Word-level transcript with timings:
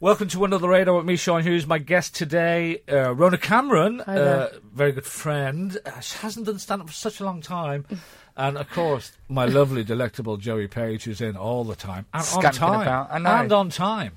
Welcome 0.00 0.28
to 0.28 0.44
another 0.44 0.68
radar 0.68 0.94
with 0.94 1.06
me, 1.06 1.16
Sean 1.16 1.42
Hughes. 1.42 1.66
My 1.66 1.78
guest 1.78 2.14
today, 2.14 2.82
uh, 2.88 3.12
Rona 3.16 3.36
Cameron, 3.36 4.00
Hi 4.06 4.14
there. 4.14 4.40
uh, 4.42 4.48
very 4.72 4.92
good 4.92 5.04
friend. 5.06 5.76
Uh, 5.84 5.98
she 5.98 6.16
hasn't 6.18 6.46
done 6.46 6.60
stand 6.60 6.82
up 6.82 6.86
for 6.88 6.92
such 6.94 7.20
a 7.20 7.24
long 7.24 7.40
time. 7.40 7.84
And 8.40 8.56
of 8.56 8.70
course, 8.70 9.10
my 9.28 9.46
lovely, 9.46 9.82
delectable 9.82 10.36
Joey 10.36 10.68
Page, 10.68 11.02
who's 11.02 11.20
in 11.20 11.36
all 11.36 11.64
the 11.64 11.74
time. 11.74 12.06
And 12.14 12.20
on 12.20 12.24
Scampering 12.24 12.52
time. 12.54 12.80
about, 12.82 13.08
I 13.10 13.18
know. 13.18 13.30
And 13.30 13.52
on 13.52 13.68
time. 13.68 14.12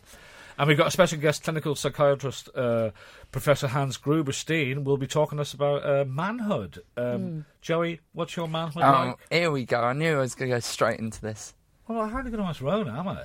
And 0.60 0.68
we've 0.68 0.78
got 0.78 0.86
a 0.86 0.92
special 0.92 1.18
guest, 1.18 1.42
clinical 1.44 1.74
psychiatrist, 1.74 2.48
uh, 2.54 2.92
Professor 3.32 3.68
Hans 3.70 3.98
Gruberstein, 3.98 4.84
will 4.84 4.98
be 4.98 5.08
talking 5.08 5.40
to 5.40 5.42
us 5.42 5.56
about 5.56 5.84
uh, 5.84 6.06
manhood. 6.06 6.84
Um, 6.96 7.46
Joey, 7.62 8.00
what's 8.14 8.36
your 8.36 8.48
manhood 8.48 8.84
Oh, 8.84 8.92
like? 8.92 9.16
here 9.32 9.50
we 9.50 9.66
go. 9.66 9.82
I 9.82 9.94
knew 9.94 10.18
I 10.18 10.20
was 10.20 10.36
going 10.36 10.52
to 10.52 10.58
go 10.58 10.60
straight 10.60 11.00
into 11.00 11.20
this. 11.20 11.56
Well, 11.88 12.02
I'm 12.02 12.12
hardly 12.12 12.30
going 12.30 12.44
to 12.44 12.48
ask 12.50 12.62
Rona, 12.62 13.00
am 13.00 13.08
I? 13.08 13.24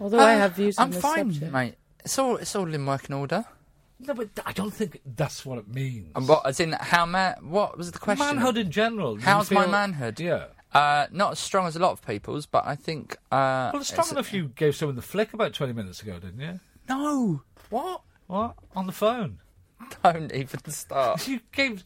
Although 0.00 0.18
I 0.20 0.34
Uh, 0.34 0.38
have 0.38 0.52
views 0.56 0.78
I'm 0.78 0.84
on 0.84 0.90
this 0.90 1.00
fine, 1.02 1.32
subject. 1.32 1.52
mate. 1.52 1.74
It's 2.04 2.18
all 2.18 2.36
it's 2.36 2.54
all 2.56 2.72
in 2.72 2.84
working 2.86 3.14
order. 3.14 3.44
No, 4.00 4.14
but 4.14 4.30
I 4.44 4.52
don't 4.52 4.72
think 4.72 5.00
that's 5.04 5.46
what 5.46 5.58
it 5.58 5.68
means. 5.68 6.10
And 6.16 6.26
what 6.26 6.44
as 6.44 6.58
in 6.58 6.72
how 6.72 7.06
man? 7.06 7.36
What 7.42 7.78
was 7.78 7.92
the 7.92 7.98
question? 8.00 8.26
Manhood 8.26 8.56
in 8.58 8.70
general. 8.70 9.14
do 9.14 9.20
you 9.20 9.26
How's 9.26 9.50
my 9.50 9.66
manhood? 9.66 10.18
Yeah. 10.18 10.46
Uh, 10.74 11.06
not 11.12 11.32
as 11.32 11.38
strong 11.38 11.66
as 11.66 11.76
a 11.76 11.78
lot 11.78 11.92
of 11.92 12.04
people's, 12.04 12.46
but 12.46 12.66
I 12.66 12.74
think. 12.74 13.16
Uh, 13.30 13.70
Well, 13.72 13.82
it's 13.82 13.88
strong 13.90 14.06
it's- 14.06 14.12
enough 14.12 14.32
you 14.32 14.48
gave 14.56 14.74
someone 14.74 14.96
the 14.96 15.02
flick 15.02 15.32
about 15.34 15.52
20 15.52 15.72
minutes 15.74 16.00
ago, 16.02 16.18
didn't 16.18 16.40
you? 16.40 16.58
No, 16.88 17.42
what? 17.70 18.00
What? 18.26 18.54
On 18.74 18.86
the 18.86 18.92
phone. 18.92 19.38
Don't 20.02 20.32
even 20.32 20.70
start. 20.70 21.26
You 21.28 21.40
gave. 21.52 21.84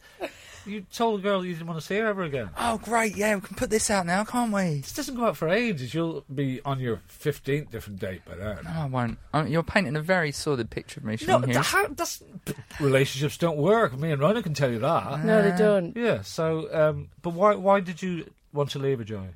You 0.65 0.81
told 0.81 1.19
the 1.19 1.23
girl 1.23 1.45
you 1.45 1.53
didn't 1.53 1.67
want 1.67 1.79
to 1.79 1.85
see 1.85 1.95
her 1.97 2.07
ever 2.07 2.23
again. 2.23 2.49
oh, 2.57 2.77
great! 2.77 3.15
Yeah, 3.15 3.35
we 3.35 3.41
can 3.41 3.55
put 3.55 3.69
this 3.69 3.89
out 3.89 4.05
now, 4.05 4.25
can't 4.25 4.51
we? 4.51 4.81
This 4.81 4.91
doesn't 4.93 5.15
go 5.15 5.23
out 5.25 5.37
for 5.37 5.47
ages. 5.47 5.93
You'll 5.93 6.25
be 6.33 6.59
on 6.65 6.79
your 6.81 6.99
15th 7.09 7.71
different 7.71 7.99
date 8.01 8.25
by 8.25 8.35
then. 8.35 8.57
No, 8.65 8.69
I 8.71 8.85
won't. 8.85 9.17
I 9.33 9.45
you're 9.45 9.63
painting 9.63 9.95
a 9.95 10.01
very 10.01 10.33
sordid 10.33 10.69
picture 10.69 10.99
of 10.99 11.05
me, 11.05 11.13
No, 11.13 11.17
Sean 11.17 11.41
th- 11.43 11.55
Hughes. 11.55 11.67
how, 11.67 11.87
that's, 11.87 12.21
relationships 12.81 13.37
don't 13.37 13.55
work. 13.57 13.97
Me 13.97 14.11
and 14.11 14.21
Rona 14.21 14.43
can 14.43 14.53
tell 14.53 14.69
you 14.69 14.79
that. 14.79 15.23
No, 15.23 15.41
they 15.41 15.57
don't. 15.57 15.95
Yeah, 15.95 16.21
so, 16.21 16.67
um, 16.73 17.09
but 17.21 17.29
why 17.31 17.55
why 17.55 17.79
did 17.79 18.01
you 18.01 18.25
want 18.51 18.69
to 18.71 18.79
leave 18.79 18.97
her, 18.97 19.05
Joey? 19.05 19.29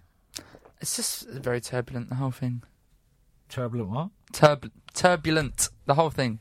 It's 0.82 0.98
just 0.98 1.30
very 1.30 1.62
turbulent, 1.62 2.10
the 2.10 2.16
whole 2.16 2.32
thing. 2.32 2.64
Turbulent 3.48 3.90
what? 3.90 4.10
Turb- 4.34 4.72
turbulent, 4.94 5.70
the 5.86 5.94
whole 5.96 6.10
thing. 6.10 6.40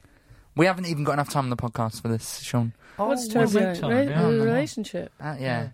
We 0.56 0.66
haven't 0.66 0.86
even 0.86 1.04
got 1.04 1.12
enough 1.14 1.30
time 1.30 1.44
on 1.44 1.50
the 1.50 1.56
podcast 1.56 2.02
for 2.02 2.08
this, 2.08 2.40
Sean. 2.40 2.72
What's 2.96 3.34
Oh, 3.34 3.38
we'll 3.38 3.44
make 3.44 3.52
turbulent? 3.52 3.80
time, 3.80 3.90
Re- 3.90 4.06
yeah. 4.08 4.22
a 4.22 4.30
relationship. 4.30 5.12
Uh, 5.20 5.36
yeah. 5.38 5.68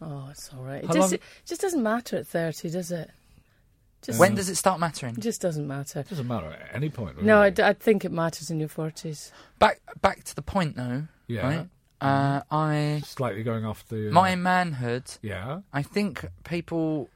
Oh, 0.00 0.28
it's 0.30 0.50
all 0.52 0.62
right. 0.64 0.82
It 0.82 0.86
How 0.86 0.94
just, 0.94 0.98
long- 1.12 1.12
it 1.14 1.22
just 1.46 1.60
doesn't 1.60 1.82
matter 1.82 2.16
at 2.16 2.26
30, 2.26 2.70
does 2.70 2.90
it? 2.90 3.10
Just, 4.02 4.18
When 4.18 4.34
does 4.34 4.48
it 4.48 4.56
start 4.56 4.80
mattering? 4.80 5.14
It 5.14 5.20
just 5.20 5.40
doesn't 5.40 5.64
matter. 5.68 6.00
It 6.00 6.08
doesn't 6.08 6.26
matter 6.26 6.46
at 6.48 6.74
any 6.74 6.90
point. 6.90 7.14
Really. 7.16 7.28
No, 7.28 7.40
I, 7.40 7.50
d- 7.50 7.62
I 7.62 7.72
think 7.72 8.04
it 8.04 8.10
matters 8.10 8.50
in 8.50 8.58
your 8.58 8.68
40s. 8.68 9.30
Back 9.60 9.80
back 10.00 10.24
to 10.24 10.34
the 10.34 10.42
point 10.42 10.74
though. 10.74 11.04
Yeah. 11.28 11.46
Right. 11.46 11.68
Uh, 12.00 12.42
I 12.50 13.00
Slightly 13.06 13.44
going 13.44 13.64
off 13.64 13.86
the. 13.86 14.08
Uh, 14.08 14.12
my 14.12 14.34
manhood. 14.34 15.04
Yeah. 15.22 15.60
I 15.72 15.82
think 15.84 16.24
people 16.42 17.10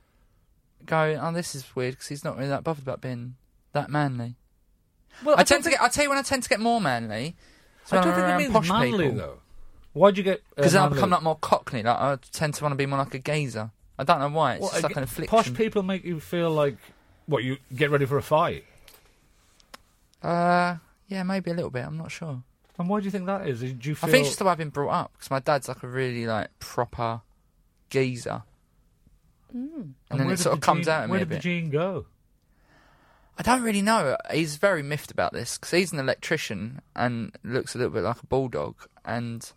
go, 0.85 1.19
"Oh, 1.21 1.33
this 1.33 1.57
is 1.57 1.75
weird," 1.75 1.95
because 1.95 2.07
he's 2.07 2.23
not 2.23 2.37
really 2.37 2.51
that 2.51 2.63
bothered 2.63 2.85
about 2.85 3.01
being 3.01 3.35
that 3.73 3.91
manly. 3.91 4.37
Well, 5.25 5.37
I, 5.39 5.45
tend 5.45 5.65
to 5.65 5.71
get. 5.71 5.81
I 5.81 5.89
tell 5.89 6.05
you 6.05 6.11
when 6.11 6.19
I 6.19 6.23
tend 6.23 6.43
to 6.43 6.49
get 6.49 6.61
more 6.61 6.81
manly. 6.81 7.37
It's 7.83 7.93
I 7.93 8.03
don't 8.03 8.15
think 8.15 8.29
it 8.29 8.37
means 8.39 8.53
posh 8.53 8.69
manly, 8.69 9.05
people. 9.05 9.19
though. 9.19 9.39
Why'd 9.93 10.17
you 10.19 10.23
get. 10.23 10.39
uh, 10.39 10.43
Because 10.57 10.73
then 10.73 10.83
I 10.83 10.85
manly? 10.87 10.97
become 10.97 11.11
like 11.11 11.23
more 11.23 11.39
cockney. 11.41 11.83
Like 11.83 11.97
I 11.97 12.19
tend 12.33 12.55
to 12.55 12.63
want 12.65 12.73
to 12.73 12.77
be 12.77 12.87
more 12.87 12.99
like 12.99 13.15
a 13.15 13.19
geezer. 13.19 13.71
I 13.99 14.05
don't 14.05 14.19
know 14.21 14.29
why. 14.29 14.55
It's 14.55 14.63
What, 14.63 14.73
just 14.73 14.85
uh, 14.85 14.89
like 14.89 14.97
an 14.97 15.03
affliction. 15.05 15.31
Posh 15.37 15.55
people 15.55 15.83
make 15.83 16.05
you 16.05 16.21
feel 16.21 16.51
like 16.51 16.77
what 17.27 17.45
you 17.45 17.57
get 17.75 17.91
ready 17.91 18.05
for 18.05 18.19
a 18.19 18.23
fight. 18.23 18.65
Uh, 20.23 20.77
yeah, 21.09 21.23
maybe 21.23 21.51
a 21.51 21.55
little 21.55 21.71
bit. 21.71 21.85
I'm 21.85 21.97
not 21.97 22.11
sure. 22.11 22.43
And 22.79 22.89
why 22.89 22.99
do 23.01 23.05
you 23.07 23.11
think 23.11 23.27
that 23.27 23.47
is? 23.49 23.61
Do 23.61 23.67
you 23.89 23.95
feel? 23.95 24.09
I 24.09 24.11
think 24.13 24.21
it's 24.23 24.31
just 24.31 24.39
the 24.39 24.45
way 24.45 24.51
I've 24.53 24.59
been 24.59 24.69
brought 24.71 24.91
up. 24.91 25.13
Because 25.15 25.31
my 25.31 25.39
dad's 25.41 25.69
like 25.69 25.83
a 25.83 25.89
really 25.89 26.27
like 26.27 26.49
proper 26.59 27.23
geezer. 27.89 28.43
And, 29.55 29.95
then 30.11 30.29
it 30.31 30.39
sort 30.39 30.53
the 30.53 30.57
of 30.57 30.61
comes 30.61 30.85
gene- 30.87 30.93
out 30.95 31.05
in 31.05 31.09
me 31.09 31.13
Where 31.13 31.17
a 31.19 31.25
did 31.25 31.29
the 31.31 31.35
bit. 31.37 31.43
gene 31.43 31.71
go? 31.71 32.05
I 33.39 33.43
don't 33.43 33.63
really 33.63 33.83
know. 33.83 34.17
He's 34.33 34.57
very 34.57 34.83
miffed 34.83 35.11
about 35.11 35.33
this 35.33 35.59
because 35.59 35.71
he's 35.73 35.93
an 35.93 35.99
electrician 35.99 36.81
and 36.95 37.33
looks 37.45 37.75
a 37.75 37.79
little 37.79 37.93
bit 37.93 38.03
like 38.03 38.23
a 38.23 38.27
bulldog. 38.27 38.77
And 39.05 39.51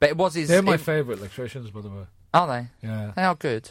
but 0.00 0.08
it 0.10 0.16
was 0.16 0.34
his. 0.34 0.48
They're 0.48 0.62
my 0.62 0.74
it- 0.74 0.80
favourite 0.80 1.18
electricians, 1.18 1.70
by 1.70 1.80
the 1.82 1.90
way. 1.90 2.04
are 2.32 2.46
they? 2.46 2.86
Yeah. 2.88 3.12
They 3.14 3.22
are 3.22 3.34
good. 3.34 3.70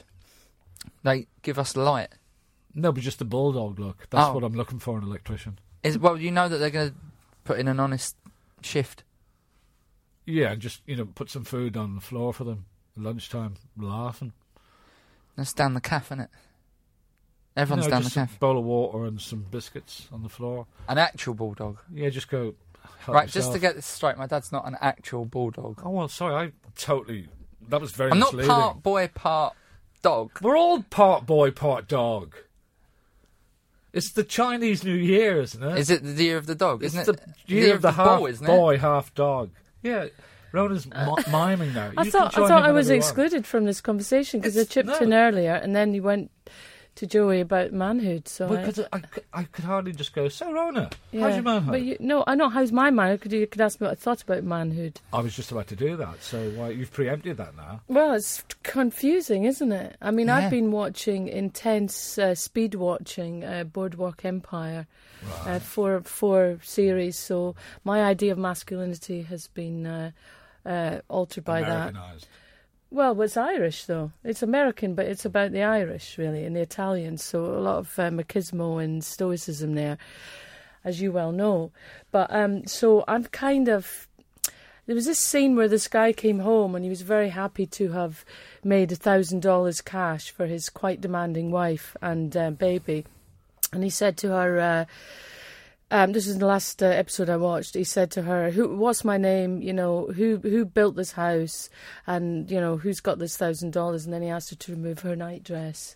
They 1.04 1.28
give 1.42 1.58
us 1.58 1.76
light. 1.76 2.10
No, 2.76 2.92
but 2.92 3.04
just 3.04 3.20
the 3.20 3.26
bulldog 3.26 3.80
look. 3.80 4.08
That's 4.10 4.30
Oh. 4.30 4.34
what 4.34 4.44
I'm 4.44 4.54
looking 4.56 4.80
for 4.80 4.98
in 4.98 5.04
an 5.04 5.10
electrician. 5.10 5.60
Is 5.84 5.98
well, 5.98 6.18
you 6.18 6.32
know 6.32 6.48
that 6.48 6.58
they're 6.58 6.70
going 6.70 6.90
to 6.92 6.96
put 7.44 7.60
in 7.60 7.68
an 7.68 7.80
honest 7.80 8.16
shift. 8.62 9.04
Yeah, 10.26 10.52
and 10.52 10.62
just 10.62 10.82
you 10.86 10.96
know, 10.96 11.06
put 11.06 11.30
some 11.30 11.44
food 11.44 11.76
on 11.76 11.96
the 11.96 12.02
floor 12.02 12.34
for 12.34 12.44
them 12.46 12.66
lunchtime, 12.96 13.56
laughing. 13.78 14.32
That's 15.36 15.54
down 15.54 15.74
the 15.74 15.82
calf, 15.82 16.08
isn't 16.08 16.22
it? 16.22 16.30
Everyone's 17.56 17.86
you 17.86 17.92
know, 17.92 17.96
down 17.98 18.02
the 18.02 18.10
just 18.10 18.16
a 18.18 18.20
calf. 18.22 18.40
bowl 18.40 18.58
of 18.58 18.64
water 18.66 19.06
and 19.06 19.22
some 19.22 19.46
biscuits 19.52 20.08
on 20.12 20.24
the 20.24 20.30
floor. 20.30 20.66
An 20.90 20.98
actual 20.98 21.34
bulldog. 21.36 21.78
Yeah, 21.94 22.10
just 22.10 22.28
go. 22.28 22.56
help 23.00 23.16
right, 23.16 23.26
just 23.26 23.36
yourself. 23.36 23.54
to 23.56 23.60
get 23.60 23.76
this 23.76 23.86
straight, 23.86 24.18
my 24.18 24.26
dad's 24.28 24.52
not 24.52 24.68
an 24.68 24.76
actual 24.82 25.26
bulldog. 25.26 25.82
Oh 25.86 25.92
well, 25.92 26.08
sorry, 26.08 26.34
I 26.48 26.52
totally. 26.76 27.28
That 27.70 27.80
was 27.80 27.92
very 27.92 28.12
I'm 28.12 28.20
not 28.20 28.34
misleading. 28.34 28.50
part 28.50 28.84
boy, 28.84 29.08
part 29.14 29.54
dog. 30.02 30.32
We're 30.42 30.58
all 30.58 30.82
part 30.84 31.26
boy, 31.26 31.52
part 31.52 31.88
dog. 31.88 32.36
It's 33.94 34.10
the 34.12 34.24
Chinese 34.24 34.84
New 34.84 34.96
Year, 34.96 35.40
isn't 35.42 35.62
it? 35.64 35.78
Is 35.78 35.90
it 35.92 36.04
the 36.04 36.24
year 36.24 36.38
of 36.38 36.48
the 36.48 36.56
dog? 36.56 36.84
Isn't 36.84 37.06
the 37.06 37.14
it 37.14 37.22
the 37.48 37.54
year, 37.56 37.76
of 37.76 37.84
the, 37.84 37.92
half 37.92 38.18
bull, 38.20 38.26
isn't 38.28 38.44
it? 38.44 38.48
boy, 38.48 38.78
half 38.80 39.14
dog. 39.14 39.52
Yeah, 39.84 40.08
Rona's 40.52 40.88
uh, 40.92 41.16
mi- 41.16 41.32
miming 41.32 41.74
now. 41.76 41.92
I 41.96 42.04
You 42.04 42.10
thought 42.12 42.34
I 42.34 42.38
join 42.40 42.48
thought 42.48 42.64
I 42.64 42.72
was 42.72 42.88
whenever 42.88 42.94
you 42.96 43.00
want. 43.02 43.04
excluded 43.04 43.46
from 43.46 43.66
this 43.66 43.82
conversation 43.82 44.40
because 44.40 44.58
I 44.58 44.62
It's- 44.62 44.74
chipped 44.74 44.88
no. 44.88 44.98
in 44.98 45.14
earlier 45.14 45.54
and 45.54 45.76
then 45.76 45.94
you 45.94 46.02
went 46.02 46.32
to 46.96 47.08
Joey 47.08 47.42
about 47.42 47.72
manhood. 47.74 48.28
So 48.28 48.46
I- 48.48 48.56
Because 48.58 48.80
I, 48.94 49.00
could- 49.00 49.24
I 49.34 49.44
could 49.44 49.66
hardly 49.66 49.92
just 49.94 50.14
go, 50.14 50.28
so 50.30 50.52
Rona, 50.52 50.90
yeah. 51.12 51.22
how's 51.22 51.34
your 51.36 51.44
manhood? 51.44 51.72
But 51.72 51.82
you, 51.82 51.98
no, 52.00 52.24
I 52.28 52.36
know 52.36 52.50
how's 52.50 52.72
my 52.72 52.92
manhood. 52.92 53.22
Could 53.22 53.32
you 53.34 53.48
could 53.48 53.62
ask 53.62 53.82
me 53.82 53.86
what 53.86 53.94
I 53.94 53.96
thought 53.96 54.22
about 54.22 54.44
manhood? 54.44 55.02
I 55.12 55.22
was 55.22 55.36
just 55.36 55.52
about 55.52 55.68
to 55.68 55.76
do 55.76 55.96
that, 55.98 56.22
so 56.24 56.50
why 56.52 56.70
you've 56.70 56.92
preempted 56.92 57.38
that 57.38 57.56
now. 57.56 57.82
Well, 57.88 58.14
it's 58.14 58.44
confusing, 58.64 59.46
isn't 59.46 59.72
it? 59.72 59.96
I 60.02 60.12
mean, 60.12 60.28
Yeah. 60.28 60.38
I've 60.38 60.52
been 60.52 60.72
watching 60.72 61.28
intense 61.30 62.18
uh, 62.18 62.36
speed 62.36 62.76
watching 62.76 63.44
uh, 63.44 63.64
Boardwalk 63.64 64.24
Empire, 64.26 64.86
uh, 65.46 65.60
four 65.60 66.02
four 66.02 66.60
series. 66.62 67.18
So 67.18 67.56
my 67.84 68.04
idea 68.04 68.34
of 68.34 68.38
masculinity 68.38 69.24
has 69.24 69.48
been 69.48 69.86
uh, 69.88 70.12
uh, 70.66 71.00
altered 71.10 71.44
by 71.44 71.62
that. 71.62 71.94
Well, 72.94 73.20
it's 73.24 73.38
Irish 73.38 73.86
though. 73.86 74.12
It's 74.24 74.44
American, 74.44 74.94
but 74.94 75.08
it's 75.08 75.26
about 75.26 75.52
the 75.52 75.64
Irish 75.64 76.20
really 76.20 76.46
and 76.46 76.56
the 76.56 76.62
Italians. 76.62 77.24
So 77.24 77.44
a 77.44 77.58
lot 77.58 77.80
of 77.80 77.98
uh, 77.98 78.12
machismo 78.12 78.84
and 78.84 79.04
stoicism 79.04 79.74
there, 79.74 79.98
as 80.86 81.02
you 81.02 81.12
well 81.12 81.32
know. 81.32 81.72
But 82.12 82.32
um, 82.32 82.68
so 82.68 83.04
I'm 83.08 83.24
kind 83.26 83.68
of. 83.68 84.08
There 84.86 84.94
was 84.94 85.08
this 85.08 85.18
scene 85.18 85.56
where 85.56 85.68
this 85.68 85.88
guy 85.88 86.14
came 86.14 86.40
home 86.40 86.76
and 86.76 86.84
he 86.84 86.90
was 86.90 87.02
very 87.02 87.30
happy 87.30 87.66
to 87.66 87.94
have 87.94 88.24
made 88.64 88.92
a 88.92 88.96
thousand 88.96 89.42
dollars 89.42 89.82
cash 89.82 90.30
for 90.30 90.46
his 90.46 90.70
quite 90.70 91.02
demanding 91.02 91.50
wife 91.50 91.98
and 92.00 92.38
uh, 92.38 92.52
baby, 92.52 93.06
and 93.72 93.84
he 93.84 93.90
said 93.90 94.18
to 94.18 94.28
her. 94.28 94.60
Uh, 94.60 94.86
um, 95.94 96.12
this 96.12 96.26
is 96.26 96.40
the 96.40 96.48
last 96.48 96.82
uh, 96.82 96.88
episode 96.88 97.30
I 97.30 97.38
watched. 97.38 97.76
He 97.76 97.84
said 97.84 98.10
to 98.12 98.24
her, 98.24 98.50
"Who? 98.50 98.76
What's 98.76 99.06
my 99.06 99.18
name? 99.18 99.62
You 99.62 99.74
know, 99.74 100.08
who 100.08 100.38
who 100.38 100.66
built 100.66 100.96
this 100.96 101.12
house, 101.12 101.70
and 102.08 102.50
you 102.50 102.60
know 102.60 102.78
who's 102.78 103.00
got 103.00 103.20
this 103.20 103.38
thousand 103.38 103.74
dollars?" 103.74 104.04
And 104.04 104.12
then 104.12 104.24
he 104.24 104.30
asked 104.30 104.50
her 104.50 104.56
to 104.56 104.72
remove 104.72 105.00
her 105.02 105.16
nightdress, 105.16 105.96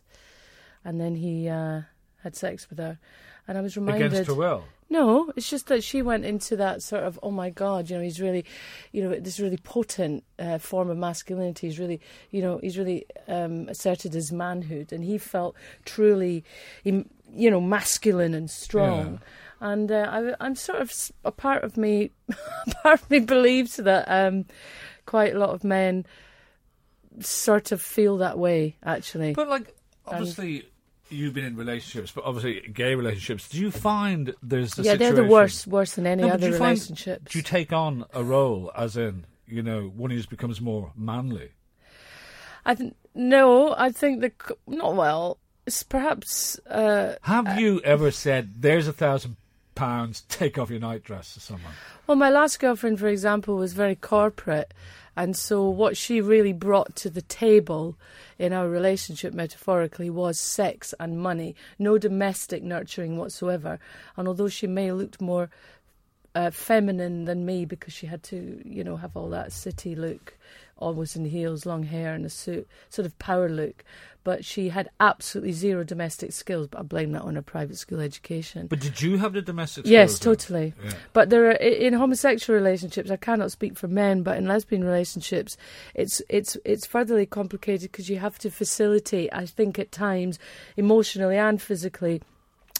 and 0.86 1.02
then 1.02 1.16
he 1.16 1.50
uh, 1.50 1.82
had 2.22 2.36
sex 2.36 2.70
with 2.70 2.78
her. 2.78 3.00
And 3.48 3.58
I 3.58 3.62
was 3.62 3.76
reminded. 3.76 4.14
Against 4.14 4.28
her 4.28 4.36
will. 4.36 4.66
No, 4.90 5.34
it's 5.36 5.50
just 5.50 5.68
that 5.68 5.84
she 5.84 6.04
went 6.04 6.26
into 6.26 6.56
that 6.58 6.82
sort 6.82 7.04
of, 7.04 7.20
oh 7.22 7.32
my 7.32 7.50
God, 7.50 7.90
you 7.90 7.98
know, 7.98 8.02
he's 8.02 8.22
really, 8.22 8.46
you 8.94 9.04
know, 9.04 9.20
this 9.20 9.38
really 9.38 9.58
potent 9.58 10.24
uh, 10.40 10.60
form 10.60 10.90
of 10.90 10.98
masculinity. 10.98 11.68
He's 11.68 11.78
really, 11.78 12.00
you 12.32 12.42
know, 12.42 12.60
he's 12.60 12.78
really 12.78 13.06
um, 13.28 13.68
asserted 13.68 14.14
his 14.14 14.32
manhood, 14.32 14.94
and 14.94 15.04
he 15.04 15.18
felt 15.18 15.56
truly, 15.84 16.46
you 16.86 17.04
know, 17.34 17.60
masculine 17.60 18.34
and 18.34 18.50
strong. 18.50 19.20
And 19.59 19.92
uh, 19.92 20.07
I, 20.39 20.45
I'm 20.45 20.56
sort 20.56 20.81
of 20.81 20.94
a 21.25 21.31
part 21.31 21.63
of 21.63 21.77
me, 21.77 22.12
part 22.83 23.01
of 23.01 23.09
me 23.09 23.19
believes 23.19 23.77
that 23.77 24.06
um, 24.07 24.45
quite 25.06 25.36
a 25.36 25.39
lot 25.39 25.50
of 25.51 25.63
men 25.63 26.06
sort 27.19 27.71
of 27.71 27.81
feel 27.81 28.18
that 28.18 28.38
way. 28.38 28.77
Actually, 28.83 29.33
But 29.33 29.48
like, 29.50 29.75
obviously, 30.06 30.69
you've 31.09 31.33
been 31.33 31.45
in 31.45 31.56
relationships, 31.56 32.12
but 32.12 32.24
obviously 32.24 32.69
gay 32.71 32.95
relationships. 32.95 33.50
Do 33.50 33.59
you 33.59 33.71
find 33.71 34.36
there's 34.44 34.77
yeah, 34.77 34.95
they're 34.95 35.13
the 35.13 35.24
worst, 35.24 35.65
worse 35.68 35.94
than 35.94 36.06
any 36.06 36.21
No, 36.24 36.30
other 36.30 36.38
do 36.38 36.45
you 36.54 36.59
find- 36.59 36.77
relationships. 36.77 37.31
Do 37.31 37.39
you 37.39 37.44
take 37.44 37.74
on 37.74 38.06
a 38.13 38.24
role, 38.24 38.71
as 38.75 38.95
in, 38.98 39.25
you 39.48 39.63
know, 39.63 39.88
one 39.95 40.12
who 40.12 40.18
just 40.18 40.30
becomes 40.30 40.62
more 40.62 40.92
manly? 40.95 41.51
I 42.65 42.75
th- 42.75 42.94
no, 43.15 43.74
I 43.75 43.92
think 43.92 44.21
the 44.21 44.31
not 44.68 44.95
well. 44.95 45.39
It's 45.65 45.83
perhaps 45.83 46.59
uh, 46.69 47.15
Have 47.24 47.59
you 47.59 47.81
ever 47.81 48.12
said, 48.12 48.62
"There's 48.62 48.88
a 48.88 48.94
thousand 48.94 49.36
pounds, 49.78 50.22
take 50.30 50.58
off 50.58 50.70
your 50.70 50.80
nightdress" 50.80 51.34
to 51.36 51.40
someone? 51.40 51.74
Well, 52.06 52.18
my 52.18 52.30
last 52.30 52.60
girlfriend, 52.60 53.00
for 53.00 53.08
example, 53.08 53.56
was 53.56 53.74
very 53.74 53.96
corporate. 53.96 54.74
And 55.16 55.36
so, 55.36 55.68
what 55.68 55.98
she 55.98 56.22
really 56.22 56.54
brought 56.54 56.96
to 56.98 57.10
the 57.10 57.24
table 57.24 57.98
in 58.38 58.54
our 58.54 58.70
relationship, 58.70 59.34
metaphorically, 59.34 60.12
was 60.12 60.40
sex 60.40 60.94
and 61.00 61.20
money. 61.20 61.56
No 61.80 61.98
domestic 61.98 62.62
nurturing 62.62 63.18
whatsoever. 63.18 63.80
And 64.16 64.28
although 64.28 64.48
she 64.48 64.68
may 64.68 64.86
have 64.86 64.98
looked 64.98 65.20
more 65.20 65.50
uh, 66.36 66.52
feminine 66.52 67.26
than 67.26 67.48
me 67.48 67.66
because 67.66 67.94
she 67.94 68.06
had 68.06 68.22
to, 68.22 68.62
you 68.64 68.84
know, 68.84 68.96
have 68.96 69.18
all 69.18 69.30
that 69.30 69.52
city 69.52 69.96
look, 69.96 70.38
always 70.78 71.16
in 71.16 71.26
heels, 71.26 71.66
long 71.66 71.84
hair, 71.84 72.14
and 72.14 72.26
a 72.26 72.30
suit, 72.30 72.68
sort 72.90 73.06
of 73.06 73.18
power 73.20 73.50
look. 73.50 73.84
But 74.24 74.44
she 74.44 74.70
had 74.70 74.90
absolutely 75.00 75.54
zero 75.54 75.86
domestic 75.86 76.34
skills. 76.34 76.68
But 76.68 76.80
I 76.80 76.84
blame 76.84 77.14
that 77.14 77.22
on 77.22 77.36
her 77.36 77.42
private 77.42 77.78
school 77.78 78.02
education. 78.02 78.68
But 78.68 78.82
did 78.82 79.02
you 79.02 79.18
have 79.18 79.32
the 79.32 79.42
domestic? 79.42 79.86
Yes, 79.86 80.16
skills 80.16 80.20
then? 80.20 80.36
totally. 80.36 80.74
Yeah. 80.84 80.92
But 81.14 81.30
there 81.30 81.48
are 81.48 81.52
in 81.52 81.94
homosexual 81.94 82.60
relationships. 82.60 83.10
I 83.10 83.16
cannot 83.16 83.52
speak 83.54 83.78
for 83.78 83.88
men, 83.88 84.24
but 84.24 84.38
in 84.38 84.46
lesbian 84.46 84.84
relationships, 84.84 85.56
it's 85.94 86.22
it's 86.28 86.58
it's 86.66 86.86
furtherly 86.86 87.26
complicated 87.26 87.92
because 87.92 88.10
you 88.10 88.20
have 88.20 88.38
to 88.40 88.50
facilitate. 88.50 89.30
I 89.32 89.46
think 89.46 89.80
at 89.80 89.94
times, 89.94 90.40
emotionally 90.76 91.38
and 91.38 91.62
physically, 91.62 92.22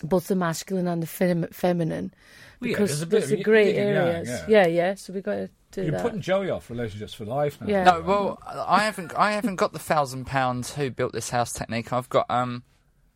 both 0.04 0.28
the 0.28 0.36
masculine 0.36 0.88
and 0.88 1.02
the 1.02 1.08
fem- 1.08 1.48
feminine, 1.52 2.14
Well, 2.59 2.69
yeah, 2.69 2.74
because 2.75 2.89
there's 2.89 3.01
a 3.01 3.06
bit 3.06 3.12
there's 3.12 3.24
of 3.25 3.30
the 3.30 3.36
yin- 3.38 3.44
grey 3.44 3.75
yin 3.75 3.95
and 3.95 4.27
yeah. 4.27 4.45
yeah, 4.48 4.68
yeah. 4.68 4.95
So 4.95 5.13
we 5.13 5.21
got 5.21 5.33
to 5.36 5.50
do 5.71 5.81
You're 5.83 5.92
that. 5.92 6.01
putting 6.01 6.21
Joey 6.21 6.50
off 6.50 6.69
relationships 6.69 7.13
for 7.13 7.25
life 7.25 7.59
now. 7.62 7.68
Yeah. 7.68 7.83
No, 7.83 8.01
well, 8.01 8.39
I 8.45 8.83
haven't. 8.83 9.13
I 9.15 9.31
haven't 9.33 9.57
got 9.57 9.74
the 9.74 9.80
thousand 9.80 10.25
pounds. 10.25 10.74
Who 10.75 10.89
built 10.89 11.13
this 11.13 11.30
house 11.30 11.54
technique? 11.54 11.94
I've 11.94 12.09
got. 12.09 12.25
Um, 12.30 12.63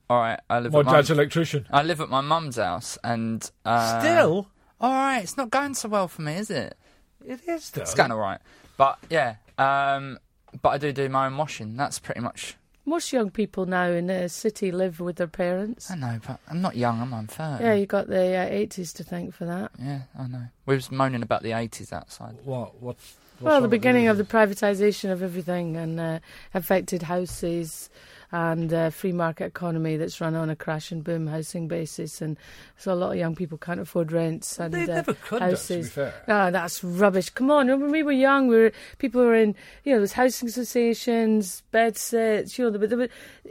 all 0.09 0.19
right. 0.19 0.39
I 0.49 0.59
live. 0.59 0.73
My 0.73 0.81
at 0.81 0.85
dad's 0.85 1.09
electrician. 1.11 1.65
I 1.71 1.83
live 1.83 2.01
at 2.01 2.09
my 2.09 2.21
mum's 2.21 2.57
house, 2.57 2.97
and 3.03 3.49
uh, 3.65 3.99
Still, 3.99 4.47
All 4.79 4.91
right. 4.93 5.19
It's 5.23 5.37
not 5.37 5.49
going 5.49 5.73
so 5.73 5.89
well 5.89 6.07
for 6.07 6.21
me, 6.21 6.35
is 6.35 6.49
it? 6.51 6.77
it 7.25 7.39
is 7.47 7.69
though. 7.71 7.81
It's 7.81 7.93
going 7.95 8.11
all 8.11 8.19
right, 8.19 8.39
but 8.77 8.99
yeah. 9.09 9.35
Um, 9.57 10.17
but 10.61 10.69
I 10.69 10.77
do 10.77 10.91
do 10.91 11.07
my 11.09 11.27
own 11.27 11.37
washing. 11.37 11.77
That's 11.77 11.99
pretty 11.99 12.19
much. 12.21 12.55
Most 12.91 13.13
young 13.13 13.29
people 13.31 13.65
now 13.65 13.85
in 13.85 14.07
the 14.07 14.27
city 14.27 14.69
live 14.69 14.99
with 14.99 15.15
their 15.15 15.25
parents. 15.25 15.89
I 15.89 15.95
know, 15.95 16.19
but 16.27 16.41
I'm 16.49 16.61
not 16.61 16.75
young. 16.75 16.99
I'm. 16.99 17.13
I'm 17.13 17.25
thirty. 17.25 17.63
Yeah, 17.63 17.73
you 17.73 17.85
got 17.85 18.07
the 18.07 18.35
uh, 18.35 18.49
80s 18.49 18.93
to 18.95 19.03
thank 19.05 19.33
for 19.33 19.45
that. 19.45 19.71
Yeah, 19.79 20.01
I 20.19 20.27
know. 20.27 20.43
We 20.65 20.75
was 20.75 20.91
moaning 20.91 21.23
about 21.23 21.41
the 21.41 21.51
80s 21.51 21.93
outside. 21.93 22.35
What? 22.43 22.81
What? 22.81 22.97
Well, 23.39 23.61
the 23.61 23.69
beginning 23.69 24.09
of 24.09 24.17
the 24.17 24.25
privatisation 24.25 25.09
of 25.09 25.23
everything 25.23 25.77
and 25.77 26.01
uh, 26.01 26.19
affected 26.53 27.03
houses 27.03 27.89
and 28.31 28.73
uh, 28.73 28.89
free 28.89 29.11
market 29.11 29.45
economy 29.45 29.97
that's 29.97 30.21
run 30.21 30.35
on 30.35 30.49
a 30.49 30.55
crash 30.55 30.91
and 30.91 31.03
boom 31.03 31.27
housing 31.27 31.67
basis, 31.67 32.21
and 32.21 32.37
so 32.77 32.93
a 32.93 32.95
lot 32.95 33.11
of 33.11 33.17
young 33.17 33.35
people 33.35 33.57
can't 33.57 33.79
afford 33.79 34.11
rents 34.11 34.57
and 34.59 34.73
They 34.73 34.83
uh, 34.83 34.95
never 34.95 35.13
could, 35.15 35.41
though, 35.41 35.45
to 35.45 35.45
be 35.45 35.51
houses. 35.51 35.91
fair. 35.91 36.13
Ah, 36.27 36.49
that's 36.49 36.83
rubbish. 36.83 37.29
Come 37.29 37.51
on, 37.51 37.67
when 37.67 37.91
we 37.91 38.03
were 38.03 38.11
young, 38.11 38.47
we 38.47 38.55
were 38.57 38.71
people 38.99 39.21
were 39.21 39.35
in 39.35 39.55
you 39.83 39.91
know 39.93 39.99
there's 39.99 40.13
housing 40.13 40.47
associations, 40.47 41.63
bed 41.71 41.97
sits. 41.97 42.57
You 42.57 42.65
know, 42.71 42.77
there, 42.77 42.87
there, 42.87 42.97
were- 42.97 43.09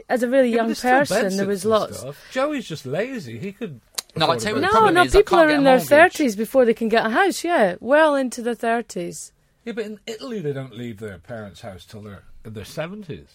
as 0.09 0.23
a 0.23 0.27
really 0.27 0.49
Yeah, 0.49 0.57
young 0.57 0.67
there's 0.67 0.79
still 0.79 0.97
person, 0.99 1.37
there 1.37 1.45
was 1.47 1.59
sits 1.61 1.65
and 1.65 1.71
lots. 1.71 1.99
stuff. 1.99 2.17
Joey's 2.31 2.67
just 2.67 2.85
lazy. 2.85 3.37
He 3.39 3.51
could. 3.51 3.79
No, 4.15 4.29
I 4.29 4.37
tell 4.37 4.55
you 4.55 4.61
what 4.61 4.73
No, 4.73 4.89
no, 4.89 5.03
is 5.03 5.11
people 5.13 5.39
are 5.39 5.49
in 5.49 5.63
their 5.63 5.79
thirties 5.79 6.35
before 6.35 6.65
they 6.65 6.73
can 6.73 6.89
get 6.89 7.05
a 7.05 7.09
house. 7.09 7.43
Yeah, 7.45 7.75
well 7.79 8.15
into 8.15 8.41
the 8.41 8.55
thirties. 8.55 9.31
Yeah, 9.63 9.73
but 9.73 9.85
in 9.85 9.99
Italy 10.07 10.39
they 10.41 10.53
don't 10.53 10.75
leave 10.75 10.99
their 10.99 11.17
parents' 11.19 11.61
house 11.61 11.85
till 11.85 12.01
they're 12.01 12.23
in 12.43 12.53
their 12.53 12.65
seventies. 12.65 13.27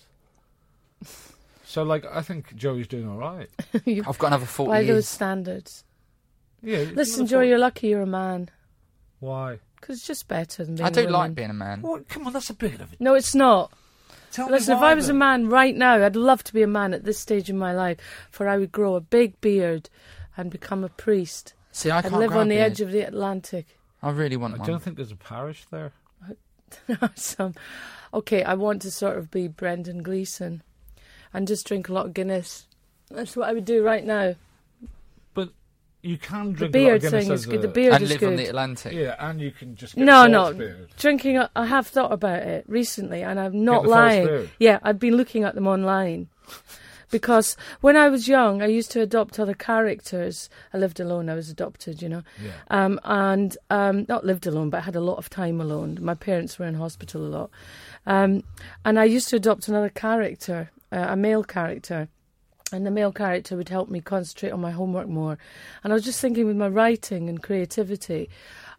So, 1.67 1.83
like, 1.83 2.07
I 2.07 2.23
think 2.23 2.55
Joey's 2.55 2.87
doing 2.87 3.09
all 3.09 3.17
right. 3.19 3.49
I've 3.87 4.19
got 4.19 4.29
another 4.29 4.47
40 4.47 4.69
By 4.71 4.81
years. 4.81 4.95
those 4.95 5.09
standards. 5.09 5.85
Yeah. 6.63 6.79
you 6.79 6.95
Listen, 6.95 7.27
Joey, 7.27 7.47
Joe, 7.47 7.49
you're 7.51 7.59
lucky 7.59 7.89
you're 7.89 8.03
a 8.03 8.07
man. 8.07 8.51
Why? 9.19 9.59
Because 9.81 9.99
it's 9.99 10.07
just 10.07 10.29
better 10.29 10.65
than 10.65 10.77
being 10.77 10.87
I 10.87 10.91
do 10.91 11.01
a 11.01 11.05
woman. 11.05 11.13
like 11.21 11.35
being 11.35 11.51
a 11.51 11.55
man. 11.55 11.83
Well, 11.83 12.01
come 12.09 12.27
on, 12.27 12.33
that's 12.33 12.51
a 12.51 12.55
bit 12.55 12.81
of 12.81 12.93
it. 12.93 13.01
No, 13.01 13.15
it's 13.15 13.35
not. 13.35 13.73
Tell 14.31 14.49
Listen, 14.49 14.73
me 14.73 14.77
if 14.77 14.81
why 14.83 14.91
I 14.93 14.95
was 14.95 15.07
a 15.07 15.09
then. 15.09 15.19
man 15.19 15.49
right 15.49 15.75
now, 15.75 16.05
I'd 16.05 16.15
love 16.17 16.45
to 16.45 16.53
be 16.55 16.63
a 16.63 16.67
man 16.69 16.95
at 16.95 17.05
this 17.05 17.19
stage 17.19 17.51
in 17.51 17.59
my 17.59 17.73
life, 17.75 17.99
for 18.31 18.49
I 18.49 18.59
would 18.59 18.71
grow 18.73 18.95
a 18.95 19.01
big 19.01 19.41
beard 19.41 19.91
and 20.37 20.51
become 20.51 20.85
a 20.85 20.89
priest. 20.89 21.55
See, 21.73 21.91
I 21.91 21.99
I'd 21.99 22.05
can't 22.05 22.17
live 22.19 22.31
grow 22.31 22.41
on 22.41 22.47
a 22.47 22.51
the 22.51 22.55
beard. 22.57 22.73
edge 22.73 22.81
of 22.81 22.93
the 22.93 23.01
Atlantic. 23.01 23.67
I 24.03 24.11
really 24.11 24.37
want 24.37 24.55
I 24.55 24.59
one. 24.59 24.67
don't 24.69 24.83
think 24.83 24.97
there's 24.97 25.12
a 25.12 25.17
parish 25.17 25.65
there. 25.71 25.93
Some, 27.15 27.55
okay, 28.15 28.43
I 28.45 28.55
want 28.55 28.83
to 28.83 28.91
sort 28.91 29.19
of 29.19 29.31
be 29.31 29.49
Brendan 29.49 30.03
Gleeson 30.03 30.62
and 31.34 31.46
just 31.49 31.67
drink 31.67 31.88
a 31.88 31.93
lot 31.93 32.06
of 32.06 32.14
Guinness. 32.14 32.67
That's 33.11 33.37
what 33.37 33.49
I 33.49 33.52
would 33.52 33.64
do 33.64 33.82
right 33.84 34.05
now. 34.05 34.34
But 35.34 35.50
you 36.02 36.19
can 36.19 36.52
drink 36.52 36.58
The 36.58 36.69
drink 36.69 36.73
beard 36.73 36.87
a 36.87 36.90
lot 36.90 36.96
of 36.96 37.02
Guinness 37.02 37.25
thing 37.26 37.32
is 37.34 37.46
good. 37.46 37.58
a- 37.58 37.62
The 37.62 37.69
beard 37.69 37.93
and 37.94 38.02
is 38.05 38.11
live 38.11 38.20
good. 38.20 38.28
on 38.31 38.37
the 38.37 38.46
Atlantic. 38.46 38.93
Yeah, 38.93 39.14
and 39.19 39.40
you 39.40 39.50
can 39.50 39.76
just 39.76 39.94
get 39.94 40.05
No, 40.05 40.12
false 40.25 40.31
no. 40.31 40.52
beard. 40.55 40.88
Drinking, 40.99 41.38
I- 41.38 41.49
I 41.55 41.67
have 41.67 41.87
thought 41.87 42.12
about 42.12 42.43
it 42.43 42.64
recently, 42.69 43.23
and 43.23 43.38
I'm 43.38 43.52
Get 43.52 43.61
not 43.61 43.82
the 43.82 43.88
false 43.88 43.96
lying. 43.99 44.26
beard. 44.26 44.50
Yeah, 44.58 44.78
I've 44.82 44.99
been 44.99 45.17
looking 45.17 45.44
at 45.44 45.55
them 45.55 45.67
online. 45.67 46.28
Because 47.08 47.56
when 47.82 47.96
I 47.96 48.08
was 48.08 48.26
young, 48.26 48.61
I 48.62 48.67
used 48.67 48.90
to 48.90 49.00
adopt 49.00 49.38
other 49.38 49.55
characters. 49.55 50.50
I 50.75 50.78
lived 50.78 50.99
alone. 50.99 51.28
I 51.28 51.34
was 51.34 51.49
adopted, 51.49 52.02
you 52.02 52.08
know. 52.08 52.23
Yeah. 52.44 52.50
Um, 52.69 52.99
and 53.05 53.56
um, 53.70 54.06
not 54.08 54.26
lived 54.26 54.44
alone, 54.44 54.70
but 54.70 54.78
I 54.78 54.81
had 54.81 54.96
a 54.96 55.00
lot 55.00 55.17
of 55.19 55.31
time 55.31 55.61
alone. 55.61 55.99
My 56.02 56.14
parents 56.14 56.58
were 56.58 56.67
in 56.67 56.75
hospital 56.75 57.25
a 57.25 57.28
lot. 57.31 57.50
Um, 58.06 58.43
and 58.84 58.99
I 58.99 59.05
used 59.05 59.28
to 59.28 59.37
adopt 59.37 59.69
another 59.69 59.88
character, 59.88 60.70
uh, 60.97 61.07
a 61.11 61.17
male 61.17 61.45
character. 61.45 62.09
And 62.73 62.85
the 62.85 62.91
male 62.91 63.13
character 63.13 63.57
would 63.57 63.69
help 63.69 63.89
me 63.89 64.01
concentrate 64.01 64.51
on 64.51 64.61
my 64.61 64.73
homework 64.73 65.07
more. 65.09 65.39
And 65.85 65.93
I 65.93 65.95
was 65.95 66.05
just 66.05 66.21
thinking 66.21 66.47
with 66.49 66.57
my 66.57 66.67
writing 66.69 67.29
and 67.29 67.41
creativity, 67.41 68.29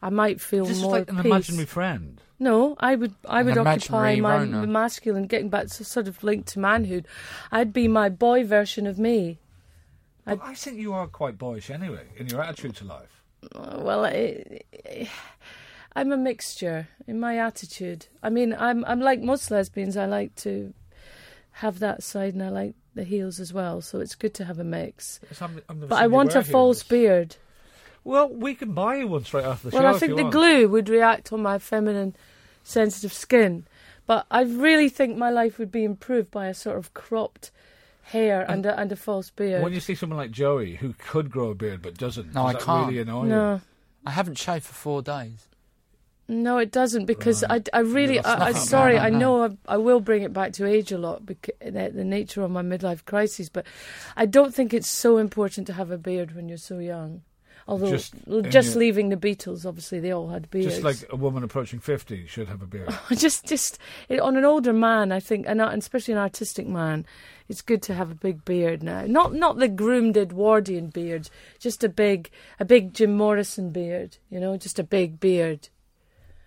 I 0.01 0.09
might 0.09 0.41
feel 0.41 0.65
This 0.65 0.77
is 0.77 0.83
more 0.83 0.91
like 0.99 1.09
an 1.09 1.15
peace. 1.17 1.25
imaginary 1.25 1.65
friend. 1.67 2.21
No, 2.37 2.75
I 2.79 2.95
would 2.95 3.15
I 3.25 3.39
An 3.39 3.45
would 3.47 3.57
occupy 3.57 4.15
my 4.19 4.37
Rona. 4.39 4.67
masculine, 4.67 5.25
getting 5.27 5.49
back 5.49 5.67
to 5.67 5.85
sort 5.85 6.07
of 6.09 6.21
linked 6.21 6.49
to 6.49 6.59
manhood. 6.59 7.07
I'd 7.51 7.71
be 7.71 7.87
my 7.87 8.09
boy 8.09 8.45
version 8.45 8.85
of 8.87 8.99
me. 8.99 9.39
But 10.25 10.39
I 10.43 10.53
think 10.53 10.77
you 10.77 10.91
are 10.93 11.07
quite 11.07 11.37
boyish 11.37 11.69
anyway 11.69 12.07
in 12.17 12.27
your 12.27 12.41
attitude 12.41 12.75
to 12.77 12.83
life. 12.85 13.23
Uh, 13.55 13.77
Well, 13.79 14.05
I, 14.05 14.59
I'm 15.95 16.11
a 16.11 16.17
mixture 16.17 16.89
in 17.07 17.19
my 17.21 17.37
attitude. 17.37 18.07
I 18.21 18.29
mean, 18.29 18.53
I'm 18.53 18.83
I'm 18.85 18.99
like 18.99 19.21
most 19.21 19.49
lesbians. 19.49 19.95
I 19.95 20.05
like 20.05 20.35
to 20.43 20.73
have 21.61 21.79
that 21.79 22.03
side, 22.03 22.33
and 22.33 22.43
I 22.43 22.49
like 22.49 22.73
the 22.95 23.03
heels 23.03 23.39
as 23.39 23.51
well. 23.53 23.81
So 23.81 23.99
it's 23.99 24.15
good 24.15 24.33
to 24.35 24.45
have 24.45 24.59
a 24.59 24.63
mix. 24.63 25.19
Yes, 25.29 25.41
I'm- 25.41 25.61
I've 25.69 25.89
But 25.89 25.99
I 25.99 26.07
want 26.07 26.29
wear 26.33 26.39
a 26.39 26.43
false 26.43 26.83
beard. 26.83 27.35
Well, 28.03 28.29
we 28.29 28.55
can 28.55 28.73
buy 28.73 28.97
you 28.97 29.07
one 29.07 29.25
straight 29.25 29.45
after 29.45 29.69
the 29.69 29.75
Well, 29.75 29.83
show. 29.83 29.87
I 29.89 29.93
if 29.93 29.99
think 29.99 30.11
you 30.11 30.15
the 30.17 30.23
want. 30.23 30.33
glue 30.33 30.67
would 30.69 30.87
react 30.89 31.33
on 31.33 31.41
my 31.41 31.59
feminine, 31.59 32.15
sensitive 32.63 33.11
skin. 33.13 33.65
But 34.05 34.25
I 34.31 34.43
really 34.43 34.87
think 34.87 35.17
my 35.17 35.29
life 35.29 35.59
would 35.59 35.71
be 35.71 35.83
improved 35.83 36.31
by 36.31 36.47
a 36.47 36.53
sort 36.53 36.77
of 36.77 36.93
cropped 36.93 37.51
hair 38.03 38.45
and 38.49 38.65
a, 38.65 38.79
and 38.79 38.89
a 38.91 38.95
false 38.95 39.29
beard. 39.31 39.61
When 39.61 39.73
you 39.73 39.81
see 39.81 39.95
someone 39.95 40.15
like 40.17 40.31
Joey 40.31 40.75
who 40.75 40.93
could 40.93 41.29
grow 41.29 41.49
a 41.49 41.55
beard 41.55 41.81
but 41.81 41.97
doesn't, 41.97 42.27
No, 42.33 42.43
does 42.45 42.49
I 42.49 42.53
that 42.53 42.61
can't. 42.61 42.87
really 42.87 43.01
annoy 43.01 43.23
you? 43.23 43.29
no, 43.29 43.61
I 44.05 44.11
haven't 44.11 44.37
shaved 44.37 44.63
for 44.65 44.73
four 44.73 45.01
days. 45.01 45.49
No, 46.27 46.57
it 46.57 46.71
doesn't 46.71 47.05
because 47.05 47.43
Right. 47.49 47.69
I, 47.73 47.77
I 47.77 47.81
really, 47.81 48.19
I, 48.19 48.47
I 48.47 48.51
sorry, 48.53 48.95
No, 48.95 48.99
no, 48.99 49.05
I 49.05 49.09
know 49.09 49.43
I, 49.45 49.73
I 49.75 49.77
will 49.77 49.99
bring 49.99 50.23
it 50.23 50.33
back 50.33 50.53
to 50.53 50.65
age 50.65 50.91
a 50.91 50.97
lot 50.97 51.25
because 51.25 51.55
the, 51.61 51.91
the 51.93 52.03
nature 52.03 52.41
of 52.41 52.51
my 52.51 52.61
midlife 52.61 53.05
crisis, 53.05 53.49
but 53.49 53.65
I 54.15 54.25
don't 54.25 54.53
think 54.53 54.73
it's 54.73 54.89
so 54.89 55.17
important 55.17 55.67
to 55.67 55.73
have 55.73 55.91
a 55.91 55.97
beard 55.97 56.35
when 56.35 56.49
you're 56.49 56.57
so 56.57 56.79
young. 56.79 57.21
Although 57.67 57.91
Just 57.91 58.13
just, 58.49 58.69
your- 58.69 58.79
leaving 58.79 59.09
the 59.09 59.17
Beatles, 59.17 59.65
obviously 59.65 59.99
they 59.99 60.11
all 60.11 60.29
had 60.29 60.49
beards. 60.49 60.79
Just 60.79 60.83
like 60.83 61.03
a 61.11 61.17
woman 61.17 61.43
approaching 61.43 61.79
50 61.79 62.25
should 62.25 62.47
have 62.47 62.61
a 62.61 62.65
beard. 62.65 62.93
just 63.11 63.45
just 63.45 63.77
it, 64.07 64.21
on 64.21 64.37
an 64.37 64.45
older 64.45 64.71
man, 64.71 65.11
I 65.11 65.19
think, 65.19 65.45
and, 65.47 65.59
uh, 65.59 65.67
and 65.67 65.81
especially 65.81 66.13
an 66.13 66.19
artistic 66.19 66.65
man, 66.65 67.05
it's 67.49 67.61
good 67.61 67.81
to 67.83 67.93
have 67.93 68.09
a 68.09 68.15
big 68.15 68.45
beard 68.45 68.83
now. 68.83 69.03
Not 69.05 69.33
not 69.33 69.57
the 69.57 69.67
groomed 69.67 70.15
Edwardian 70.15 70.87
beard, 70.91 71.29
just 71.59 71.83
a 71.83 71.89
big 71.89 72.29
a 72.57 72.63
big 72.63 72.93
Jim 72.93 73.17
Morrison 73.17 73.71
beard. 73.71 74.17
You 74.29 74.39
know, 74.39 74.55
just 74.55 74.79
a 74.79 74.83
big 74.83 75.19
beard. 75.19 75.67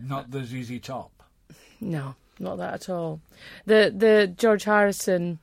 Not 0.00 0.30
the 0.30 0.44
ZZ 0.44 0.80
Top. 0.80 1.10
No, 1.80 2.14
not 2.38 2.58
that 2.58 2.74
at 2.74 2.88
all. 2.88 3.20
The 3.66 3.92
the 3.96 4.32
George 4.36 4.64
Harrison 4.64 5.38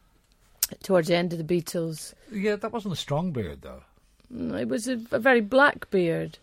towards 0.84 1.08
the 1.08 1.16
end 1.16 1.34
of 1.34 1.46
the 1.46 1.62
Beatles. 1.62 2.14
Yeah, 2.32 2.56
that 2.58 2.72
wasn't 2.72 2.94
a 2.94 2.98
strong 2.98 3.32
beard 3.32 3.62
though. 3.62 3.84
Mm, 4.34 4.60
It 4.62 4.68
was 4.68 4.88
a, 4.88 5.00
a 5.12 5.20
very 5.20 5.42
black 5.42 5.90
beard, 5.90 6.38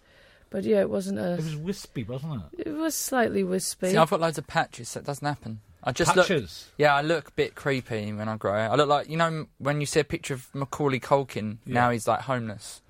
but 0.50 0.64
yeah, 0.64 0.80
it 0.80 0.90
wasn't 0.90 1.18
a. 1.18 1.34
It 1.34 1.36
was 1.44 1.56
wispy, 1.56 2.04
wasn't 2.04 2.42
it? 2.56 2.68
It 2.68 2.72
was 2.72 2.94
slightly 2.94 3.44
wispy. 3.44 3.90
See, 3.90 3.96
I've 3.96 4.10
got 4.10 4.20
loads 4.20 4.38
of 4.38 4.46
patches, 4.46 4.88
so 4.90 5.00
it 5.00 5.06
doesn't 5.06 5.26
happen. 5.26 5.60
I 5.86 5.92
just 5.92 6.16
look. 6.16 6.26
Patches. 6.28 6.70
Yeah, 6.78 6.94
I 6.94 7.02
look 7.02 7.28
a 7.28 7.32
bit 7.32 7.54
creepy 7.54 8.10
when 8.12 8.28
I 8.28 8.36
grow. 8.36 8.54
I 8.54 8.74
look 8.74 8.88
like 8.88 9.10
you 9.10 9.16
know 9.18 9.46
when 9.58 9.80
you 9.80 9.86
see 9.86 10.00
a 10.00 10.04
picture 10.04 10.32
of 10.34 10.48
Macaulay 10.54 10.98
Culkin. 11.00 11.58
Yeah. 11.66 11.74
Now 11.74 11.90
he's 11.90 12.08
like 12.08 12.22
homeless. 12.22 12.80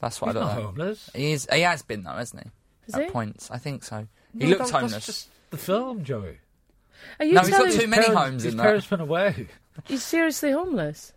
That's 0.00 0.20
what 0.20 0.28
He's 0.34 0.36
I 0.36 0.40
look 0.40 0.48
not 0.48 0.56
like. 0.56 0.64
homeless. 0.66 1.10
He 1.14 1.32
is. 1.32 1.48
He 1.52 1.60
has 1.60 1.82
been 1.82 2.02
though, 2.02 2.10
hasn't 2.10 2.42
he? 2.42 2.50
Is 2.88 2.94
At 2.96 3.04
he? 3.04 3.10
points, 3.10 3.48
I 3.52 3.58
think 3.58 3.84
so. 3.84 4.08
No, 4.34 4.46
he 4.46 4.52
looks 4.54 4.70
that- 4.70 4.72
homeless. 4.74 4.92
That's 4.92 5.06
just 5.06 5.28
the 5.50 5.56
film, 5.58 6.04
Joey. 6.04 6.38
Are 7.18 7.24
you 7.26 7.32
No, 7.34 7.40
he's 7.40 7.50
got 7.50 7.72
too 7.72 7.86
many 7.86 8.02
Parents- 8.04 8.16
homes 8.22 8.42
his 8.44 8.52
in 8.54 8.56
that. 8.58 8.62
parents 8.64 8.90
went 8.90 9.02
away. 9.02 9.48
he's 9.84 10.02
seriously 10.02 10.52
homeless? 10.52 11.12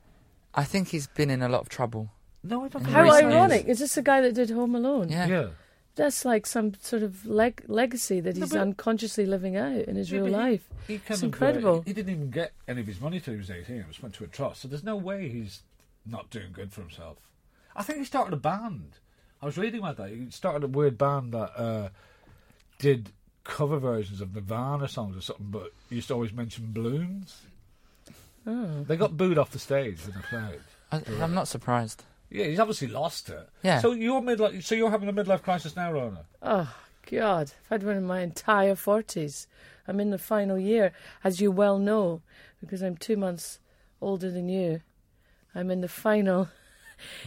I 0.54 0.64
think 0.64 0.90
he's 0.90 1.08
been 1.08 1.30
in 1.30 1.42
a 1.42 1.50
lot 1.50 1.62
of 1.62 1.70
trouble. 1.70 2.10
No, 2.44 2.64
I 2.66 2.68
don't 2.70 2.84
How 2.86 3.04
recent 3.04 3.26
ironic! 3.34 3.66
Is 3.66 3.80
this 3.80 3.96
the 3.96 4.02
guy 4.02 4.22
that 4.22 4.34
did 4.34 4.50
Home 4.52 4.76
Alone? 4.76 5.10
Yeah. 5.10 5.28
Yeah. 5.28 5.48
That's 5.96 6.26
like 6.26 6.46
some 6.46 6.74
sort 6.82 7.04
of 7.04 7.26
leg- 7.26 7.64
legacy 7.68 8.20
that 8.20 8.36
he's 8.36 8.52
but- 8.52 8.60
unconsciously 8.60 9.26
living 9.26 9.56
out 9.56 9.74
in 9.86 9.96
his 9.96 10.12
Yeah, 10.12 10.18
real 10.20 10.26
he- 10.28 10.32
life. 10.34 10.70
He 10.88 10.98
kind 10.98 11.12
It's 11.12 11.20
of, 11.20 11.26
incredible. 11.26 11.82
he 11.84 11.94
didn't 11.94 12.12
even 12.14 12.30
get 12.32 12.52
any 12.68 12.82
of 12.82 12.88
his 12.88 13.00
money 13.00 13.20
till 13.20 13.34
he 13.34 13.38
was 13.40 13.50
18. 13.50 13.78
It 13.78 13.88
was 13.88 14.02
went 14.02 14.14
to 14.16 14.24
a 14.26 14.28
trust. 14.28 14.62
So 14.62 14.68
there's 14.68 14.84
no 14.84 14.96
way 14.98 15.30
he's 15.30 15.64
not 16.06 16.30
doing 16.30 16.52
good 16.52 16.74
for 16.74 16.82
himself. 16.82 17.18
I 17.76 17.84
think 17.84 18.00
he 18.00 18.06
started 18.06 18.34
a 18.34 18.38
band. 18.38 19.00
I 19.42 19.46
was 19.46 19.58
reading 19.58 19.80
about 19.80 19.98
that. 19.98 20.10
He 20.10 20.30
started 20.32 20.64
a 20.64 20.68
weird 20.68 20.98
band 20.98 21.34
that 21.34 21.52
uh, 21.60 21.90
did 22.78 23.12
cover 23.44 23.78
versions 23.78 24.22
of 24.22 24.34
Nirvana 24.34 24.88
songs 24.88 25.16
or 25.16 25.22
something, 25.22 25.48
but 25.50 25.72
used 25.90 26.08
to 26.10 26.14
always 26.14 26.34
mention 26.34 26.72
balloons. 26.72 27.42
Oh. 28.48 28.84
They 28.84 28.98
got 28.98 29.18
booed 29.18 29.38
off 29.38 29.52
the 29.52 29.60
stage 29.60 30.00
in 30.08 30.18
a 30.18 30.22
crowd. 30.22 30.60
I, 30.92 31.02
I'm 31.22 31.34
not 31.34 31.48
surprised. 31.48 32.04
Yeah, 32.30 32.46
he's 32.46 32.60
obviously 32.60 32.88
lost 32.88 33.30
it. 33.30 33.50
Yeah. 33.64 33.80
So 33.80 33.92
you're 33.92 34.22
midlife. 34.22 34.64
So 34.64 34.76
you're 34.76 34.92
having 34.92 35.10
a 35.10 35.14
midlife 35.14 35.42
crisis 35.42 35.76
now, 35.76 35.92
Rona. 35.92 36.26
Oh 36.42 36.76
God! 37.10 37.52
I've 37.66 37.70
had 37.70 37.84
one 37.84 37.98
in 37.98 38.04
my 38.06 38.22
entire 38.22 38.76
forties. 38.76 39.48
I'm 39.88 40.00
in 40.00 40.10
the 40.10 40.18
final 40.18 40.58
year, 40.58 40.92
as 41.24 41.40
you 41.40 41.52
well 41.52 41.78
know, 41.78 42.22
because 42.60 42.82
I'm 42.82 42.98
two 42.98 43.16
months 43.16 43.60
older 44.02 44.32
than 44.32 44.50
you. 44.50 44.82
I'm 45.54 45.70
in 45.70 45.82
the 45.82 45.88
final. 45.88 46.50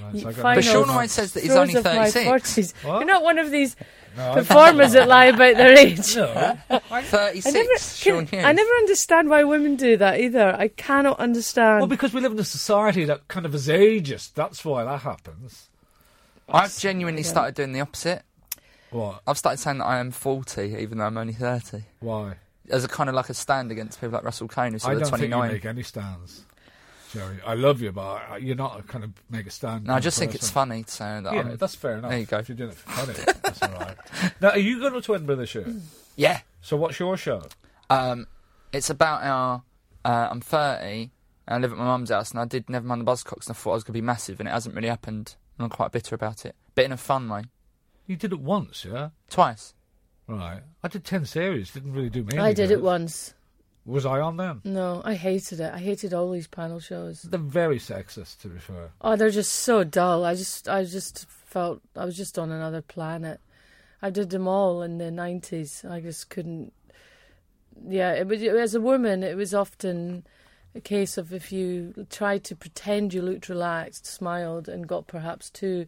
Right, 0.02 0.14
You 0.14 0.20
so 0.20 0.28
I 0.28 0.32
got- 0.32 0.42
find 0.42 0.56
But 0.58 0.64
I 0.68 0.72
Sean 0.72 0.86
know. 0.86 0.92
always 0.94 1.12
says 1.12 1.32
that 1.32 1.40
he's 1.42 1.52
throes 1.52 1.60
only 1.68 1.74
of 1.76 1.84
my 1.84 2.10
36. 2.10 2.72
40s. 2.74 2.84
What? 2.84 2.94
You're 2.98 3.04
not 3.06 3.22
one 3.22 3.38
of 3.38 3.50
these 3.50 3.76
No, 4.16 4.34
performers 4.34 4.92
that 4.92 5.08
lie 5.08 5.26
about 5.26 5.56
their 5.56 5.76
age. 5.76 6.16
No. 6.16 6.58
I- 6.90 7.02
36, 7.02 7.46
I 7.46 7.50
never, 7.50 7.78
Sean 7.78 8.26
can- 8.26 8.38
Hughes. 8.40 8.44
I 8.46 8.52
never 8.52 8.70
understand 8.70 9.28
why 9.30 9.44
women 9.44 9.76
do 9.76 9.96
that 9.96 10.20
either. 10.20 10.54
I 10.58 10.68
cannot 10.68 11.18
understand. 11.20 11.80
well, 11.80 11.86
because 11.86 12.12
we 12.12 12.20
live 12.20 12.32
in 12.32 12.38
a 12.38 12.44
society 12.44 13.04
that 13.04 13.28
kind 13.28 13.46
of 13.46 13.54
is 13.54 13.68
ageist. 13.68 14.34
That's 14.34 14.64
why 14.64 14.84
that 14.84 15.00
happens. 15.00 15.68
I've 16.48 16.76
genuinely 16.78 17.22
started 17.22 17.54
doing 17.54 17.72
the 17.72 17.80
opposite. 17.80 18.22
What? 18.90 19.20
I've 19.26 19.36
started 19.36 19.58
saying 19.58 19.78
that 19.78 19.84
I 19.84 19.98
am 19.98 20.10
40, 20.10 20.76
even 20.78 20.96
though 20.98 21.04
I'm 21.04 21.18
only 21.18 21.34
30. 21.34 21.82
Why? 22.00 22.36
As 22.70 22.84
a 22.84 22.88
kind 22.88 23.08
of 23.10 23.14
like 23.14 23.28
a 23.28 23.34
stand 23.34 23.70
against 23.70 24.00
people 24.00 24.14
like 24.14 24.24
Russell 24.24 24.48
Kane, 24.48 24.72
who 24.72 24.78
I 24.82 24.94
don't 24.94 25.00
think 25.04 25.12
you 25.22 25.28
29. 25.28 25.52
make 25.52 25.64
any 25.66 25.82
stands, 25.82 26.44
Jerry. 27.12 27.38
I 27.46 27.54
love 27.54 27.80
you, 27.80 27.90
but 27.92 28.02
I- 28.30 28.36
you're 28.38 28.56
not 28.56 28.78
a 28.80 28.82
kind 28.82 29.04
of 29.04 29.10
make 29.30 29.46
a 29.46 29.50
stand. 29.50 29.84
No, 29.86 29.94
I 29.94 30.00
just 30.00 30.16
of 30.18 30.20
think 30.20 30.34
it's 30.34 30.50
funny 30.50 30.82
to 30.84 30.90
say 30.90 31.20
that 31.22 31.32
Yeah, 31.32 31.40
I'm. 31.40 31.56
that's 31.56 31.74
fair 31.74 31.96
enough. 31.98 32.10
There 32.10 32.20
you 32.20 32.26
go. 32.26 32.38
If 32.38 32.48
you're 32.48 32.56
doing 32.56 32.70
it 32.70 32.76
for 32.76 32.90
funny, 32.90 33.14
that's 33.42 33.62
all 33.62 33.70
right. 33.72 33.96
Now, 34.40 34.50
are 34.50 34.58
you 34.58 34.78
going 34.80 35.00
to 35.00 35.14
Edinburgh 35.14 35.36
this 35.36 35.54
year? 35.54 35.66
Yeah. 36.16 36.40
So, 36.62 36.76
what's 36.76 36.98
your 36.98 37.16
show? 37.16 37.44
Um, 37.90 38.26
it's 38.72 38.90
about 38.90 39.22
our. 39.22 39.62
Uh, 40.04 40.28
I'm 40.30 40.40
30, 40.40 40.84
and 40.84 41.10
I 41.46 41.58
live 41.58 41.70
at 41.70 41.78
my 41.78 41.84
mum's 41.84 42.10
house, 42.10 42.32
and 42.32 42.40
I 42.40 42.44
did 42.44 42.66
Nevermind 42.66 43.04
the 43.04 43.04
Buzzcocks, 43.04 43.46
and 43.46 43.50
I 43.50 43.52
thought 43.54 43.70
I 43.70 43.74
was 43.74 43.84
going 43.84 43.92
to 43.94 44.00
be 44.00 44.04
massive, 44.04 44.40
and 44.40 44.48
it 44.48 44.52
hasn't 44.52 44.74
really 44.74 44.88
happened, 44.88 45.36
and 45.56 45.64
I'm 45.64 45.70
quite 45.70 45.92
bitter 45.92 46.16
about 46.16 46.44
it. 46.44 46.56
But 46.74 46.84
in 46.86 46.90
a 46.92 46.96
fun 46.96 47.28
way. 47.28 47.44
You 48.08 48.16
did 48.16 48.32
it 48.32 48.40
once, 48.40 48.84
yeah? 48.84 49.10
Twice. 49.30 49.74
Right. 50.26 50.60
I 50.82 50.88
did 50.88 51.04
ten 51.04 51.24
series. 51.24 51.70
Didn't 51.70 51.92
really 51.92 52.10
do 52.10 52.24
me. 52.24 52.36
I 52.36 52.52
did 52.52 52.68
good. 52.70 52.78
it 52.78 52.82
once. 52.82 53.32
Was 53.88 54.04
I 54.04 54.20
on 54.20 54.36
them? 54.36 54.60
No, 54.64 55.00
I 55.02 55.14
hated 55.14 55.60
it. 55.60 55.72
I 55.72 55.78
hated 55.78 56.12
all 56.12 56.30
these 56.30 56.46
panel 56.46 56.78
shows. 56.78 57.22
They're 57.22 57.40
very 57.40 57.78
sexist, 57.78 58.40
to 58.42 58.48
be 58.48 58.58
fair. 58.58 58.90
Oh, 59.00 59.16
they're 59.16 59.30
just 59.30 59.52
so 59.52 59.82
dull. 59.82 60.26
I 60.26 60.34
just, 60.34 60.68
I 60.68 60.84
just 60.84 61.26
felt 61.28 61.80
I 61.96 62.04
was 62.04 62.14
just 62.14 62.38
on 62.38 62.50
another 62.52 62.82
planet. 62.82 63.40
I 64.02 64.10
did 64.10 64.28
them 64.28 64.46
all 64.46 64.82
in 64.82 64.98
the 64.98 65.10
nineties. 65.10 65.86
I 65.88 66.00
just 66.00 66.28
couldn't. 66.28 66.74
Yeah, 67.88 68.12
it 68.12 68.26
was 68.26 68.42
as 68.42 68.74
a 68.74 68.80
woman. 68.80 69.22
It 69.22 69.36
was 69.38 69.54
often 69.54 70.26
a 70.74 70.80
case 70.82 71.16
of 71.16 71.32
if 71.32 71.50
you 71.50 72.06
tried 72.10 72.44
to 72.44 72.56
pretend 72.56 73.14
you 73.14 73.22
looked 73.22 73.48
relaxed, 73.48 74.04
smiled, 74.06 74.68
and 74.68 74.86
got 74.86 75.06
perhaps 75.06 75.48
two 75.48 75.86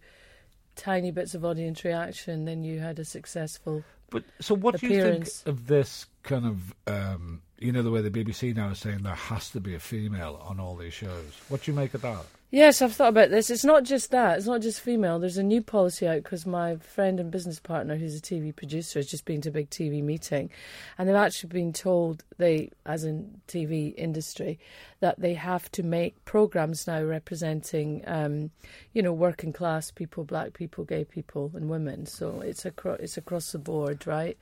tiny 0.75 1.11
bits 1.11 1.35
of 1.35 1.45
audience 1.45 1.85
reaction, 1.85 2.47
then 2.47 2.65
you 2.65 2.79
had 2.81 2.99
a 2.99 3.05
successful. 3.05 3.85
But 4.09 4.25
so, 4.41 4.55
what 4.55 4.81
do 4.81 4.87
you 4.87 4.95
think 4.95 5.05
Appearance. 5.05 5.43
of 5.45 5.67
this 5.67 6.07
kind 6.23 6.47
of? 6.47 6.75
Um, 6.87 7.43
you 7.61 7.73
know, 7.73 7.83
the 7.83 7.91
way 7.91 8.01
the 8.01 8.11
BBC 8.11 8.57
now 8.57 8.71
is 8.71 8.79
saying 8.79 9.03
there 9.03 9.15
has 9.15 9.51
to 9.51 9.61
be 9.61 9.75
a 9.75 9.79
female 9.79 10.43
on 10.43 10.59
all 10.59 10.77
these 10.77 10.95
shows. 10.95 11.41
What 11.49 11.63
do 11.63 11.71
you 11.71 11.77
make 11.77 11.93
of 11.95 12.03
that? 12.03 12.25
Yes, 12.53 12.83
I've 12.83 12.95
thought 12.95 13.11
about 13.11 13.31
this. 13.31 13.49
It's 13.49 13.65
not 13.65 13.85
just 13.85 14.11
that. 14.11 14.39
It's 14.39 14.47
not 14.47 14.61
just 14.61 14.81
female. 14.81 15.21
There's 15.21 15.37
a 15.37 15.43
new 15.43 15.63
policy 15.63 16.09
out 16.09 16.25
because 16.25 16.47
my 16.47 16.77
friend 16.77 17.21
and 17.21 17.31
business 17.31 17.61
partner, 17.61 17.97
who's 17.97 18.17
a 18.17 18.21
TV 18.21 18.55
producer, 18.55 18.99
has 18.99 19.07
just 19.07 19.25
been 19.25 19.41
to 19.43 19.51
a 19.51 19.53
big 19.53 19.71
TV 19.71 20.03
meeting, 20.03 20.51
and 20.99 21.09
they've 21.09 21.15
actually 21.15 21.51
been 21.51 21.73
told 21.73 22.25
they, 22.39 22.71
as 22.87 23.05
in 23.05 23.41
TV 23.47 23.95
industry, 23.97 24.59
that 24.99 25.21
they 25.21 25.35
have 25.35 25.71
to 25.73 25.85
make 25.85 26.25
programs 26.25 26.89
now 26.89 27.05
representing, 27.05 28.03
um, 28.09 28.51
you 28.95 29.03
know, 29.03 29.13
working 29.13 29.53
class 29.53 29.93
people, 29.93 30.25
black 30.25 30.53
people, 30.53 30.83
gay 30.83 31.05
people, 31.05 31.53
and 31.55 31.71
women. 31.71 32.05
So 32.05 32.41
it's 32.41 32.65
across 32.65 32.99
it's 32.99 33.17
across 33.17 33.53
the 33.53 33.59
board, 33.59 34.09
right? 34.09 34.37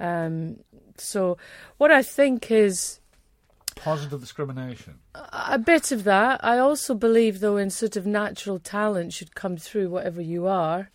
Um, 0.00 0.56
so 0.96 1.36
what 1.78 1.92
I 1.92 2.02
think 2.02 2.50
is 2.50 3.00
Positive 3.76 4.20
discrimination. 4.20 4.98
a 5.14 5.58
bit 5.58 5.92
of 5.92 6.04
that. 6.04 6.44
I 6.44 6.58
also 6.58 6.94
believe, 6.94 7.40
though, 7.40 7.56
in 7.56 7.70
sort 7.70 7.96
of 7.96 8.04
natural 8.04 8.58
talent 8.58 9.12
should 9.12 9.34
come 9.34 9.56
through 9.56 9.88
whatever 9.88 10.20
you 10.20 10.46
are. 10.46 10.90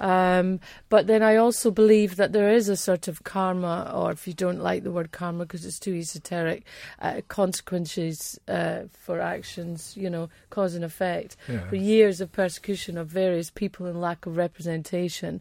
Um, 0.00 0.60
but 0.88 1.06
then 1.06 1.22
I 1.22 1.36
also 1.36 1.70
believe 1.70 2.16
that 2.16 2.32
there 2.32 2.50
is 2.50 2.68
a 2.68 2.76
sort 2.76 3.08
of 3.08 3.24
karma, 3.24 3.90
or 3.94 4.12
if 4.12 4.26
you 4.26 4.34
don't 4.34 4.60
like 4.60 4.82
the 4.82 4.90
word 4.90 5.12
karma 5.12 5.44
because 5.44 5.64
it's 5.64 5.78
too 5.78 5.94
esoteric, 5.94 6.64
uh, 7.00 7.20
consequences 7.28 8.38
uh, 8.48 8.82
for 8.92 9.20
actions, 9.20 9.94
you 9.96 10.10
know, 10.10 10.28
cause 10.50 10.74
and 10.74 10.84
effect. 10.84 11.36
Yeah. 11.48 11.68
For 11.68 11.76
years 11.76 12.20
of 12.20 12.32
persecution 12.32 12.98
of 12.98 13.08
various 13.08 13.50
people 13.50 13.86
and 13.86 14.00
lack 14.00 14.26
of 14.26 14.36
representation, 14.36 15.40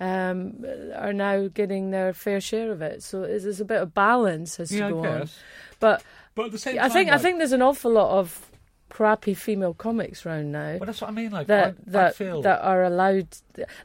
um, 0.00 0.64
are 0.96 1.12
now 1.12 1.48
getting 1.48 1.90
their 1.90 2.12
fair 2.12 2.40
share 2.40 2.70
of 2.72 2.82
it. 2.82 3.02
So 3.02 3.22
there's 3.22 3.60
a 3.60 3.64
bit 3.64 3.80
of 3.80 3.94
balance 3.94 4.56
has 4.56 4.72
Yeah, 4.72 4.88
to 4.88 4.94
go 4.94 5.04
on. 5.04 5.28
But 5.80 6.02
But 6.34 6.46
at 6.46 6.52
the 6.52 6.58
same 6.58 6.76
time, 6.76 6.84
I 6.84 6.88
think 6.88 7.10
I 7.10 7.18
think 7.18 7.38
there's 7.38 7.52
an 7.52 7.62
awful 7.62 7.92
lot 7.92 8.18
of 8.18 8.48
crappy 8.92 9.32
female 9.32 9.72
comics 9.72 10.26
round 10.26 10.52
now 10.52 10.76
Well, 10.76 10.84
that's 10.84 11.00
what 11.00 11.08
I 11.08 11.14
mean. 11.14 11.30
Like, 11.30 11.46
that 11.46 11.76
I, 11.94 12.08
I 12.08 12.10
feel 12.10 12.42
that 12.42 12.60
are 12.60 12.84
allowed. 12.84 13.26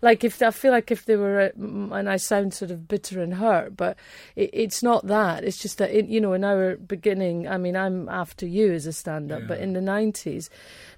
Like 0.02 0.26
if 0.26 0.42
I 0.42 0.52
feel 0.52 0.74
like 0.74 0.92
if 0.92 1.06
they 1.06 1.16
were, 1.16 1.40
uh, 1.40 1.96
and 1.96 2.10
I 2.10 2.18
sound 2.18 2.54
sort 2.54 2.72
of 2.72 2.90
bitter 2.90 3.22
and 3.22 3.36
hurt, 3.36 3.78
but 3.78 3.96
it, 4.36 4.50
it's 4.52 4.84
not 4.84 5.08
that. 5.08 5.46
It's 5.46 5.60
just 5.60 5.78
that 5.78 5.92
in, 5.92 6.10
you 6.10 6.20
know 6.20 6.34
in 6.34 6.44
our 6.44 6.76
beginning. 6.76 7.48
I 7.48 7.58
mean, 7.58 7.78
I'm 7.78 8.10
after 8.10 8.46
you 8.46 8.74
as 8.74 8.86
a 8.86 8.92
stand-up, 8.92 9.48
but 9.48 9.60
in 9.60 9.72
the 9.72 9.80
'90s, 9.80 10.50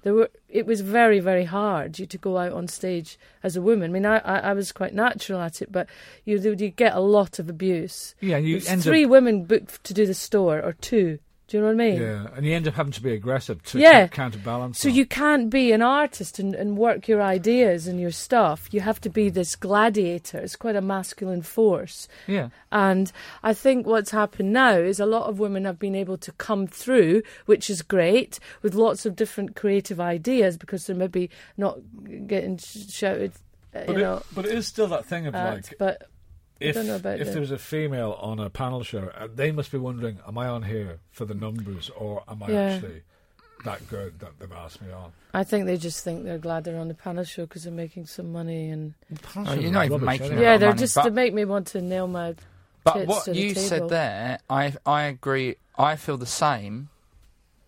there 0.02 0.14
were. 0.14 0.30
It 0.48 0.66
was 0.66 0.80
very 0.80 1.20
very 1.20 1.44
hard 1.44 2.00
you 2.00 2.06
to 2.06 2.18
go 2.18 2.36
out 2.36 2.52
on 2.52 2.66
stage 2.66 3.16
as 3.44 3.54
a 3.54 3.62
woman. 3.62 3.90
I 3.90 3.92
mean, 3.92 4.06
I 4.06 4.18
I, 4.18 4.38
I 4.50 4.52
was 4.54 4.72
quite 4.72 4.92
natural 4.92 5.40
at 5.40 5.62
it, 5.62 5.70
but 5.70 5.86
you 6.24 6.36
you 6.40 6.70
get 6.70 6.96
a 6.96 7.00
lot 7.00 7.38
of 7.38 7.48
abuse. 7.48 8.16
yeah, 8.20 8.38
you 8.38 8.58
three 8.58 9.04
up 9.04 9.10
women 9.12 9.44
booked 9.44 9.84
to 9.84 9.94
do 9.94 10.04
the 10.04 10.14
store, 10.14 10.60
or 10.60 10.72
two. 10.72 11.20
Do 11.50 11.56
you 11.56 11.62
know 11.64 11.70
what 11.74 11.82
I 11.82 11.90
mean? 11.90 12.00
yeah, 12.00 12.26
and 12.36 12.46
you 12.46 12.54
end 12.54 12.68
up 12.68 12.74
having 12.74 12.92
to 12.92 13.02
be 13.02 13.12
aggressive 13.12 13.60
to 13.64 13.80
Yeah. 13.80 14.06
counterbalance. 14.06 14.78
So 14.78 14.88
that. 14.88 14.94
you 14.94 15.04
can't 15.04 15.50
be 15.50 15.72
an 15.72 15.82
artist 15.82 16.38
and, 16.38 16.54
and 16.54 16.78
work 16.78 17.08
your 17.08 17.20
ideas 17.20 17.88
and 17.88 18.00
your 18.00 18.12
stuff. 18.12 18.68
You 18.70 18.80
have 18.82 19.00
to 19.00 19.10
be 19.10 19.30
this 19.30 19.56
gladiator. 19.56 20.38
It's 20.38 20.54
quite 20.54 20.76
a 20.76 20.80
masculine 20.80 21.42
force. 21.42 22.06
yeah, 22.28 22.50
And 22.70 23.10
I 23.42 23.52
think 23.52 23.84
what's 23.84 24.12
happened 24.12 24.52
now 24.52 24.74
is 24.76 25.00
a 25.00 25.06
lot 25.06 25.28
of 25.28 25.40
women 25.40 25.64
have 25.64 25.80
been 25.80 25.96
able 25.96 26.18
to 26.18 26.30
come 26.30 26.68
through, 26.68 27.22
which 27.46 27.68
is 27.68 27.82
great, 27.82 28.38
with 28.62 28.76
lots 28.76 29.04
of 29.04 29.16
different 29.16 29.56
creative 29.56 29.98
ideas 30.00 30.56
because 30.56 30.86
they're 30.86 30.94
maybe 30.94 31.30
not 31.56 31.80
getting 32.28 32.58
shouted, 32.58 33.32
but 33.72 33.88
you 33.88 33.98
know, 33.98 34.22
but 34.34 34.46
it 34.46 34.54
is 34.54 34.68
still 34.68 34.86
that 34.86 35.04
thing 35.04 35.26
of 35.26 35.34
at. 35.34 35.54
like 35.54 35.78
but 35.80 36.08
if 36.60 36.74
don't 36.74 36.86
know 36.86 36.96
about 36.96 37.18
if 37.20 37.26
the- 37.26 37.32
there 37.32 37.40
was 37.40 37.50
a 37.50 37.58
female 37.58 38.12
on 38.20 38.38
a 38.38 38.50
panel 38.50 38.82
show, 38.82 39.10
uh, 39.18 39.28
they 39.34 39.50
must 39.52 39.72
be 39.72 39.78
wondering, 39.78 40.18
am 40.26 40.36
I 40.38 40.46
on 40.48 40.62
here 40.64 41.00
for 41.10 41.24
the 41.24 41.34
numbers 41.34 41.90
or 41.96 42.22
am 42.28 42.42
I 42.42 42.50
Yeah. 42.50 42.60
actually 42.74 43.02
that 43.64 43.86
good 43.88 44.18
that 44.20 44.38
they've 44.38 44.52
asked 44.52 44.80
me 44.82 44.90
on? 44.92 45.12
I 45.34 45.44
think 45.44 45.66
they 45.66 45.76
just 45.76 46.02
think 46.04 46.24
they're 46.24 46.38
glad 46.38 46.64
they're 46.64 46.78
on 46.80 46.88
the 46.88 46.94
panel 46.94 47.24
show 47.24 47.44
because 47.46 47.64
they're 47.64 47.72
making 47.72 48.06
some 48.06 48.32
money 48.32 48.70
and 48.70 48.94
Oh, 49.36 49.52
you're 49.54 49.70
not 49.72 49.86
even 49.86 50.04
making 50.04 50.26
anyway. 50.28 50.42
yeah, 50.42 50.56
they're 50.58 50.70
money, 50.70 50.78
just 50.80 50.94
but- 50.94 51.04
to 51.04 51.10
make 51.10 51.32
me 51.34 51.44
want 51.44 51.66
to 51.68 51.80
nail 51.82 52.06
my 52.06 52.34
But 52.84 52.94
tits 52.94 53.06
what 53.08 53.24
to 53.26 53.32
the 53.32 53.38
you 53.38 53.54
table. 53.54 53.68
said 53.68 53.88
there, 53.90 54.38
I 54.48 54.74
I 54.86 55.02
agree. 55.04 55.56
I 55.78 55.96
feel 55.96 56.16
the 56.16 56.26
same 56.26 56.88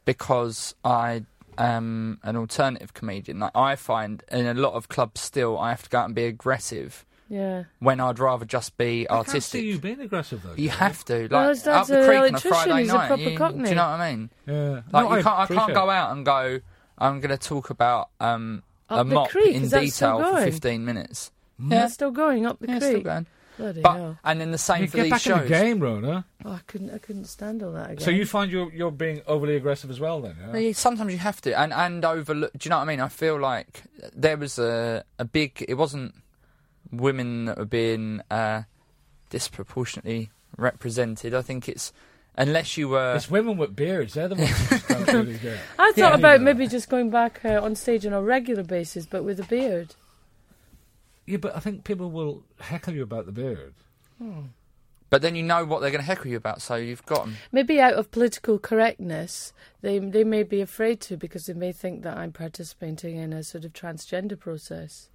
because 0.04 0.74
I 0.84 1.24
am 1.58 2.18
an 2.22 2.36
alternative 2.36 2.94
comedian. 2.94 3.38
Like 3.40 3.54
I 3.56 3.76
find 3.76 4.22
in 4.30 4.46
a 4.46 4.54
lot 4.54 4.72
of 4.74 4.88
clubs 4.88 5.20
still, 5.20 5.58
I 5.58 5.70
have 5.70 5.82
to 5.82 5.90
go 5.90 5.98
out 6.00 6.06
and 6.06 6.14
be 6.14 6.24
aggressive 6.24 7.04
Yeah. 7.32 7.64
when 7.78 7.98
I'd 7.98 8.18
rather 8.18 8.44
just 8.44 8.76
be 8.76 9.06
I 9.08 9.14
can't 9.14 9.26
see 9.26 9.30
artistic. 9.32 9.64
you 9.64 9.78
being 9.78 10.00
aggressive 10.00 10.42
though. 10.42 10.54
You 10.54 10.68
Joe. 10.68 10.74
have 10.76 11.04
to, 11.06 11.22
like 11.22 11.30
Well, 11.30 11.48
his 11.48 11.66
up 11.66 11.86
the 11.86 11.94
creek 12.04 12.08
on 12.08 12.14
a 12.24 12.28
electrician, 12.28 12.50
Friday 12.64 12.80
he's 12.82 12.90
a 12.90 12.92
night. 12.94 13.06
proper 13.06 13.22
you- 13.22 13.30
do 13.30 13.36
cockney. 13.38 13.68
you 13.70 13.74
know 13.74 13.82
what 13.90 14.00
I 14.00 14.10
mean? 14.14 14.30
Yeah. 14.46 14.70
Like 14.92 14.92
No, 14.92 15.16
you 15.16 15.22
can't, 15.22 15.26
I 15.38 15.44
appreciate 15.44 15.62
can't 15.64 15.74
go 15.74 15.90
out 15.90 16.12
and 16.16 16.24
go. 16.26 16.60
I'm 16.98 17.20
going 17.20 17.30
to 17.36 17.48
talk 17.48 17.70
about 17.70 18.10
um, 18.20 18.62
a 18.90 18.94
Up 18.96 19.08
the 19.08 19.14
mop 19.14 19.30
creek, 19.30 19.54
in 19.54 19.62
is 19.62 19.70
that 19.70 19.88
still 19.88 20.18
detail 20.18 20.36
for 20.36 20.42
15 20.42 20.84
minutes. 20.84 21.30
Yeah. 21.58 21.86
Still 21.88 22.10
going 22.10 22.44
up 22.46 22.58
the 22.60 22.68
Yeah, 22.68 22.78
creek. 22.78 22.90
still 22.90 23.00
going. 23.00 23.26
Bloody 23.56 23.80
But 23.82 23.94
hell. 23.96 24.18
and 24.24 24.40
then 24.40 24.50
the 24.50 24.58
same 24.58 24.82
You 24.82 24.88
for 24.88 24.96
get 24.98 25.02
these 25.04 25.10
back 25.12 25.20
shows. 25.20 25.36
in 25.38 25.42
the 25.44 25.48
game, 25.48 25.80
Rona. 25.80 26.24
Oh, 26.44 26.52
I 26.52 26.60
couldn't. 26.66 26.90
I 26.90 26.98
couldn't 26.98 27.26
stand 27.26 27.62
all 27.62 27.72
that 27.72 27.90
again. 27.92 27.98
So 28.04 28.10
you 28.10 28.24
find 28.26 28.50
you're 28.50 28.72
you're 28.72 28.90
being 28.90 29.20
overly 29.26 29.56
aggressive 29.56 29.90
as 29.90 30.00
well, 30.00 30.20
then? 30.22 30.36
No, 30.52 30.58
Yeah. 30.58 30.72
Sometimes 30.72 31.12
you 31.12 31.18
have 31.18 31.40
to, 31.42 31.58
and 31.58 31.70
and 31.72 32.02
overlook. 32.04 32.52
Do 32.54 32.66
you 32.66 32.70
know 32.70 32.76
what 32.78 32.84
I 32.84 32.86
mean? 32.86 33.00
I 33.00 33.08
feel 33.08 33.38
like 33.38 33.82
there 34.14 34.36
was 34.38 34.58
a 34.58 35.04
a 35.18 35.24
big. 35.26 35.64
It 35.68 35.74
wasn't 35.74 36.14
women 36.92 37.46
that 37.46 37.58
are 37.58 37.64
being 37.64 38.20
uh, 38.30 38.62
disproportionately 39.30 40.30
represented. 40.56 41.34
I 41.34 41.42
think 41.42 41.68
it's 41.68 41.92
unless 42.36 42.76
you 42.76 42.88
were. 42.90 43.14
It's 43.16 43.30
women 43.30 43.56
with 43.56 43.74
beards. 43.74 44.14
They're 44.14 44.28
the 44.28 44.36
ones 44.36 45.08
really. 45.08 45.38
I 45.78 45.92
thought 45.92 45.96
Yeah. 45.96 46.14
about 46.14 46.40
Yeah. 46.40 46.44
maybe 46.44 46.66
just 46.68 46.88
going 46.88 47.10
back 47.10 47.40
uh, 47.44 47.60
on 47.62 47.74
stage 47.74 48.04
on 48.06 48.12
a 48.12 48.22
regular 48.22 48.62
basis, 48.62 49.06
but 49.06 49.24
with 49.24 49.40
a 49.40 49.44
beard. 49.44 49.94
Yeah, 51.26 51.38
but 51.38 51.56
I 51.56 51.60
think 51.60 51.84
people 51.84 52.10
will 52.10 52.42
heckle 52.60 52.94
you 52.94 53.02
about 53.02 53.26
the 53.26 53.32
beard. 53.32 53.74
But 55.10 55.20
then 55.20 55.36
you 55.36 55.42
know 55.42 55.64
what 55.64 55.80
they're 55.80 55.90
going 55.90 56.00
to 56.00 56.06
heckle 56.06 56.30
you 56.30 56.36
about, 56.38 56.62
so 56.62 56.76
you've 56.76 57.04
got 57.04 57.26
'em. 57.26 57.36
Maybe 57.52 57.80
out 57.80 57.94
of 57.94 58.10
political 58.10 58.58
correctness, 58.58 59.52
they 59.82 59.98
they 59.98 60.24
may 60.24 60.42
be 60.42 60.60
afraid 60.62 61.00
to 61.02 61.16
because 61.16 61.46
they 61.46 61.52
may 61.54 61.70
think 61.72 62.02
that 62.02 62.16
I'm 62.16 62.32
participating 62.32 63.16
in 63.16 63.32
a 63.32 63.42
sort 63.42 63.64
of 63.66 63.72
transgender 63.74 64.38
process, 64.38 65.10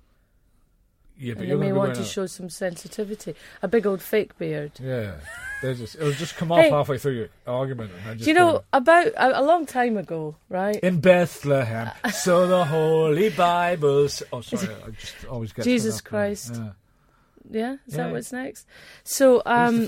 Yeah, 1.20 1.34
but 1.34 1.42
and 1.42 1.50
you're 1.50 1.58
may 1.58 1.72
want 1.72 1.96
to 1.96 2.02
a- 2.02 2.06
show 2.06 2.26
some 2.28 2.50
sensitivity. 2.50 3.36
A 3.62 3.68
big 3.68 3.88
old 3.88 4.02
fake 4.02 4.38
beard. 4.38 4.72
Yeah, 4.80 5.16
they 5.62 5.74
just 5.74 5.96
it'll 5.96 6.12
just 6.12 6.36
come 6.36 6.52
off 6.52 6.60
Hey. 6.62 6.70
halfway 6.70 6.98
through 7.00 7.14
your 7.14 7.30
argument. 7.48 7.92
And 8.06 8.20
just 8.20 8.26
Do 8.26 8.30
you 8.32 8.36
know 8.38 8.52
go, 8.60 8.64
about 8.74 9.08
a, 9.08 9.40
a 9.40 9.44
long 9.44 9.66
time 9.66 9.98
ago, 9.98 10.36
right? 10.50 10.76
in 10.78 11.00
Bethlehem, 11.00 11.90
so 12.14 12.48
the 12.48 12.66
Holy 12.66 13.30
Bibles. 13.30 14.22
Oh, 14.32 14.42
sorry, 14.42 14.74
I 14.86 14.92
just 14.92 15.26
always 15.26 15.54
get 15.54 15.64
Jesus. 15.66 16.02
Christ. 16.02 16.54
Yeah. 16.56 16.70
Yeah, 17.50 17.74
is 17.88 17.96
Yeah. 17.96 18.04
that 18.04 18.12
what's 18.12 18.32
next? 18.34 18.68
So 19.04 19.42
um? 19.46 19.86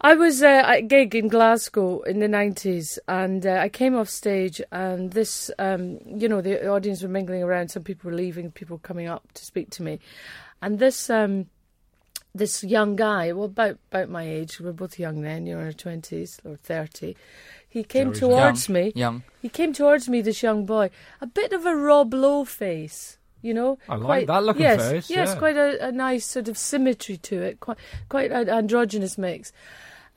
I 0.00 0.14
was 0.14 0.42
uh, 0.42 0.46
at 0.46 0.78
a 0.78 0.82
gig 0.82 1.14
in 1.14 1.28
Glasgow 1.28 2.02
in 2.02 2.18
the 2.18 2.26
90s 2.26 2.98
and 3.08 3.46
uh, 3.46 3.52
I 3.52 3.68
came 3.68 3.94
off 3.96 4.08
stage 4.08 4.60
and 4.70 5.12
this, 5.12 5.50
um, 5.58 5.98
you 6.04 6.28
know, 6.28 6.40
the 6.40 6.68
audience 6.68 7.02
were 7.02 7.08
mingling 7.08 7.42
around. 7.42 7.70
Some 7.70 7.84
people 7.84 8.10
were 8.10 8.16
leaving, 8.16 8.50
people 8.50 8.76
were 8.76 8.80
coming 8.80 9.08
up 9.08 9.32
to 9.32 9.44
speak 9.44 9.70
to 9.70 9.82
me. 9.82 10.00
And 10.60 10.78
this 10.78 11.08
um, 11.08 11.46
this 12.34 12.64
young 12.64 12.96
guy, 12.96 13.32
well, 13.32 13.44
about, 13.44 13.78
about 13.90 14.08
my 14.08 14.28
age, 14.28 14.58
we 14.58 14.68
are 14.68 14.72
both 14.72 14.98
young 14.98 15.22
then, 15.22 15.46
you 15.46 15.54
know, 15.54 15.60
in 15.60 15.66
our 15.66 15.72
20s 15.72 16.40
or 16.44 16.56
30, 16.56 17.16
he 17.68 17.84
came 17.84 18.12
towards 18.12 18.68
young, 18.68 18.74
me. 18.74 18.92
Young. 18.94 19.22
He 19.40 19.48
came 19.48 19.72
towards 19.72 20.08
me, 20.08 20.20
this 20.20 20.42
young 20.42 20.66
boy, 20.66 20.90
a 21.20 21.26
bit 21.26 21.52
of 21.52 21.64
a 21.64 21.76
Rob 21.76 22.12
Lowe 22.12 22.44
face, 22.44 23.18
you 23.44 23.54
know. 23.54 23.78
I 23.88 23.96
like 23.96 24.04
quite, 24.04 24.26
that 24.28 24.44
looking 24.44 24.62
yes, 24.62 24.90
face, 24.90 25.10
Yes, 25.10 25.28
yeah. 25.28 25.38
quite 25.38 25.56
a, 25.56 25.88
a 25.88 25.92
nice 25.92 26.24
sort 26.24 26.48
of 26.48 26.56
symmetry 26.56 27.16
to 27.18 27.42
it, 27.42 27.60
quite 27.60 27.78
quite 28.08 28.32
an 28.32 28.48
androgynous 28.48 29.18
mix. 29.18 29.52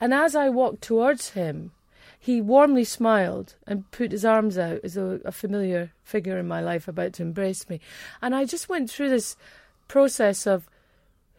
And 0.00 0.14
as 0.14 0.34
I 0.34 0.48
walked 0.48 0.82
towards 0.82 1.30
him, 1.30 1.72
he 2.18 2.40
warmly 2.40 2.84
smiled 2.84 3.54
and 3.66 3.90
put 3.90 4.12
his 4.12 4.24
arms 4.24 4.58
out 4.58 4.80
as 4.82 4.94
though 4.94 5.20
a 5.24 5.32
familiar 5.32 5.92
figure 6.02 6.38
in 6.38 6.48
my 6.48 6.60
life 6.60 6.88
about 6.88 7.12
to 7.14 7.22
embrace 7.22 7.68
me. 7.68 7.80
And 8.22 8.34
I 8.34 8.44
just 8.44 8.68
went 8.68 8.90
through 8.90 9.10
this 9.10 9.36
process 9.86 10.46
of 10.46 10.68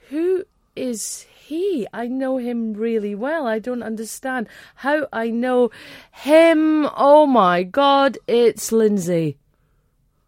who 0.10 0.46
is 0.75 1.25
he? 1.50 1.87
I 1.94 2.07
know 2.07 2.37
him 2.37 2.74
really 2.74 3.16
well. 3.16 3.48
I 3.48 3.59
don't 3.59 3.83
understand 3.83 4.48
how 4.75 5.07
I 5.11 5.29
know 5.29 5.72
him. 6.11 6.87
Oh 6.96 7.25
my 7.25 7.63
God, 7.63 8.18
it's 8.27 8.72
Lindsay. 8.72 9.37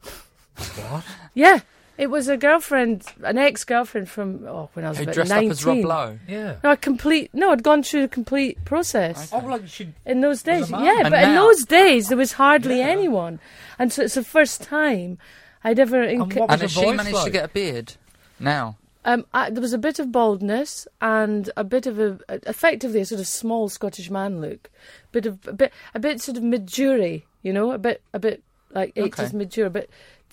What? 0.01 1.03
Yeah, 1.33 1.59
it 1.97 2.07
was 2.07 2.27
a 2.27 2.37
girlfriend, 2.37 3.03
an 3.23 3.37
ex-girlfriend 3.37 4.09
from 4.09 4.45
oh 4.47 4.69
when 4.73 4.85
I 4.85 4.89
was 4.89 4.97
Who 4.97 5.03
about 5.03 5.15
dressed 5.15 5.29
nineteen. 5.29 5.49
up 5.49 5.57
as 5.57 5.65
Rob 5.65 5.77
Lowe. 5.85 6.19
Yeah. 6.27 6.55
No, 6.63 6.71
a 6.71 6.77
complete. 6.77 7.29
No, 7.33 7.51
I'd 7.51 7.63
gone 7.63 7.83
through 7.83 8.01
the 8.01 8.07
complete 8.07 8.63
process 8.65 9.29
Oh, 9.31 9.39
like 9.39 9.67
she. 9.67 9.89
in 10.05 10.21
those 10.21 10.41
days. 10.43 10.69
Yeah, 10.69 11.01
And 11.01 11.09
but 11.09 11.23
in 11.23 11.33
now- 11.35 11.43
those 11.47 11.63
days 11.65 12.07
there 12.09 12.17
was 12.17 12.33
hardly 12.33 12.79
Yeah. 12.79 12.87
anyone, 12.87 13.39
and 13.79 13.91
so 13.93 14.03
it's 14.03 14.15
the 14.15 14.23
first 14.23 14.61
time 14.61 15.17
I'd 15.63 15.79
ever. 15.79 16.01
And 16.01 16.21
Inc- 16.21 16.35
what 16.39 16.49
And 16.51 16.61
was 16.61 16.61
has 16.61 16.75
her 16.75 16.79
she 16.81 16.85
voice 16.85 16.97
managed 16.97 17.15
to 17.17 17.23
like? 17.23 17.33
get 17.33 17.45
a 17.45 17.49
beard 17.49 17.93
now? 18.39 18.77
um, 19.05 19.25
I, 19.33 19.49
there 19.49 19.61
was 19.61 19.73
a 19.73 19.77
bit 19.79 19.97
of 19.99 20.11
baldness 20.11 20.87
and 21.01 21.49
a 21.57 21.63
bit 21.63 21.87
of 21.87 21.99
a, 21.99 22.19
effectively 22.47 23.01
a 23.01 23.05
sort 23.05 23.19
of 23.21 23.27
small 23.27 23.67
Scottish 23.69 24.09
man 24.11 24.41
look, 24.41 24.69
bit 25.11 25.25
of 25.25 25.39
a 25.47 25.53
bit, 25.53 25.71
a 25.95 25.99
bit 25.99 26.21
sort 26.21 26.37
of 26.37 26.43
Midge 26.43 26.77
Ure, 26.77 27.19
you 27.41 27.53
know, 27.53 27.71
a 27.71 27.77
bit, 27.77 28.01
a 28.13 28.19
bit 28.19 28.43
like 28.73 28.93
eighties 28.95 29.19
Okay. 29.29 29.37
Midge 29.37 29.57
Ure, 29.57 29.67
a 29.67 29.69
bit 29.71 29.89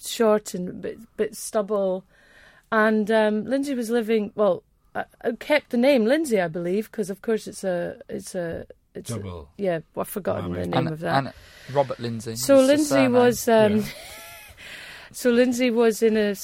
short 0.07 0.55
and 0.55 0.69
a 0.69 0.73
bit, 0.73 0.99
bit 1.17 1.37
stubble, 1.37 2.05
and 2.73 3.11
um, 3.11 3.45
Lindsay 3.45 3.75
was 3.75 3.91
living 3.91 4.33
well. 4.35 4.63
I, 4.95 5.05
I 5.23 5.33
kept 5.33 5.71
the 5.71 5.77
name 5.77 6.05
Lindsay, 6.07 6.41
I 6.41 6.49
believe, 6.49 6.91
because 6.91 7.11
of 7.11 7.23
course 7.23 7.47
it's 7.47 7.63
a, 7.65 8.01
it's 8.09 8.35
a, 8.35 8.67
it's 8.95 9.11
a, 9.11 9.45
yeah. 9.57 9.81
Well, 9.95 10.03
I've 10.03 10.09
forgotten 10.09 10.47
Oh, 10.51 10.55
the 10.55 10.67
name 10.67 10.75
and, 10.75 10.89
of 10.89 11.01
that. 11.01 11.17
and 11.17 11.33
Robert 11.73 12.01
Lindsay. 12.01 12.37
So 12.37 12.61
is 12.61 12.69
Lindsay 12.69 13.09
was, 13.09 13.49
um, 13.49 13.77
Yeah. 13.79 13.85
so 15.13 15.31
Lindsay 15.31 15.71
was 15.71 16.03
in 16.03 16.17
a, 16.17 16.35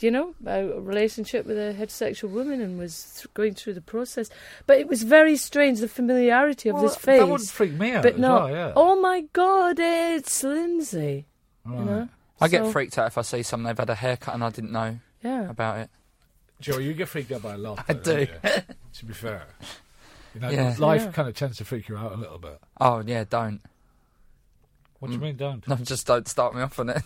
you 0.00 0.10
know, 0.10 0.34
a 0.46 0.80
relationship 0.80 1.46
with 1.46 1.58
a 1.58 1.74
heterosexual 1.78 2.30
woman 2.30 2.60
and 2.60 2.78
was 2.78 3.20
th- 3.22 3.34
going 3.34 3.54
through 3.54 3.74
the 3.74 3.80
process. 3.82 4.30
But 4.66 4.78
it 4.78 4.88
was 4.88 5.02
very 5.02 5.36
strange 5.36 5.80
the 5.80 5.88
familiarity 5.88 6.68
of 6.70 6.74
Well, 6.76 6.84
this 6.84 6.96
face. 6.96 7.20
That 7.20 7.28
would 7.28 7.42
freak 7.42 7.72
me 7.72 7.92
out. 7.92 8.02
but 8.02 8.14
as 8.14 8.18
no, 8.20 8.34
well, 8.34 8.50
yeah. 8.50 8.72
oh 8.76 8.98
my 9.00 9.22
God, 9.34 9.76
it's 9.78 10.42
Lindsay. 10.42 11.26
Right. 11.66 11.78
You 11.78 11.84
know, 11.84 12.08
I 12.40 12.48
get 12.48 12.66
freaked 12.72 12.96
out 12.98 13.06
if 13.06 13.18
I 13.18 13.22
see 13.22 13.42
someone 13.42 13.68
they've 13.70 13.78
had 13.78 13.90
a 13.90 13.94
haircut 13.94 14.34
and 14.34 14.42
I 14.44 14.50
didn't 14.50 14.72
know 14.72 14.98
Yeah, 15.22 15.48
about 15.50 15.78
it. 15.78 15.90
Joe, 16.60 16.78
you 16.78 16.92
get 16.94 17.08
freaked 17.08 17.32
out 17.32 17.42
by 17.42 17.54
a 17.54 17.58
lot. 17.58 17.84
I 17.88 17.92
though, 17.94 18.24
do. 18.24 18.26
don't 18.42 18.64
to 18.94 19.04
be 19.04 19.12
fair, 19.14 19.44
you 20.34 20.40
know, 20.40 20.50
Yeah. 20.50 20.74
life 20.78 21.02
Yeah. 21.02 21.12
kind 21.12 21.28
of 21.28 21.34
tends 21.34 21.56
to 21.58 21.64
freak 21.64 21.88
you 21.88 21.96
out 21.96 22.12
a 22.12 22.16
little 22.16 22.38
bit. 22.38 22.60
Oh 22.80 23.02
yeah, 23.06 23.24
don't. 23.28 23.60
What 25.00 25.08
do 25.08 25.14
you 25.14 25.20
mean, 25.20 25.36
don't? 25.36 25.66
No, 25.68 25.76
just 25.76 26.06
don't 26.06 26.28
start 26.28 26.54
me 26.54 26.60
off 26.62 26.78
on 26.78 26.90
it. 26.90 27.02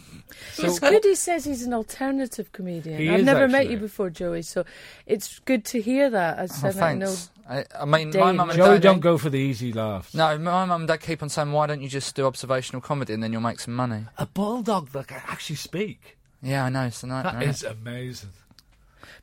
it's 0.58 0.78
good. 0.80 1.04
He 1.04 1.14
says 1.14 1.44
he's 1.44 1.62
an 1.62 1.72
alternative 1.72 2.50
comedian. 2.52 2.98
He 2.98 3.08
I've 3.08 3.20
is, 3.20 3.24
never 3.26 3.46
met 3.48 3.60
actually. 3.62 3.74
you 3.74 3.78
before, 3.80 4.10
Joey. 4.10 4.42
So 4.42 4.64
it's 5.06 5.38
good 5.40 5.64
to 5.66 5.80
hear 5.80 6.10
that. 6.10 6.38
As 6.38 6.62
Oh, 6.62 6.68
I 6.80 6.94
know, 6.94 7.06
thanks. 7.06 7.30
I, 7.48 7.64
I 7.80 7.84
mean, 7.84 8.08
my 8.08 8.10
Dave. 8.12 8.34
mum 8.34 8.50
and 8.50 8.56
Joey, 8.56 8.74
dad. 8.76 8.82
don't 8.82 9.00
go 9.00 9.16
for 9.16 9.30
the 9.30 9.38
easy 9.38 9.72
laughs. 9.72 10.12
No, 10.12 10.36
my 10.38 10.64
mum 10.66 10.82
and 10.82 10.88
dad 10.88 11.00
keep 11.02 11.22
on 11.22 11.28
saying, 11.28 11.52
"Why 11.52 11.66
don't 11.66 11.82
you 11.82 11.88
just 11.88 12.14
do 12.16 12.26
observational 12.26 12.82
comedy 12.82 13.12
and 13.14 13.22
then 13.22 13.32
you'll 13.32 13.40
make 13.42 13.60
some 13.60 13.74
money?" 13.74 14.06
A 14.18 14.26
bulldog 14.26 14.88
that 14.90 15.06
can 15.08 15.22
actually 15.28 15.56
speak. 15.56 16.16
Yeah, 16.42 16.64
I 16.64 16.70
know. 16.70 16.86
It's 16.86 17.02
a 17.04 17.06
nightmare. 17.06 17.48
is 17.48 17.62
amazing. 17.62 18.30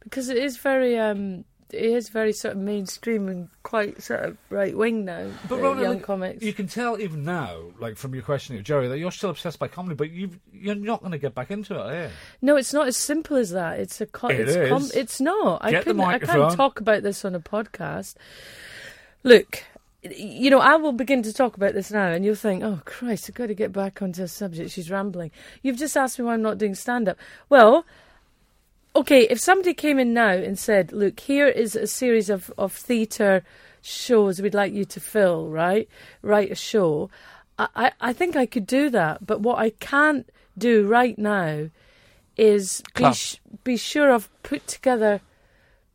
because 0.04 0.30
it 0.30 0.38
is 0.38 0.58
very 0.58 0.98
um 0.98 1.44
it 1.74 1.84
is 1.84 2.10
very 2.10 2.34
sort 2.34 2.56
of 2.56 2.62
mainstream 2.62 3.28
and 3.28 3.50
quite 3.64 4.02
sort 4.02 4.22
of 4.22 4.38
right 4.50 4.76
wing 4.76 5.06
now 5.06 5.30
But 5.48 5.58
the 5.58 5.62
Rona, 5.62 5.82
young 5.82 5.94
like, 5.96 6.04
comics 6.04 6.44
You 6.44 6.54
can 6.54 6.68
tell 6.68 7.00
even 7.00 7.24
now, 7.24 7.58
like 7.80 7.98
from 7.98 8.14
your 8.14 8.24
question 8.24 8.56
to 8.58 8.64
Joey, 8.64 8.88
that 8.88 9.00
you're 9.00 9.12
still 9.12 9.30
obsessed 9.30 9.60
by 9.60 9.68
comedy, 9.68 9.96
but 9.96 10.12
you've, 10.12 10.40
you're 10.54 10.76
not 10.76 11.00
going 11.00 11.12
to 11.12 11.18
get 11.18 11.34
back 11.36 11.52
into 11.52 11.76
it, 11.76 11.80
are 11.80 12.04
you? 12.04 12.10
no 12.42 12.56
it's 12.56 12.74
not 12.74 12.88
as 12.88 12.98
simple 12.98 13.38
as 13.38 13.52
that 13.52 13.80
it's 13.80 14.02
a 14.02 14.06
co- 14.06 14.28
It 14.28 14.42
it's 14.42 14.70
com- 14.70 14.92
it's 14.94 15.22
not 15.22 15.64
i 15.64 15.72
Get 15.72 15.86
the 15.86 15.94
couldn't 15.94 16.02
i 16.02 16.20
can't 16.20 16.56
talk 16.56 16.80
about 16.80 17.04
this 17.04 17.24
on 17.26 17.36
a 17.36 17.40
podcast 17.40 18.16
look 19.24 19.64
you 20.04 20.50
know, 20.50 20.60
I 20.60 20.78
will 20.78 20.94
begin 20.94 21.22
to 21.24 21.34
talk 21.34 21.58
about 21.58 21.74
this 21.74 21.92
now, 21.92 22.08
and 22.08 22.26
you'll 22.26 22.34
think, 22.34 22.64
"Oh 22.64 22.82
Christ, 22.86 23.30
I've 23.30 23.36
got 23.36 23.48
to 23.48 23.54
get 23.54 23.72
back 23.72 24.02
onto 24.02 24.24
a 24.24 24.28
subject." 24.28 24.72
She's 24.72 24.90
rambling. 24.90 25.30
You've 25.62 25.78
just 25.78 25.96
asked 25.96 26.18
me 26.18 26.26
why 26.26 26.34
I'm 26.34 26.42
not 26.42 26.58
doing 26.58 26.74
stand-up. 26.74 27.18
Well, 27.50 27.86
okay, 28.96 29.24
if 29.24 29.40
somebody 29.40 29.74
came 29.74 30.00
in 30.00 30.14
now 30.14 30.32
and 30.32 30.58
said, 30.58 30.92
"Look, 30.92 31.20
here 31.20 31.48
is 31.48 31.76
a 31.76 31.88
series 31.88 32.30
of 32.30 32.52
of 32.58 32.74
theatre 32.74 33.44
shows 33.82 34.42
we'd 34.42 34.54
like 34.54 34.74
you 34.74 34.86
to 34.86 35.00
fill, 35.00 35.50
right? 35.50 35.88
Write 36.22 36.52
a 36.52 36.56
show," 36.56 37.10
I, 37.58 37.92
I 38.00 38.14
think 38.14 38.36
I 38.36 38.46
could 38.46 38.66
do 38.66 38.90
that. 38.90 39.26
But 39.26 39.42
what 39.42 39.60
I 39.60 39.72
can't 39.72 40.30
do 40.58 40.88
right 40.88 41.18
now 41.18 41.70
is 42.38 42.84
be 42.96 43.14
sh- 43.14 43.40
be 43.64 43.78
sure 43.78 44.12
I've 44.12 44.30
put 44.44 44.68
together. 44.68 45.22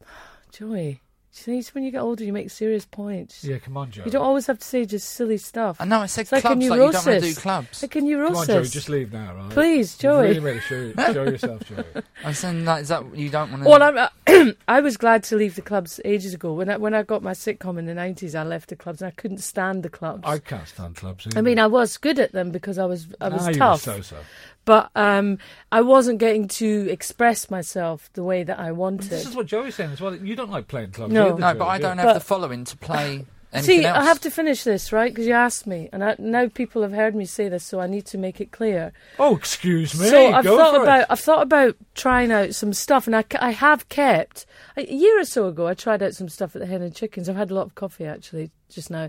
Joey, 0.52 1.00
See, 1.36 1.58
it's 1.58 1.74
when 1.74 1.84
you 1.84 1.90
get 1.90 2.00
older, 2.00 2.24
you 2.24 2.32
make 2.32 2.50
serious 2.50 2.86
points. 2.86 3.44
Yeah, 3.44 3.58
come 3.58 3.76
on, 3.76 3.90
Joe. 3.90 4.04
You 4.06 4.10
don't 4.10 4.24
always 4.24 4.46
have 4.46 4.58
to 4.58 4.64
say 4.64 4.86
just 4.86 5.10
silly 5.10 5.36
stuff. 5.36 5.76
I 5.78 5.84
know 5.84 6.00
I 6.00 6.06
said 6.06 6.22
It's 6.22 6.32
like 6.32 6.40
a 6.40 6.48
clubs, 6.48 6.56
like 6.56 6.64
you 6.64 6.78
don't 6.78 6.80
want 6.80 6.94
to 6.94 7.02
do 7.02 7.20
neurosis. 7.20 7.38
clubs. 7.38 7.82
Like 7.82 7.96
a 7.96 8.00
neurosis. 8.00 8.46
Come 8.46 8.56
on. 8.56 8.62
Joey, 8.62 8.68
just 8.70 8.88
leave 8.88 9.12
now, 9.12 9.34
right? 9.34 9.50
Please, 9.50 9.98
Joey. 9.98 10.28
Really 10.28 10.40
make 10.40 10.62
sure 10.62 10.92
show 10.94 11.24
yourself, 11.24 11.62
Joey. 11.68 11.84
I'm 12.24 12.32
saying 12.32 12.64
like, 12.64 12.82
is 12.82 12.88
that 12.88 13.14
you 13.14 13.28
don't 13.28 13.50
want 13.50 13.64
to? 13.64 13.68
Well, 13.68 13.82
I'm, 13.82 13.98
uh, 13.98 14.52
I 14.68 14.80
was 14.80 14.96
glad 14.96 15.24
to 15.24 15.36
leave 15.36 15.56
the 15.56 15.62
clubs 15.62 16.00
ages 16.06 16.32
ago. 16.32 16.54
When 16.54 16.70
I 16.70 16.78
when 16.78 16.94
I 16.94 17.02
got 17.02 17.22
my 17.22 17.32
sitcom 17.32 17.78
in 17.78 17.84
the 17.84 17.94
nineties, 17.94 18.34
I 18.34 18.42
left 18.42 18.70
the 18.70 18.76
clubs 18.76 19.02
and 19.02 19.08
I 19.08 19.12
couldn't 19.12 19.38
stand 19.38 19.82
the 19.82 19.90
clubs. 19.90 20.22
I 20.24 20.38
can't 20.38 20.66
stand 20.66 20.96
clubs. 20.96 21.28
I 21.36 21.42
mean, 21.42 21.58
I 21.58 21.66
was 21.66 21.98
good 21.98 22.18
at 22.18 22.32
them 22.32 22.50
because 22.50 22.78
I 22.78 22.86
was 22.86 23.08
I 23.20 23.28
was 23.28 23.42
nah, 23.42 23.50
you 23.50 23.58
tough, 23.58 23.82
so 23.82 24.00
so. 24.00 24.16
But 24.66 24.90
um, 24.94 25.38
I 25.72 25.80
wasn't 25.80 26.18
getting 26.18 26.46
to 26.48 26.88
express 26.90 27.50
myself 27.50 28.10
the 28.12 28.22
way 28.22 28.44
that 28.44 28.58
I 28.58 28.72
wanted. 28.72 29.08
This 29.08 29.26
is 29.26 29.34
what 29.34 29.46
Joey's 29.46 29.74
saying 29.76 29.92
as 29.92 30.00
well. 30.02 30.14
You 30.14 30.36
don't 30.36 30.50
like 30.50 30.68
playing 30.68 30.90
clubs, 30.90 31.12
No. 31.14 31.28
either, 31.28 31.38
no, 31.40 31.50
Joey, 31.52 31.58
but 31.58 31.64
I 31.66 31.76
do 31.78 31.82
don't 31.84 31.96
you? 31.96 32.00
have 32.02 32.08
But- 32.10 32.14
the 32.14 32.20
following 32.24 32.64
to 32.64 32.76
play 32.76 33.24
anything 33.52 33.80
See, 33.80 33.84
else. 33.86 33.96
I 33.98 34.04
have 34.04 34.20
to 34.22 34.30
finish 34.30 34.64
this 34.64 34.92
right 34.92 35.10
because 35.12 35.26
you 35.26 35.32
asked 35.32 35.66
me, 35.66 35.88
and 35.92 36.02
I, 36.04 36.16
now 36.18 36.48
people 36.48 36.82
have 36.82 36.92
heard 36.92 37.14
me 37.14 37.24
say 37.24 37.48
this, 37.48 37.64
so 37.64 37.80
I 37.80 37.86
need 37.86 38.04
to 38.06 38.18
make 38.18 38.40
it 38.40 38.50
clear. 38.52 38.92
Oh, 39.18 39.36
excuse 39.36 39.98
me. 39.98 40.08
So 40.08 40.32
I've 40.32 40.44
Go 40.44 40.56
thought 40.56 40.74
for 40.76 40.82
about 40.82 41.00
It. 41.02 41.06
I've 41.10 41.20
thought 41.20 41.42
about 41.42 41.76
trying 41.94 42.32
out 42.32 42.54
some 42.54 42.72
stuff, 42.72 43.06
and 43.06 43.16
I, 43.16 43.24
I 43.40 43.50
have 43.50 43.88
kept 43.88 44.46
a 44.76 44.82
year 44.92 45.20
or 45.20 45.24
so 45.24 45.46
ago. 45.46 45.66
I 45.66 45.74
tried 45.74 46.02
out 46.02 46.14
some 46.14 46.28
stuff 46.28 46.54
at 46.56 46.60
the 46.60 46.66
Hen 46.66 46.82
and 46.82 46.94
Chickens. 46.94 47.28
I've 47.28 47.36
had 47.36 47.50
a 47.50 47.54
lot 47.54 47.66
of 47.66 47.74
coffee 47.74 48.04
actually 48.06 48.50
just 48.68 48.90
now, 48.90 49.08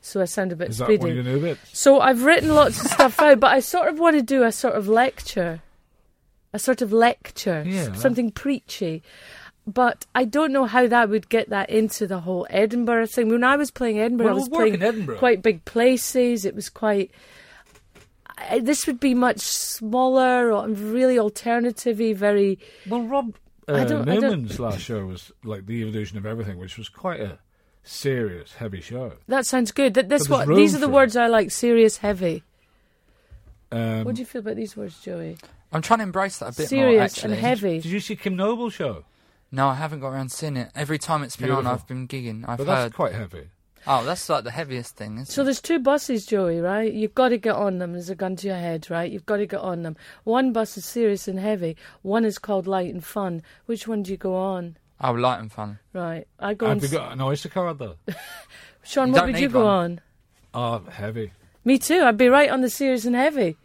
so 0.00 0.20
I 0.20 0.26
sound 0.26 0.52
a 0.52 0.56
bit 0.56 0.68
Is 0.70 0.78
that 0.78 0.84
speedy. 0.86 0.98
one 1.18 1.26
of 1.26 1.42
your? 1.42 1.56
So 1.72 2.00
I've 2.00 2.24
written 2.24 2.54
lots 2.54 2.80
of 2.84 2.90
stuff 2.90 3.20
out, 3.20 3.40
but 3.40 3.52
I 3.52 3.60
sort 3.60 3.88
of 3.88 3.98
want 3.98 4.16
to 4.16 4.22
do 4.22 4.42
a 4.44 4.52
sort 4.52 4.74
of 4.74 4.86
lecture, 4.86 5.62
a 6.52 6.58
sort 6.58 6.82
of 6.82 6.92
lecture, 6.92 7.64
Yeah. 7.66 7.92
something 7.94 8.30
preachy. 8.30 9.02
But 9.68 10.06
I 10.14 10.24
don't 10.24 10.52
know 10.52 10.64
how 10.64 10.86
that 10.86 11.10
would 11.10 11.28
get 11.28 11.50
that 11.50 11.68
into 11.68 12.06
the 12.06 12.20
whole 12.20 12.46
Edinburgh 12.48 13.06
thing. 13.06 13.28
When 13.28 13.44
I 13.44 13.56
was 13.56 13.70
playing 13.70 13.98
Edinburgh, 14.00 14.26
Well, 14.26 14.34
I 14.34 14.38
was 14.38 14.48
playing 14.48 14.74
in 14.74 14.82
Edinburgh. 14.82 15.18
quite 15.18 15.42
big 15.42 15.64
places. 15.66 16.44
It 16.46 16.54
was 16.54 16.70
quite. 16.70 17.10
I, 18.38 18.60
this 18.60 18.86
would 18.86 18.98
be 19.00 19.14
much 19.14 19.40
smaller 19.40 20.52
or 20.52 20.68
really 20.68 21.18
alternative-y, 21.18 22.14
very. 22.14 22.58
Well, 22.88 23.02
Rob 23.02 23.34
I 23.68 23.72
uh, 23.72 23.84
don't- 23.84 24.08
I 24.08 24.14
don't- 24.14 24.22
Newman's 24.22 24.58
last 24.58 24.80
show 24.80 25.04
was 25.06 25.32
like 25.44 25.66
the 25.66 25.82
evolution 25.82 26.16
of 26.18 26.24
everything, 26.24 26.56
which 26.58 26.78
was 26.78 26.88
quite 26.88 27.20
a 27.20 27.38
serious, 27.82 28.54
heavy 28.54 28.80
show. 28.80 29.12
That 29.26 29.44
sounds 29.44 29.72
good. 29.72 29.94
That, 29.94 30.08
that's 30.08 30.28
what 30.28 30.48
these 30.48 30.74
are 30.74 30.78
the 30.78 30.86
for 30.86 30.92
it. 30.92 30.94
words 30.94 31.16
I 31.16 31.26
like. 31.26 31.50
Serious, 31.50 31.98
heavy. 31.98 32.42
Um, 33.70 34.04
what 34.04 34.14
do 34.14 34.20
you 34.22 34.26
feel 34.26 34.40
about 34.40 34.56
these 34.56 34.76
words, 34.76 34.98
Joey? 35.02 35.36
I'm 35.72 35.82
trying 35.82 35.98
to 35.98 36.04
embrace 36.04 36.38
that 36.38 36.46
a 36.46 36.52
bit 36.52 36.58
more. 36.60 36.66
Serious 36.68 37.18
Actually, 37.18 37.34
and 37.34 37.42
heavy. 37.42 37.80
did 37.80 37.92
you 37.92 38.00
see 38.00 38.16
Kim 38.16 38.36
Noble's 38.36 38.72
show? 38.72 39.04
No, 39.50 39.68
I 39.68 39.74
haven't 39.74 40.00
got 40.00 40.08
around 40.08 40.28
to 40.30 40.36
seeing 40.36 40.56
it. 40.56 40.70
Every 40.74 40.98
time 40.98 41.22
it's 41.22 41.36
been 41.36 41.50
on, 41.50 41.66
I've 41.66 41.86
been 41.86 42.06
gigging. 42.06 42.44
I've 42.46 42.58
but 42.58 42.66
heard. 42.66 42.76
that's 42.84 42.94
quite 42.94 43.12
heavy. 43.14 43.48
Oh, 43.86 44.04
that's 44.04 44.28
like 44.28 44.44
the 44.44 44.50
heaviest 44.50 44.96
thing. 44.96 45.14
Isn't 45.14 45.26
So 45.26 45.40
it? 45.40 45.44
there's 45.46 45.62
two 45.62 45.78
buses, 45.78 46.26
Joey, 46.26 46.60
right? 46.60 46.92
You've 46.92 47.14
got 47.14 47.30
to 47.30 47.38
get 47.38 47.54
on 47.54 47.78
them. 47.78 47.92
There's 47.92 48.10
a 48.10 48.14
gun 48.14 48.36
to 48.36 48.46
your 48.46 48.56
head, 48.56 48.90
right? 48.90 49.10
You've 49.10 49.24
got 49.24 49.36
to 49.38 49.46
get 49.46 49.60
on 49.60 49.82
them. 49.84 49.96
One 50.24 50.52
bus 50.52 50.76
is 50.76 50.84
serious 50.84 51.26
and 51.28 51.38
heavy. 51.38 51.76
One 52.02 52.24
is 52.26 52.38
called 52.38 52.66
light 52.66 52.92
and 52.92 53.02
fun. 53.02 53.42
Which 53.66 53.88
one 53.88 54.02
do 54.02 54.10
you 54.10 54.18
go 54.18 54.34
on? 54.36 54.76
Oh, 55.00 55.12
light 55.12 55.38
and 55.40 55.50
fun. 55.50 55.78
Right. 55.94 56.26
I 56.38 56.52
go 56.54 56.66
on. 56.66 56.80
Have 56.80 56.92
you 56.92 56.98
got 56.98 57.12
an 57.12 57.20
Oyster 57.22 57.48
card 57.48 57.78
though? 57.78 57.94
Sean, 58.82 59.08
You 59.08 59.12
what 59.14 59.18
don't 59.20 59.26
would 59.28 59.40
you 59.40 59.46
need 59.46 59.52
go 59.52 59.64
one. 59.64 60.00
on? 60.54 60.84
Oh, 60.86 60.90
heavy. 60.90 61.32
Me 61.64 61.78
too. 61.78 62.00
I'd 62.02 62.16
be 62.18 62.28
right 62.28 62.50
on 62.50 62.60
the 62.60 62.68
serious 62.70 63.04
and 63.06 63.14
heavy. 63.14 63.56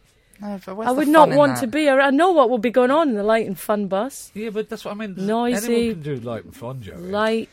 No, 0.42 0.60
I 0.68 0.92
would 0.92 1.08
not 1.08 1.30
want 1.30 1.56
that? 1.56 1.62
to 1.62 1.68
be. 1.68 1.90
I 1.90 2.10
know 2.10 2.32
what 2.32 2.50
will 2.50 2.58
be 2.58 2.72
going 2.72 2.92
on 2.92 3.10
in 3.10 3.16
the 3.16 3.24
light 3.24 3.46
and 3.46 3.58
fun 3.58 3.88
bus. 3.88 4.32
Yeah, 4.34 4.50
but 4.50 4.70
that's 4.70 4.84
what 4.84 4.92
I 4.92 4.96
mean. 4.96 5.16
Noisy. 5.18 5.74
Anyone 5.74 5.94
can 5.94 6.04
do 6.04 6.16
light 6.18 6.44
and 6.44 6.56
fun, 6.56 6.82
Joey. 6.82 6.98
Light. 6.98 7.50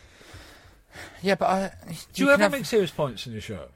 Yeah, 1.22 1.34
but 1.36 1.46
I. 1.46 1.72
do 2.12 2.22
you, 2.22 2.26
can 2.26 2.32
ever 2.34 2.42
have- 2.42 2.52
make 2.52 2.64
serious 2.64 2.90
points 2.90 3.26
in 3.26 3.32
your 3.32 3.42
show? 3.42 3.68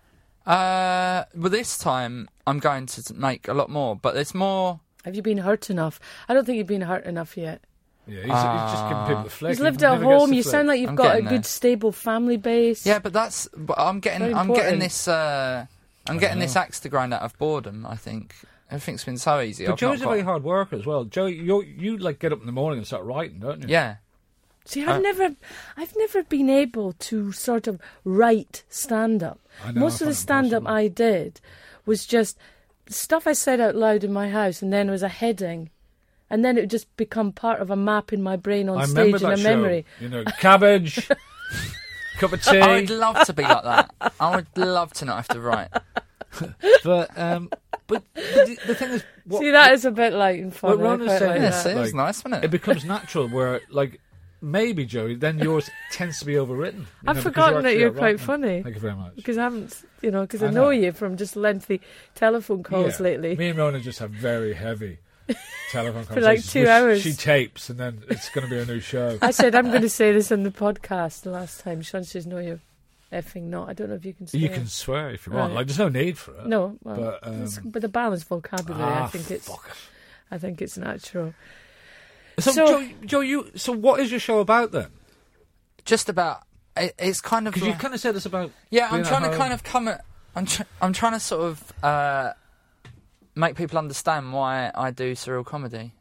Uh, 0.47 1.25
well, 1.35 1.51
this 1.51 1.79
time 1.79 2.29
I'm 2.47 2.59
going 2.59 2.87
to 2.87 3.14
make 3.14 3.49
a 3.49 3.55
lot 3.55 3.71
more, 3.71 3.97
but 3.97 4.17
it's 4.17 4.35
more. 4.35 4.81
Have 5.05 5.14
you 5.14 5.23
been 5.23 5.38
hurt 5.38 5.71
enough? 5.71 6.01
I 6.29 6.35
don't 6.35 6.45
think 6.45 6.59
you've 6.59 6.67
been 6.67 6.83
hurt 6.83 7.05
enough 7.05 7.37
yet. 7.37 7.62
Yeah, 8.07 8.17
he's, 8.17 8.25
he's 8.25 8.33
just 8.33 8.88
giving 8.88 9.07
people 9.07 9.23
the 9.23 9.31
flick. 9.31 9.51
You've 9.51 9.59
He 9.59 9.64
lived 9.64 9.83
at 9.83 10.03
home. 10.03 10.33
You 10.35 10.43
sound 10.43 10.69
like 10.69 10.81
you've 10.81 10.90
I'm 10.90 10.97
got 10.97 11.17
a 11.17 11.23
good, 11.23 11.31
there. 11.31 11.43
stable 11.45 11.93
family 11.93 12.37
base. 12.37 12.85
Yeah, 12.85 12.99
but 12.99 13.14
that's. 13.14 13.49
But 13.57 13.79
I'm 13.79 14.01
getting. 14.01 14.35
I'm 14.35 14.53
getting 14.53 14.79
this. 14.79 15.09
Uh, 15.09 15.67
I'm 16.07 16.19
getting 16.19 16.38
know. 16.38 16.45
this 16.45 16.57
axe 16.57 16.81
to 16.81 16.90
grind 16.90 17.14
out 17.14 17.23
of 17.23 17.38
boredom. 17.38 17.87
I 17.87 17.97
think 17.97 18.35
everything's 18.70 19.05
been 19.05 19.18
so 19.18 19.40
easy. 19.40 19.64
But 19.66 19.72
I've 19.72 19.79
Joey's 19.79 20.00
a 20.00 20.05
not 20.05 20.11
very 20.11 20.22
hard 20.22 20.42
worker 20.44 20.77
as 20.77 20.87
well. 20.87 21.05
Joey, 21.05 21.35
you 21.37 21.62
you 21.62 21.96
like 21.98 22.18
get 22.18 22.33
up 22.33 22.40
in 22.40 22.46
the 22.46 22.53
morning 22.53 22.79
and 22.79 22.87
start 22.87 23.05
writing, 23.05 23.40
don't 23.40 23.62
you? 23.62 23.68
Yeah. 23.68 23.96
See, 24.66 24.83
I've 24.83 24.96
Uh, 24.96 24.98
never, 25.00 25.37
I've 25.77 25.94
never 25.96 26.22
been 26.22 26.48
able 26.48 26.94
to 26.94 27.33
sort 27.33 27.66
of 27.66 27.79
write 28.03 28.64
stand 28.70 29.22
up. 29.22 29.38
Most 29.74 30.00
of 30.00 30.07
the 30.07 30.14
stand 30.14 30.55
up. 30.55 30.66
I 30.66 30.88
did 30.88 31.40
was 31.85 32.07
just 32.07 32.38
stuff 32.88 33.27
I 33.27 33.35
said 33.35 33.61
out 33.61 33.74
loud 33.74 34.05
in 34.05 34.12
my 34.12 34.31
house, 34.31 34.62
and 34.62 34.72
then 34.72 34.88
it 34.88 34.92
was 34.92 35.03
a 35.03 35.09
heading, 35.09 35.68
and 36.31 36.42
then 36.42 36.57
it 36.57 36.62
would 36.62 36.70
just 36.70 36.94
become 36.96 37.31
part 37.31 37.61
of 37.61 37.70
a 37.70 37.77
map 37.77 38.11
in 38.11 38.22
my 38.22 38.37
brain 38.37 38.70
on 38.70 38.79
I 38.79 38.85
stage 38.87 39.16
in 39.16 39.20
that 39.22 39.33
a 39.35 39.37
show. 39.37 39.42
memory. 39.42 39.85
You 40.00 40.09
know, 40.09 40.24
cabbage, 40.40 41.09
cup 42.18 42.33
of 42.33 42.42
tea. 42.42 42.59
I 42.61 42.81
would 42.81 42.88
love 42.90 43.22
to 43.27 43.33
be 43.35 43.42
like 43.42 43.64
that. 43.64 43.94
I 44.18 44.35
would 44.37 44.46
love 44.57 44.94
to 44.94 45.05
not 45.05 45.16
have 45.16 45.29
to 45.29 45.40
write. 45.40 45.68
but 46.85 47.18
um, 47.18 47.49
but, 47.87 48.03
but 48.14 48.25
the, 48.25 48.59
the 48.66 48.75
thing 48.75 48.90
is, 48.92 49.05
what, 49.25 49.40
See, 49.40 49.51
that 49.51 49.73
is 49.73 49.85
a 49.85 49.90
bit 49.90 50.12
light 50.12 50.40
and 50.40 50.53
What 50.53 50.55
fun. 50.55 50.81
I 50.81 50.83
Rona's 50.83 51.18
saying 51.18 51.31
like 51.31 51.40
Yeah, 51.40 51.49
is- 51.49 51.55
that. 51.55 51.62
see, 51.64 51.70
it 51.70 51.77
was 51.77 51.94
Like, 51.94 52.07
nice, 52.07 52.25
wasn't 52.25 52.35
it 52.42 52.47
it? 52.47 52.51
becomes 52.51 52.85
natural 52.85 53.29
where 53.29 53.61
like 53.70 54.01
maybe 54.40 54.85
Joey, 54.85 55.14
then 55.14 55.38
yours 55.38 55.70
tends 55.90 56.18
to 56.18 56.25
be 56.27 56.35
overwritten. 56.35 56.85
I've 57.07 57.16
know, 57.16 57.23
because 57.23 57.23
forgotten 57.23 57.62
that 57.64 57.77
you're 57.77 57.90
quite 57.90 58.03
writing. 58.03 58.18
funny. 58.18 58.62
Thank 58.62 58.75
you 58.75 58.81
very 58.81 58.94
much. 58.94 59.16
Because 59.16 59.38
I 59.38 59.44
haven't, 59.44 59.83
you 60.03 60.11
know, 60.11 60.23
because 60.23 60.42
I 60.42 60.49
I, 60.49 60.51
know. 60.51 60.64
know 60.64 60.70
you 60.70 60.92
from 60.92 61.16
just 61.16 61.35
lengthy 61.37 61.81
telephone 62.14 62.62
calls 62.62 62.99
Yeah. 63.01 63.05
lately. 63.05 63.37
Me 63.37 63.49
and 63.49 63.59
Rona 63.59 63.81
just 63.81 63.99
have 64.01 64.11
very 64.11 64.53
heavy 64.55 64.99
telephone 65.70 66.05
conversations. 66.05 66.12
For 66.14 66.20
like 66.20 66.44
two 66.44 66.68
hours. 66.70 67.01
She 67.03 67.12
tapes, 67.14 67.70
and 67.70 67.79
then 67.79 68.03
it's 68.11 68.29
going 68.31 68.47
to 68.47 68.51
be 68.55 68.61
a 68.61 68.66
new 68.66 68.81
show. 68.81 69.18
I 69.23 69.31
said 69.31 69.55
I'm 69.55 69.70
going 69.70 69.81
to 69.83 69.88
say 69.88 70.12
this 70.12 70.31
on 70.31 70.42
the 70.42 70.51
podcast 70.51 71.23
the 71.23 71.31
last 71.31 71.61
time. 71.61 71.81
Sean 71.81 72.05
says, 72.05 72.27
"No, 72.27 72.38
you're 72.38 72.61
effing 73.14 73.44
not." 73.44 73.68
I 73.68 73.72
don't 73.72 73.88
know 73.88 73.94
if 73.94 74.05
you 74.05 74.12
can. 74.14 74.27
Say 74.27 74.38
you 74.38 74.48
can 74.48 74.66
swear 74.66 75.11
if 75.11 75.27
you 75.27 75.33
want. 75.33 75.50
Right. 75.50 75.57
Like, 75.59 75.66
there's 75.68 75.79
no 75.79 75.88
need 75.88 76.18
for 76.18 76.33
it. 76.35 76.46
No, 76.46 76.77
well, 76.83 76.96
But, 76.96 77.27
um, 77.29 77.35
it's- 77.35 77.61
with 77.62 77.85
a 77.85 77.88
balanced 77.88 78.27
vocabulary, 78.29 78.83
Ah, 78.85 79.05
I 79.05 79.07
think 79.09 79.31
it's. 79.31 79.46
fuck 79.48 79.66
it. 79.70 79.77
I 80.31 80.38
think 80.38 80.61
it's 80.61 80.77
natural. 80.77 81.35
So, 82.40 82.50
So- 82.50 82.66
Joe, 82.66 82.88
Joe, 83.05 83.20
you. 83.20 83.50
So, 83.55 83.72
what 83.72 84.00
is 84.00 84.11
your 84.11 84.20
show 84.20 84.40
about 84.40 84.72
then? 84.72 84.88
Just 85.85 86.09
about. 86.09 86.42
It, 86.77 86.94
it's 86.98 87.20
kind 87.20 87.46
of. 87.46 87.55
Because 87.55 87.68
you 87.68 87.74
kind 87.74 87.94
of 87.94 88.00
said 88.00 88.16
it's 88.16 88.27
about. 88.27 88.50
Yeah, 88.70 88.87
I'm 88.87 88.90
being 88.94 89.03
at 89.05 89.09
trying 89.09 89.31
to 89.31 89.37
kind 89.37 89.53
of 89.53 89.62
come 89.62 89.87
at. 89.88 90.05
I'm 90.35 90.46
tr- 90.46 90.62
I'm 90.83 90.92
trying 90.92 91.12
to 91.12 91.20
sort 91.20 91.42
of 91.42 91.72
uh, 91.85 92.33
make 93.37 93.55
people 93.55 93.79
understand 93.79 94.33
why 94.33 94.72
I 94.74 94.90
do 94.90 95.12
surreal 95.12 95.44
comedy. 95.46 95.92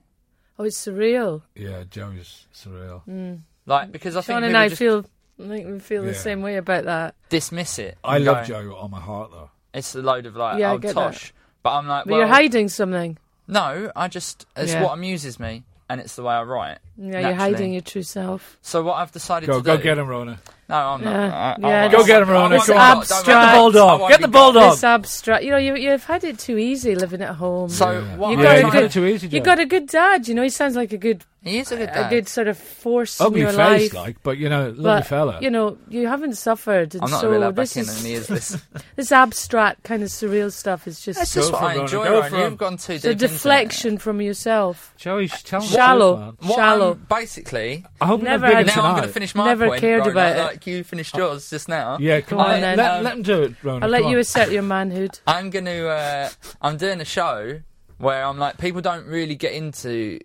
Oh, 0.57 0.63
it's 0.63 0.83
surreal. 0.83 1.43
Yeah, 1.55 1.83
Joey's 1.89 2.47
surreal. 2.53 3.03
Mm. 3.07 3.41
Like 3.67 3.91
because 3.91 4.15
I 4.15 4.21
think 4.21 4.35
Sean 4.37 4.41
people 4.41 4.47
and 4.47 4.57
I 4.57 4.69
just 4.69 4.79
feel. 4.79 5.05
I 5.39 5.47
think 5.47 5.67
we 5.67 5.79
feel 5.79 6.03
Yeah. 6.03 6.09
the 6.11 6.15
same 6.15 6.41
way 6.41 6.57
about 6.57 6.85
that. 6.85 7.15
dismiss 7.29 7.79
it. 7.79 7.97
I 8.03 8.17
and 8.17 8.25
love 8.25 8.47
go, 8.47 8.61
Joe 8.63 8.75
on 8.77 8.91
my 8.91 8.99
heart 8.99 9.31
though. 9.31 9.49
It's 9.73 9.95
a 9.95 10.01
load 10.01 10.25
of 10.25 10.35
like 10.35 10.59
Yeah, 10.59 10.71
I 10.71 10.73
oh 10.75 10.77
get 10.77 10.93
tosh. 10.93 11.33
But 11.63 11.71
I'm 11.77 11.87
like, 11.87 12.05
But 12.05 12.11
well, 12.11 12.19
you're 12.19 12.27
hiding 12.27 12.69
something. 12.69 13.17
no, 13.47 13.91
I 13.95 14.07
just 14.07 14.45
it's 14.55 14.73
Yeah. 14.73 14.83
what 14.83 14.93
amuses 14.93 15.39
me, 15.39 15.63
and 15.89 15.99
it's 15.99 16.15
the 16.15 16.23
way 16.23 16.33
I 16.35 16.43
write. 16.43 16.77
Yeah, 16.97 17.05
you're 17.05 17.21
Naturally. 17.21 17.35
hiding 17.35 17.73
your 17.73 17.81
true 17.81 18.03
self. 18.03 18.57
So 18.61 18.83
what 18.83 18.95
I've 18.95 19.11
decided 19.11 19.47
Go, 19.47 19.57
to 19.59 19.63
go 19.63 19.77
do. 19.77 19.83
get 19.83 19.97
him, 19.97 20.07
Rona. 20.07 20.37
No, 20.69 20.75
I'm 20.75 21.03
not. 21.03 21.11
Yeah. 21.11 21.25
I- 21.35 21.51
I 21.51 21.55
Yeah, 21.69 21.81
won't- 21.81 21.91
Go 21.93 22.05
get 22.05 22.21
him, 22.21 22.29
I 22.29 22.33
Rona, 22.33 22.55
won't 22.55 22.67
come 22.67 22.77
on. 22.77 22.97
Abstract. 22.99 23.25
Get 23.25 23.45
the 23.51 23.57
bulldog. 23.57 23.99
Won't 24.01 24.11
Get 24.11 24.21
the 24.21 24.27
got. 24.27 24.31
bulldog. 24.53 24.71
This 24.73 24.83
abstract. 24.83 25.43
You 25.43 25.51
know, 25.51 25.57
you 25.57 25.75
you've 25.75 26.03
had 26.05 26.23
it 26.23 26.37
too 26.39 26.57
easy 26.57 26.95
living 26.95 27.21
at 27.21 27.35
home. 27.35 27.69
So 27.69 27.91
Yeah. 27.91 28.15
what 28.17 28.29
You 28.31 28.37
I'm 28.37 28.43
got 28.43 28.49
yeah, 28.49 28.55
you 28.55 28.61
trying- 28.61 28.71
had 28.73 28.79
good- 28.79 28.85
it 28.85 28.91
too 28.91 29.05
easy, 29.05 29.27
Joe. 29.29 29.35
you 29.37 29.41
got 29.43 29.59
a 29.59 29.65
good 29.65 29.87
dad. 29.87 30.27
You 30.27 30.35
know, 30.35 30.43
he 30.43 30.49
sounds 30.49 30.75
like 30.75 30.93
a 30.93 30.97
good, 30.97 31.23
He 31.43 31.57
is 31.59 31.71
a 31.73 31.75
good 31.77 31.89
a 31.89 31.93
dad. 31.93 32.09
good 32.09 32.27
sort 32.29 32.47
of 32.47 32.57
force 32.57 33.19
ugly 33.19 33.41
in 33.41 33.47
your 33.47 33.53
face, 33.53 33.93
life. 33.93 33.93
like, 33.93 34.23
but 34.23 34.37
you 34.37 34.47
know, 34.47 34.67
lovely 34.69 34.83
but 34.83 35.07
fella. 35.07 35.39
you 35.41 35.49
know, 35.49 35.77
you 35.89 36.07
haven't 36.07 36.35
suffered, 36.37 36.95
and 36.95 37.03
I'm 37.03 37.11
not 37.11 37.19
so 37.21 37.27
really 37.27 37.43
allowed 37.43 37.55
this 37.57 37.73
back 37.73 37.83
in, 37.83 37.89
is 37.89 37.97
and 37.97 38.07
he 38.07 38.13
is 38.13 38.27
this. 38.27 38.57
this 38.95 39.11
abstract 39.11 39.83
kind 39.83 40.03
of 40.03 40.09
surreal 40.09 40.51
stuff 40.53 40.87
is 40.87 41.01
just 41.01 41.19
That's 41.19 41.33
just 41.33 41.51
what 41.51 41.59
for 41.59 41.65
I 41.65 41.75
enjoy. 41.75 42.03
go 42.05 42.19
Ryan. 42.21 42.31
for. 42.31 42.37
You've 42.39 42.57
gone 42.57 42.77
too 42.77 42.93
it's 42.93 43.03
deep. 43.03 43.09
a 43.09 43.11
into 43.11 43.25
it. 43.25 43.27
deflection 43.27 43.97
from 43.97 44.21
yourself. 44.21 44.93
Joey, 44.97 45.27
tell 45.27 45.59
me 45.59 45.67
Shallow. 45.67 46.15
the 46.15 46.21
truth. 46.37 46.49
What 46.49 46.55
Shallow. 46.55 46.87
I'm- 46.93 47.07
basically, 47.09 47.85
I 47.99 48.05
hope 48.05 48.21
Never 48.21 48.47
you're 48.47 48.55
had- 48.55 48.67
not 48.67 48.75
now 48.77 48.83
I'm 48.85 48.95
going 48.95 49.07
to 49.07 49.13
finish 49.13 49.35
my 49.35 49.45
Never 49.45 49.67
point. 49.67 49.81
cared 49.81 50.01
right, 50.05 50.11
about 50.11 50.37
like, 50.37 50.37
it. 50.37 50.47
like 50.53 50.67
you 50.67 50.83
finished 50.85 51.15
yours 51.17 51.49
just 51.49 51.67
now. 51.67 51.97
Yeah, 51.99 52.21
come 52.21 52.37
Go 52.37 52.43
on 52.45 52.51
on. 52.55 52.61
then. 52.61 52.77
Let, 52.77 52.91
Um, 52.93 53.03
let 53.03 53.13
him 53.17 53.21
do 53.23 53.43
it, 53.43 53.55
Rona. 53.63 53.85
I'll 53.85 53.91
let 53.91 54.05
you 54.05 54.17
assert 54.17 54.49
your 54.49 54.63
manhood. 54.63 55.19
I'm 55.27 55.49
going 55.49 55.65
to. 55.65 55.89
Uh, 55.89 56.29
I'm 56.61 56.77
doing 56.77 57.01
a 57.01 57.05
show 57.05 57.59
where 57.97 58.23
I'm 58.23 58.37
like, 58.39 58.57
people 58.59 58.79
don't 58.81 59.05
really 59.07 59.35
get 59.35 59.51
into 59.53 60.19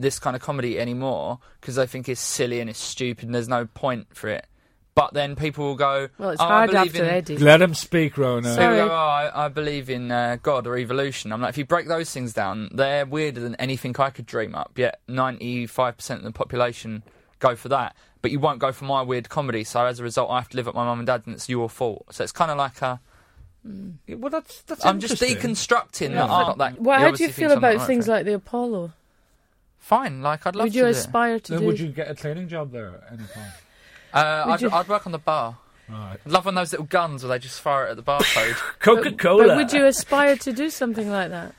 this 0.00 0.18
kind 0.18 0.34
of 0.36 0.42
comedy 0.42 0.78
anymore 0.78 1.38
because 1.60 1.74
they 1.76 1.86
think 1.86 2.08
it's 2.08 2.20
silly 2.20 2.60
and 2.60 2.70
it's 2.70 2.80
stupid 2.80 3.24
and 3.26 3.34
there's 3.34 3.48
no 3.48 3.66
point 3.66 4.08
for 4.14 4.28
it. 4.28 4.46
But 4.94 5.14
then 5.14 5.36
people 5.36 5.64
will 5.64 5.76
go, 5.76 6.08
Well, 6.18 6.30
it's 6.30 6.42
oh, 6.42 6.44
I 6.44 6.48
hard 6.48 6.70
believe 6.72 6.88
after 6.88 7.04
in, 7.04 7.10
Eddie. 7.10 7.38
Let 7.38 7.62
him 7.62 7.74
speak, 7.74 8.18
Rona. 8.18 8.50
People 8.50 8.74
go, 8.74 8.88
oh, 8.90 8.94
I, 8.94 9.46
I 9.46 9.48
believe 9.48 9.88
in 9.88 10.10
uh, 10.10 10.36
God 10.42 10.66
or 10.66 10.76
evolution. 10.76 11.32
I'm 11.32 11.40
like, 11.40 11.50
if 11.50 11.58
you 11.58 11.64
break 11.64 11.86
those 11.86 12.10
things 12.10 12.32
down, 12.32 12.70
they're 12.74 13.06
weirder 13.06 13.40
than 13.40 13.54
anything 13.54 13.94
I 13.98 14.10
could 14.10 14.26
dream 14.26 14.54
up. 14.54 14.72
Yet 14.76 15.00
95% 15.08 16.10
of 16.10 16.22
the 16.24 16.32
population 16.32 17.02
go 17.38 17.54
for 17.54 17.68
that. 17.68 17.94
But 18.20 18.30
you 18.32 18.40
won't 18.40 18.58
go 18.58 18.72
for 18.72 18.84
my 18.84 19.00
weird 19.00 19.28
comedy. 19.28 19.64
So 19.64 19.86
as 19.86 20.00
a 20.00 20.02
result, 20.02 20.30
I 20.30 20.38
have 20.40 20.48
to 20.50 20.56
live 20.56 20.68
at 20.68 20.74
my 20.74 20.84
mum 20.84 20.98
and 20.98 21.06
dad's, 21.06 21.26
and 21.26 21.34
it's 21.34 21.48
your 21.48 21.70
fault. 21.70 22.06
So 22.10 22.24
it's 22.24 22.32
kind 22.32 22.50
of 22.50 22.58
like 22.58 22.82
a. 22.82 23.00
Yeah, 24.06 24.16
well, 24.16 24.30
that's 24.30 24.62
that's. 24.62 24.84
I'm 24.84 25.00
just 25.00 25.22
interesting. 25.22 25.54
deconstructing 25.54 26.10
Yeah. 26.10 26.26
the 26.26 26.32
art. 26.32 26.58
Like, 26.58 26.74
Well, 26.78 26.98
how 26.98 27.10
do 27.12 27.22
you 27.22 27.30
feel 27.30 27.52
about 27.52 27.86
things 27.86 28.08
like 28.08 28.24
the 28.24 28.34
Apollo? 28.34 28.92
For 29.80 29.94
it. 29.96 29.98
Fine, 30.02 30.22
like 30.22 30.46
I'd 30.46 30.54
love 30.56 30.66
Would 30.66 30.72
to 30.72 30.76
you 30.78 30.82
do 30.84 30.86
it. 30.86 30.88
Would 30.90 30.94
you 30.96 31.00
aspire 31.00 31.38
to 31.40 31.52
Then 31.52 31.60
do? 31.60 31.66
would 31.66 31.80
you 31.80 31.88
get 31.88 32.10
a 32.10 32.14
cleaning 32.14 32.48
job 32.48 32.70
there 32.72 32.88
at 33.06 33.12
any 33.12 33.24
point? 33.24 33.46
Uh, 34.12 34.44
I'd, 34.48 34.60
you- 34.60 34.70
I'd 34.70 34.88
work 34.88 35.06
on 35.06 35.12
the 35.12 35.18
bar. 35.18 35.56
Right. 35.88 36.16
I'd 36.24 36.30
love 36.30 36.44
one 36.44 36.56
of 36.56 36.60
those 36.62 36.72
little 36.72 36.86
guns 36.86 37.22
where 37.24 37.30
they 37.30 37.38
just 37.40 37.60
fire 37.60 37.86
it 37.86 37.90
at 37.90 37.96
the 37.96 38.02
barcode. 38.04 38.54
Coca 38.78 39.10
Cola. 39.12 39.48
But 39.48 39.56
would 39.56 39.72
you 39.72 39.86
aspire 39.86 40.36
to 40.36 40.52
do 40.52 40.70
something 40.70 41.10
like 41.10 41.30
that? 41.30 41.52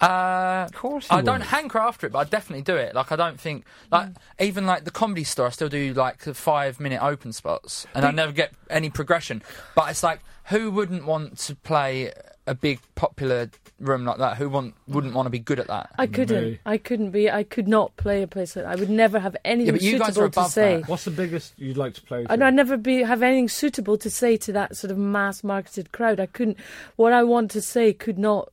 uh, 0.00 0.66
Of 0.66 0.74
course. 0.74 1.06
I 1.10 1.18
you 1.18 1.22
don't 1.24 1.38
would. 1.38 1.48
hanker 1.48 1.78
after 1.78 2.06
it, 2.06 2.12
but 2.12 2.18
I 2.18 2.24
definitely 2.24 2.62
do 2.62 2.76
it. 2.76 2.94
Like 2.94 3.10
I 3.12 3.16
don't 3.16 3.40
think 3.40 3.64
like 3.90 4.10
even 4.38 4.66
like 4.66 4.84
the 4.84 4.90
comedy 4.90 5.24
store, 5.24 5.46
I 5.46 5.50
still 5.50 5.70
do 5.70 5.94
like 5.94 6.18
the 6.18 6.34
five 6.34 6.78
minute 6.80 7.02
open 7.02 7.32
spots, 7.32 7.86
and 7.94 8.04
I 8.04 8.10
never 8.10 8.32
get 8.32 8.52
any 8.70 8.90
progression. 8.90 9.42
But 9.74 9.90
it's 9.90 10.02
like 10.02 10.20
who 10.46 10.70
wouldn't 10.70 11.04
want 11.06 11.38
to 11.38 11.54
play 11.56 12.12
a 12.46 12.54
big 12.54 12.80
popular 12.94 13.50
room 13.80 14.04
like 14.04 14.18
that? 14.18 14.36
Who 14.38 14.48
want 14.48 14.74
wouldn't 14.86 15.14
want 15.14 15.26
to 15.26 15.30
be 15.30 15.38
good 15.38 15.58
at 15.58 15.66
that? 15.68 15.90
I 15.98 16.06
couldn't. 16.06 16.44
Me. 16.44 16.58
I 16.66 16.78
couldn't 16.78 17.10
be. 17.10 17.30
I 17.30 17.42
could 17.44 17.68
not 17.68 17.96
play 17.96 18.22
a 18.22 18.26
place 18.26 18.56
like 18.56 18.64
that. 18.64 18.72
I 18.72 18.80
would 18.80 18.90
never 18.90 19.18
have 19.18 19.36
anything 19.44 19.74
but 19.74 19.82
you 19.82 19.98
guys 19.98 20.14
suitable 20.14 20.42
are 20.42 20.46
to 20.46 20.50
say. 20.50 20.76
that. 20.80 20.88
What's 20.88 21.04
the 21.04 21.10
biggest 21.10 21.54
you'd 21.58 21.76
like 21.76 21.94
to 21.94 22.02
play? 22.02 22.26
And 22.28 22.40
to? 22.40 22.46
I'd 22.46 22.54
never 22.54 22.76
be 22.76 23.02
have 23.02 23.22
anything 23.22 23.48
suitable 23.48 23.96
to 23.98 24.10
say 24.10 24.36
to 24.38 24.52
that 24.52 24.76
sort 24.76 24.90
of 24.90 24.98
mass 24.98 25.42
marketed 25.44 25.92
crowd. 25.92 26.20
I 26.20 26.26
couldn't. 26.26 26.56
What 26.96 27.12
I 27.12 27.22
want 27.24 27.50
to 27.52 27.60
say 27.60 27.92
could 27.92 28.18
not 28.18 28.50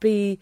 be 0.00 0.38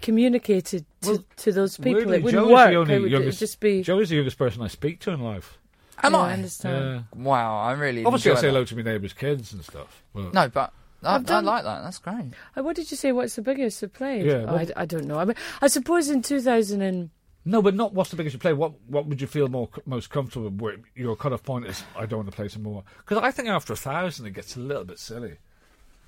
communicated 0.00 0.84
to, 1.02 1.10
Well, 1.10 1.24
to 1.36 1.52
those 1.52 1.76
people. 1.76 1.94
Weirdly, 1.94 2.16
it 2.18 2.22
wouldn't 2.22 2.42
Joey's 2.44 2.52
work. 2.52 2.70
the 2.70 2.76
only 2.76 2.94
It 2.94 3.00
would 3.02 3.10
youngest, 3.10 3.38
just 3.38 3.60
be. 3.60 3.82
Joe 3.82 3.98
is 4.00 4.08
the 4.08 4.16
youngest 4.16 4.38
person 4.38 4.62
I 4.62 4.68
speak 4.68 5.00
to 5.00 5.10
in 5.10 5.20
life. 5.20 5.58
Am 6.02 6.12
Yeah, 6.14 6.18
I? 6.20 6.32
understand. 6.32 7.04
Yeah. 7.14 7.22
Wow, 7.22 7.58
I'm 7.60 7.78
really 7.78 8.04
Obviously, 8.04 8.30
I 8.32 8.34
say 8.36 8.40
that. 8.42 8.46
hello 8.48 8.64
to 8.64 8.76
my 8.76 8.82
neighbours' 8.82 9.12
kids 9.12 9.52
and 9.52 9.62
stuff. 9.62 10.02
But 10.14 10.32
No, 10.32 10.48
but 10.48 10.72
I, 11.02 11.14
I've 11.16 11.24
done- 11.26 11.48
I 11.48 11.52
like 11.52 11.64
that. 11.64 11.82
That's 11.82 11.98
great. 11.98 12.32
Uh, 12.56 12.62
What 12.62 12.76
did 12.76 12.90
you 12.90 12.96
say? 12.96 13.12
What's 13.12 13.36
the 13.36 13.42
biggest 13.42 13.82
of 13.82 13.92
played? 13.92 14.26
Yeah, 14.26 14.46
Oh, 14.48 14.56
I, 14.56 14.68
I 14.76 14.84
don't 14.86 15.06
know. 15.06 15.18
I 15.18 15.24
mean, 15.24 15.36
I 15.62 15.68
suppose 15.68 16.08
in 16.10 16.22
2000 16.22 16.82
and 16.82 17.10
no, 17.46 17.62
but 17.62 17.74
not 17.74 17.94
what's 17.94 18.10
the 18.10 18.16
biggest 18.16 18.34
you 18.34 18.38
play. 18.40 18.52
What 18.52 18.72
what 18.86 19.06
would 19.06 19.20
you 19.20 19.26
feel 19.26 19.48
more 19.48 19.68
most 19.86 20.10
comfortable? 20.10 20.50
Where 20.50 20.76
your 20.94 21.16
cut 21.16 21.32
off 21.32 21.42
point 21.42 21.64
is, 21.66 21.82
I 21.96 22.04
don't 22.04 22.18
want 22.18 22.30
to 22.30 22.36
play 22.36 22.48
some 22.48 22.62
more 22.62 22.84
because 22.98 23.16
I 23.18 23.30
think 23.30 23.48
after 23.48 23.72
a 23.72 23.76
thousand 23.76 24.26
it 24.26 24.32
gets 24.34 24.56
a 24.56 24.60
little 24.60 24.84
bit 24.84 24.98
silly. 24.98 25.38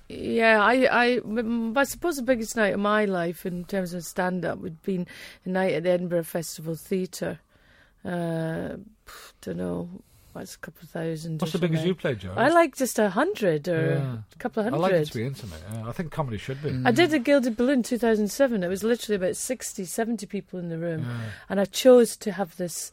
Yeah, 0.09 0.61
I 0.61 1.19
I 1.75 1.83
suppose 1.85 2.17
the 2.17 2.21
biggest 2.21 2.55
night 2.55 2.75
of 2.75 2.79
my 2.81 3.05
life 3.05 3.47
in 3.47 3.65
terms 3.65 3.95
of 3.95 4.03
stand 4.03 4.45
up 4.45 4.59
would 4.59 4.83
be 4.83 5.07
a 5.45 5.49
night 5.49 5.73
at 5.73 5.83
the 5.83 5.89
Edinburgh 5.89 6.25
Festival 6.25 6.75
Theatre. 6.75 7.39
Uh, 8.05 8.75
don't 9.41 9.57
know, 9.57 9.89
that's 10.33 10.55
a 10.55 10.59
couple 10.59 10.81
of 10.83 10.89
thousand. 10.89 11.39
What's 11.41 11.53
or 11.55 11.57
the 11.59 11.67
biggest 11.67 11.85
you 11.85 11.95
played, 11.95 12.19
Joe? 12.19 12.33
I 12.35 12.49
like 12.49 12.75
just 12.75 12.97
a 12.99 13.09
hundred 13.09 13.67
or 13.67 13.95
Yeah. 13.95 14.17
a 14.33 14.37
couple 14.39 14.61
of 14.61 14.65
hundred. 14.65 14.77
I 14.77 14.79
like 14.81 14.93
it 14.93 15.05
to 15.07 15.13
be 15.17 15.25
intimate. 15.25 15.61
Yeah. 15.71 15.87
I 15.87 15.91
think 15.91 16.11
comedy 16.11 16.37
should 16.37 16.61
be. 16.61 16.81
I 16.85 16.91
did 16.91 17.13
a 17.13 17.19
Gilded 17.19 17.55
Balloon 17.57 17.83
2007. 17.83 18.63
It 18.63 18.67
was 18.67 18.83
literally 18.83 19.15
about 19.15 19.35
60, 19.35 19.85
70 19.85 20.25
people 20.25 20.59
in 20.59 20.69
the 20.69 20.77
room, 20.77 21.01
Yeah. 21.07 21.29
and 21.49 21.59
I 21.59 21.65
chose 21.65 22.15
to 22.17 22.31
have 22.33 22.55
this 22.57 22.91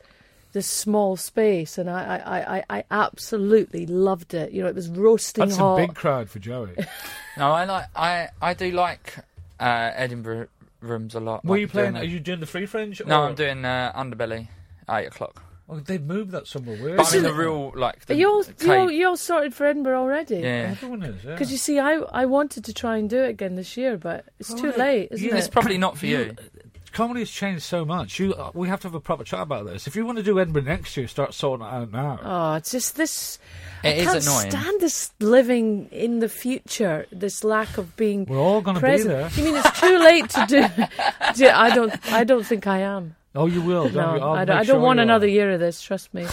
this 0.52 0.66
small 0.66 1.16
space, 1.16 1.78
and 1.78 1.88
I 1.88 2.02
I, 2.16 2.38
I, 2.40 2.56
I- 2.58 2.64
I 2.78 2.84
absolutely 2.90 3.86
loved 3.86 4.34
it. 4.34 4.50
You 4.52 4.62
know, 4.62 4.68
it 4.68 4.74
was 4.74 4.88
roasting 4.88 5.44
That's 5.44 5.56
hot. 5.56 5.76
a 5.76 5.86
big 5.86 5.94
crowd 5.94 6.28
for 6.30 6.38
Joey. 6.38 6.74
No, 7.36 7.52
I 7.52 7.64
like. 7.64 7.86
I 7.94 8.28
I 8.42 8.52
do 8.54 8.70
like 8.72 9.14
uh, 9.60 9.92
Edinburgh 9.94 10.48
rooms 10.80 11.14
a 11.14 11.20
lot. 11.20 11.44
Were 11.44 11.54
like 11.54 11.60
you 11.60 11.68
playing? 11.68 11.92
doing 11.92 12.02
Are 12.02 12.06
you 12.06 12.18
doing 12.20 12.40
the 12.40 12.46
free 12.46 12.66
fringe? 12.66 13.00
No, 13.06 13.22
I'm 13.22 13.34
doing 13.36 13.64
uh, 13.64 13.92
Underbelly, 13.96 14.48
eight 14.90 15.06
o'clock. 15.06 15.42
Oh, 15.72 15.78
they've 15.78 16.02
moved 16.02 16.32
that 16.32 16.46
somewhere 16.48 16.76
weird. 16.82 16.96
But 16.96 17.12
I'm 17.12 17.18
in 17.18 17.22
the 17.22 17.32
real 17.32 17.72
like. 17.76 18.04
The 18.06 18.14
Are 18.14 18.16
you 18.16 18.28
all, 18.28 18.42
cave. 18.44 18.62
you 18.66 18.72
all, 18.74 18.90
you 18.90 19.06
all 19.08 19.16
sorted 19.16 19.54
for 19.54 19.66
Edinburgh 19.66 19.98
already? 20.00 20.38
Yeah. 20.38 20.68
Everyone 20.72 21.02
is. 21.04 21.24
Yeah. 21.24 21.32
Because 21.32 21.52
you 21.52 21.58
see, 21.58 21.78
I 21.78 21.94
I 21.98 22.26
wanted 22.26 22.64
to 22.64 22.74
try 22.74 22.96
and 22.96 23.08
do 23.08 23.18
it 23.22 23.28
again 23.30 23.54
this 23.54 23.76
year, 23.76 23.96
but 23.96 24.24
it's 24.40 24.52
too 24.52 24.72
late, 24.72 25.08
isn't 25.12 25.28
Yeah, 25.28 25.36
It's 25.36 25.48
probably 25.48 25.78
not 25.78 25.96
for 25.96 26.06
you. 26.06 26.34
comedy 26.92 27.20
has 27.20 27.30
changed 27.30 27.62
so 27.62 27.84
much. 27.84 28.18
You, 28.18 28.34
uh, 28.34 28.50
we 28.52 28.66
have 28.66 28.80
to 28.80 28.88
have 28.88 28.96
a 28.96 29.00
proper 29.00 29.22
chat 29.22 29.42
about 29.42 29.64
this. 29.66 29.86
If 29.86 29.94
you 29.94 30.04
want 30.04 30.18
to 30.18 30.24
do 30.24 30.40
Edinburgh 30.40 30.62
next 30.62 30.96
year, 30.96 31.06
start 31.06 31.34
sorting 31.34 31.64
it 31.64 31.70
out 31.72 31.92
now. 31.92 32.18
Oh, 32.24 32.54
it's 32.54 32.72
just 32.72 32.96
this. 32.96 33.38
It 33.84 33.88
I 33.88 33.92
is 33.92 34.04
can't 34.06 34.22
annoying. 34.24 34.50
stand 34.50 34.80
this 34.80 35.12
living 35.20 35.86
in 35.92 36.18
the 36.18 36.28
future. 36.28 37.06
This 37.12 37.44
lack 37.44 37.78
of 37.78 37.94
being 37.96 38.24
We're 38.26 38.38
all 38.38 38.60
going 38.60 38.74
to 38.74 38.80
be 38.82 38.86
present. 38.88 39.08
there. 39.10 39.30
You 39.36 39.44
mean 39.44 39.62
it's 39.64 39.80
too 39.80 39.98
late 39.98 40.28
to 40.30 40.46
do? 40.48 40.62
do- 41.44 41.48
I 41.48 41.70
don't. 41.74 42.12
I 42.12 42.24
don't 42.24 42.44
think 42.44 42.66
I 42.66 42.78
am. 42.80 43.14
Oh, 43.34 43.46
you 43.46 43.60
will. 43.62 43.84
Don't 43.84 43.94
No, 43.94 44.14
you? 44.16 44.20
I'll 44.22 44.32
I 44.34 44.44
don't, 44.44 44.56
I 44.58 44.62
sure 44.64 44.74
don't 44.74 44.82
want 44.82 45.00
another 45.00 45.26
are. 45.26 45.30
year 45.30 45.50
of 45.52 45.60
this. 45.60 45.80
Trust 45.80 46.12
me. 46.12 46.26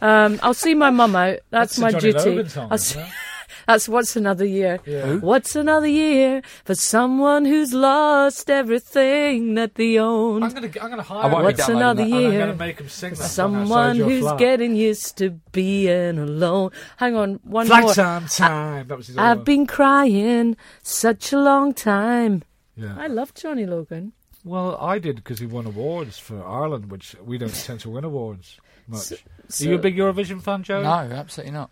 Um, 0.00 0.38
I'll 0.42 0.54
see 0.54 0.74
my 0.74 0.90
mum 0.90 1.14
out. 1.16 1.38
That's, 1.50 1.76
the 1.76 1.82
my 1.82 1.90
duty. 1.92 2.48
Song, 2.48 2.78
see- 2.78 3.04
that's 3.66 3.88
what's 3.88 4.16
another 4.16 4.46
year. 4.46 4.78
Yeah. 4.86 5.16
What's 5.16 5.54
another 5.56 5.88
year 5.88 6.40
for 6.64 6.74
someone 6.74 7.44
who's 7.44 7.72
lost 7.74 8.48
everything 8.48 9.54
that 9.56 9.74
they 9.74 9.98
own? 9.98 10.42
I'm 10.42 10.52
going 10.54 10.70
to. 10.70 10.82
I'm 10.82 10.88
going 10.88 10.96
to 10.98 11.02
hire. 11.02 11.24
I 11.24 11.26
won't 11.26 11.38
him, 11.38 11.40
be 11.40 11.44
What's 11.60 11.68
another 11.68 12.02
that. 12.04 12.10
and 12.10 12.14
I'm 12.14 12.20
year? 12.22 12.38
going 12.38 12.52
to 12.52 12.56
make 12.58 12.80
him 12.80 12.88
sing 12.88 13.10
that 13.10 13.16
song 13.16 13.28
Someone 13.28 13.90
outside 13.90 13.96
who's 14.10 14.20
flat. 14.22 14.38
getting 14.38 14.76
used 14.76 15.18
to 15.18 15.30
being 15.52 16.18
alone. 16.18 16.70
Hang 16.96 17.16
on, 17.16 17.40
one 17.42 17.66
Flight 17.66 17.82
more. 17.82 17.94
time, 17.94 18.26
time. 18.26 18.88
That 18.88 18.96
was 18.96 19.08
his 19.08 19.18
I've 19.18 19.44
been 19.44 19.66
crying 19.66 20.56
such 20.82 21.32
a 21.32 21.38
long 21.38 21.74
time. 21.74 22.44
Yeah. 22.76 22.94
I 22.96 23.08
love 23.08 23.34
Johnny 23.34 23.66
Logan. 23.66 24.12
Well, 24.44 24.76
I 24.80 24.98
did 24.98 25.16
because 25.16 25.38
he 25.38 25.46
won 25.46 25.66
awards 25.66 26.18
for 26.18 26.44
Ireland, 26.44 26.90
which 26.90 27.14
we 27.24 27.36
don't 27.38 27.54
tend 27.54 27.80
to 27.80 27.90
win 27.90 28.04
awards 28.04 28.58
much. 28.88 29.12
So- 29.48 29.66
Are 29.66 29.68
you 29.68 29.74
a 29.74 29.78
big 29.78 29.96
Eurovision 29.96 30.42
fan, 30.42 30.62
Joe? 30.62 30.82
No, 30.82 30.88
absolutely 30.90 31.52
not. 31.52 31.70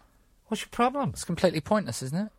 What's 0.49 0.63
your 0.63 0.69
problem? 0.71 1.11
It's 1.11 1.25
completely 1.25 1.61
pointless, 1.61 2.03
isn't 2.03 2.19
it? 2.19 2.33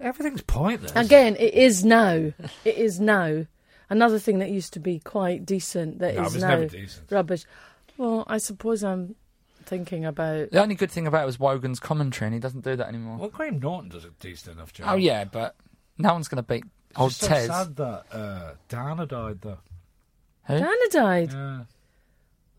Everything's 0.00 0.42
pointless. 0.42 0.92
Again, 0.94 1.34
it 1.36 1.54
is 1.54 1.84
now. 1.84 2.32
It 2.64 2.76
is 2.76 3.00
now. 3.00 3.46
Another 3.90 4.18
thing 4.18 4.38
that 4.38 4.50
used 4.50 4.72
to 4.74 4.80
be 4.80 4.98
quite 5.00 5.44
decent 5.46 5.98
that 5.98 6.12
is 6.14 6.16
No, 6.16 6.22
it 6.22 6.24
was 6.24 6.42
now 6.42 6.48
never 6.50 6.66
decent. 6.66 7.10
rubbish. 7.10 7.44
Well, 7.96 8.22
I 8.28 8.38
suppose 8.38 8.84
I'm 8.84 9.16
thinking 9.64 10.04
about. 10.04 10.50
The 10.52 10.62
only 10.62 10.76
good 10.76 10.90
thing 10.92 11.06
about 11.08 11.24
it 11.24 11.26
was 11.26 11.40
Wogan's 11.40 11.80
commentary, 11.80 12.26
and 12.26 12.34
he 12.34 12.38
doesn't 12.40 12.62
do 12.64 12.76
that 12.76 12.86
anymore. 12.86 13.16
Well, 13.18 13.28
Graham 13.28 13.58
Norton 13.58 13.90
does 13.90 14.04
it 14.04 14.18
decent 14.20 14.56
enough, 14.56 14.72
Joe. 14.72 14.84
Oh 14.86 14.94
yeah, 14.96 15.24
but 15.24 15.56
no 15.96 16.12
one's 16.12 16.28
going 16.28 16.36
to 16.36 16.42
beat 16.46 16.64
It's 16.90 16.98
old 17.00 17.10
just 17.10 17.22
so 17.22 17.28
Tez. 17.28 17.46
sad 17.48 17.76
that 17.76 18.04
uh, 18.12 18.50
Dana 18.68 19.04
died, 19.06 19.40
though. 19.40 19.58
Who? 20.48 20.54
Dana 20.58 20.74
died. 20.90 21.32
Yeah, 21.32 21.60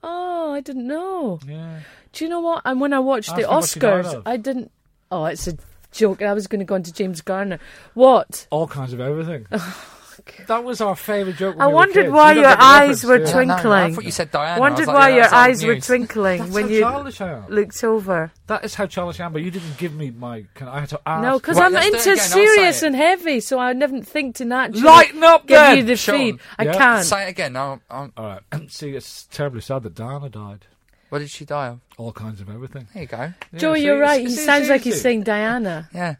Oh, 0.01 0.53
I 0.53 0.61
didn't 0.61 0.87
know. 0.87 1.39
yeah. 1.45 1.79
Do 2.13 2.23
you 2.23 2.29
know 2.29 2.39
what? 2.39 2.61
And 2.65 2.79
when 2.79 2.93
I 2.93 2.99
watched 2.99 3.29
Ask 3.29 3.35
the 3.35 3.41
me 3.47 3.47
what 3.53 3.65
she 3.69 3.79
died 3.79 4.05
Oscars. 4.05 4.21
I 4.25 4.37
didn't. 4.37 4.71
Oh, 5.11 5.25
it's 5.25 5.47
a 5.47 5.57
joke. 5.91 6.21
I 6.21 6.33
was 6.33 6.47
going 6.47 6.59
to 6.59 6.65
go 6.65 6.75
on 6.75 6.83
to 6.83 6.93
James 6.93 7.21
Garner. 7.21 7.59
What? 7.93 8.47
All 8.49 8.67
kinds 8.67 8.93
of 8.93 8.99
everything. 9.01 9.45
that 10.47 10.63
was 10.63 10.81
our 10.81 10.95
favourite 10.95 11.37
joke. 11.37 11.55
When 11.55 11.61
I 11.63 11.67
we 11.67 11.71
were 11.73 11.75
wondered 11.75 12.03
kids. 12.05 12.11
why 12.13 12.31
You 12.33 12.41
your 12.41 12.55
eyes 12.59 13.03
were 13.03 13.17
do 13.17 13.23
you? 13.23 13.29
Yeah, 13.29 13.33
no, 13.33 13.45
no, 13.47 13.53
I 13.53 13.61
twinkling. 13.61 13.95
thought 13.95 14.03
you 14.05 14.11
said 14.11 14.31
Diana. 14.31 14.55
I 14.55 14.59
Wondered 14.59 14.79
was 14.79 14.87
like, 14.87 14.95
why 14.97 15.09
yeah, 15.09 15.15
your 15.15 15.33
eyes 15.33 15.65
were 15.65 15.79
twinkling 15.79 16.39
That's 16.39 16.51
when 16.51 16.69
you 16.69 16.79
childish 16.81 17.21
I 17.21 17.31
am. 17.33 17.47
looked 17.47 17.83
over. 17.83 18.31
That 18.47 18.63
is 18.65 18.75
how 18.75 18.85
childish 18.87 19.19
I 19.19 19.25
am, 19.25 19.33
but 19.33 19.41
you 19.41 19.51
didn't 19.51 19.77
give 19.77 19.93
me 19.93 20.11
my. 20.11 20.45
Can 20.55 20.67
I 20.67 20.79
had 20.81 20.89
to 20.89 21.01
ask. 21.05 21.21
No, 21.23 21.39
because 21.39 21.57
I'm 21.57 21.73
let's 21.73 21.85
do 21.89 21.93
it 21.93 21.97
into 21.99 22.11
again, 22.13 22.27
serious 22.29 22.83
and 22.83 22.95
heavy, 22.95 23.39
so 23.39 23.59
I 23.59 23.73
never 23.73 23.99
think 24.01 24.35
to 24.37 24.45
naturally 24.45 24.81
Lighten 24.83 25.23
up, 25.23 25.47
give 25.47 25.55
then. 25.57 25.77
you 25.77 25.83
the 25.83 25.95
Sean. 25.95 26.15
feed. 26.17 26.39
I 26.57 26.63
Yeah. 26.65 26.73
can't. 26.77 27.05
Say 27.05 27.25
it 27.27 27.29
again. 27.29 27.53
No, 27.53 27.79
I'm- 27.89 28.11
All 28.17 28.25
right. 28.25 28.41
See, 28.71 28.91
it's 28.91 29.25
terribly 29.31 29.61
sad 29.61 29.83
that 29.83 29.95
Diana 29.95 30.29
died. 30.29 30.65
what 31.09 31.19
did 31.19 31.29
she 31.31 31.43
die 31.45 31.67
of? 31.69 31.79
All 31.97 32.11
kinds 32.13 32.39
of 32.39 32.49
everything. 32.49 32.87
There 32.93 33.01
you 33.03 33.07
go. 33.07 33.33
Yeah, 33.51 33.59
Joey, 33.59 33.79
see, 33.79 33.85
you're 33.85 33.99
right. 33.99 34.19
He 34.21 34.27
it's 34.27 34.45
sounds 34.45 34.69
like 34.69 34.81
he's 34.81 35.01
saying 35.01 35.23
Diana. 35.23 35.89
Yeah, 35.93 36.15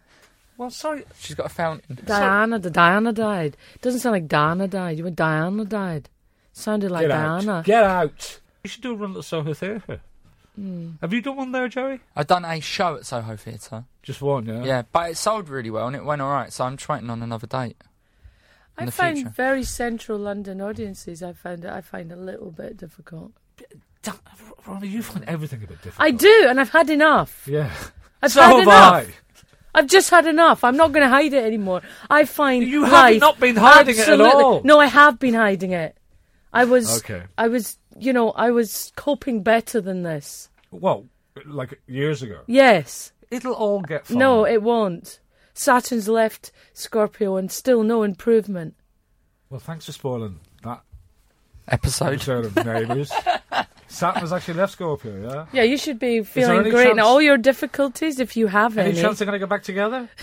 Well, 0.60 0.70
sorry. 0.70 1.06
she's 1.18 1.38
got 1.38 1.46
a 1.46 1.50
fountain. 1.50 1.98
Diana, 2.04 2.60
the 2.60 2.70
Diana 2.70 3.14
died. 3.14 3.56
Doesn't 3.82 4.02
sound 4.02 4.12
like 4.12 4.28
Diana 4.28 4.68
died. 4.68 4.98
You 4.98 5.06
went 5.06 5.16
Diana 5.16 5.64
died. 5.64 6.10
Sounded 6.52 6.92
like 6.92 7.04
Get 7.04 7.16
Diana. 7.16 7.52
out. 7.54 7.64
Get 7.66 7.84
out. 7.86 8.40
You 8.66 8.70
should 8.70 8.82
do 8.84 8.92
a 8.92 8.96
run 8.96 9.12
at 9.12 9.16
the 9.16 9.24
Soho 9.24 9.54
Theatre. 9.54 10.02
Hmm. 10.56 10.90
Have 11.00 11.14
you 11.14 11.22
done 11.22 11.38
one 11.38 11.54
there, 11.54 11.70
Joey? 11.70 12.02
I've 12.14 12.28
done 12.28 12.44
a 12.44 12.60
show 12.60 12.98
at 12.98 13.06
Soho 13.06 13.38
Theatre. 13.38 13.86
Just 14.04 14.22
one, 14.22 14.48
yeah. 14.48 14.66
Yeah, 14.66 14.82
but 14.92 15.12
it 15.12 15.16
sold 15.16 15.48
really 15.48 15.70
well 15.70 15.88
and 15.88 15.96
it 15.96 16.04
went 16.04 16.22
all 16.22 16.30
right. 16.30 16.52
So 16.52 16.66
I'm 16.66 16.76
trying 16.76 17.10
on 17.10 17.24
another 17.24 17.48
date. 17.48 17.78
I 18.78 18.90
find 18.90 19.16
future. 19.16 19.30
very 19.30 19.64
central 19.64 20.20
London 20.20 20.60
audiences. 20.60 21.24
I 21.24 21.32
find 21.32 21.64
it. 21.64 21.72
I 21.72 21.80
find 21.80 22.12
a 22.12 22.18
little 22.18 22.52
bit 22.52 22.76
difficult. 22.76 23.32
Ronnie, 24.68 24.90
you 24.90 25.04
find 25.04 25.24
everything 25.24 25.64
a 25.64 25.68
bit 25.68 25.82
difficult. 25.82 26.06
I 26.06 26.12
do, 26.12 26.48
and 26.50 26.60
I've 26.60 26.70
had 26.72 26.90
enough. 26.90 27.48
Yeah. 27.48 27.72
I've 28.22 28.34
so 28.34 28.42
had 28.42 28.50
have 28.52 28.62
enough. 28.64 28.94
I. 28.94 29.08
I've 29.74 29.88
just 29.88 30.10
had 30.10 30.26
enough. 30.26 30.64
I'm 30.64 30.78
not 30.78 30.92
going 30.92 31.04
to 31.06 31.10
hide 31.10 31.34
it 31.34 31.44
anymore. 31.44 31.82
I 32.10 32.26
find 32.26 32.64
You 32.66 32.84
have 32.84 32.92
life 32.92 33.20
not 33.22 33.40
been 33.40 33.56
hiding 33.56 33.98
it 33.98 34.08
at 34.08 34.20
all. 34.20 34.62
No, 34.64 34.80
I 34.80 34.88
have 34.88 35.20
been 35.20 35.34
hiding 35.36 35.72
it. 35.72 35.96
I 36.52 36.66
was. 36.66 37.00
Okay. 37.00 37.24
I 37.38 37.48
was. 37.48 37.78
You 37.98 38.14
know, 38.14 38.32
I 38.32 38.52
was 38.52 38.92
coping 38.96 39.44
better 39.44 39.82
than 39.82 40.04
this. 40.04 40.50
Well, 40.72 41.06
like 41.46 41.80
years 41.88 42.24
ago. 42.24 42.42
Yes. 42.48 43.12
It'll 43.30 43.54
all 43.54 43.82
get 43.82 44.08
fine. 44.08 44.18
No, 44.18 44.46
it 44.46 44.64
won't. 44.64 45.20
Saturn's 45.54 46.08
left 46.08 46.52
Scorpio, 46.74 47.36
and 47.36 47.52
still 47.52 47.84
no 47.84 48.04
improvement. 48.04 48.76
Well, 49.50 49.60
thanks 49.60 49.86
for 49.86 49.92
spoiling 49.92 50.40
that 50.64 50.82
Episode. 51.68 52.14
episode 52.14 52.46
of 52.46 52.56
Neighbours. 52.66 53.12
Saturn 53.90 54.22
has 54.22 54.32
actually 54.32 54.54
left 54.54 54.74
Scorpio, 54.74 55.30
yeah? 55.30 55.46
Yeah, 55.52 55.64
you 55.64 55.78
should 55.78 56.00
be 56.00 56.22
feeling 56.24 56.70
great 56.70 56.92
in 56.92 57.00
all 57.00 57.22
your 57.22 57.38
difficulties 57.38 58.20
if 58.20 58.38
you 58.38 58.48
have 58.48 58.78
Any 58.78 58.92
any. 58.92 59.02
chance 59.02 59.18
they're 59.20 59.26
going 59.26 59.40
to 59.40 59.46
go 59.46 59.50
back 59.50 59.64
together? 59.64 60.08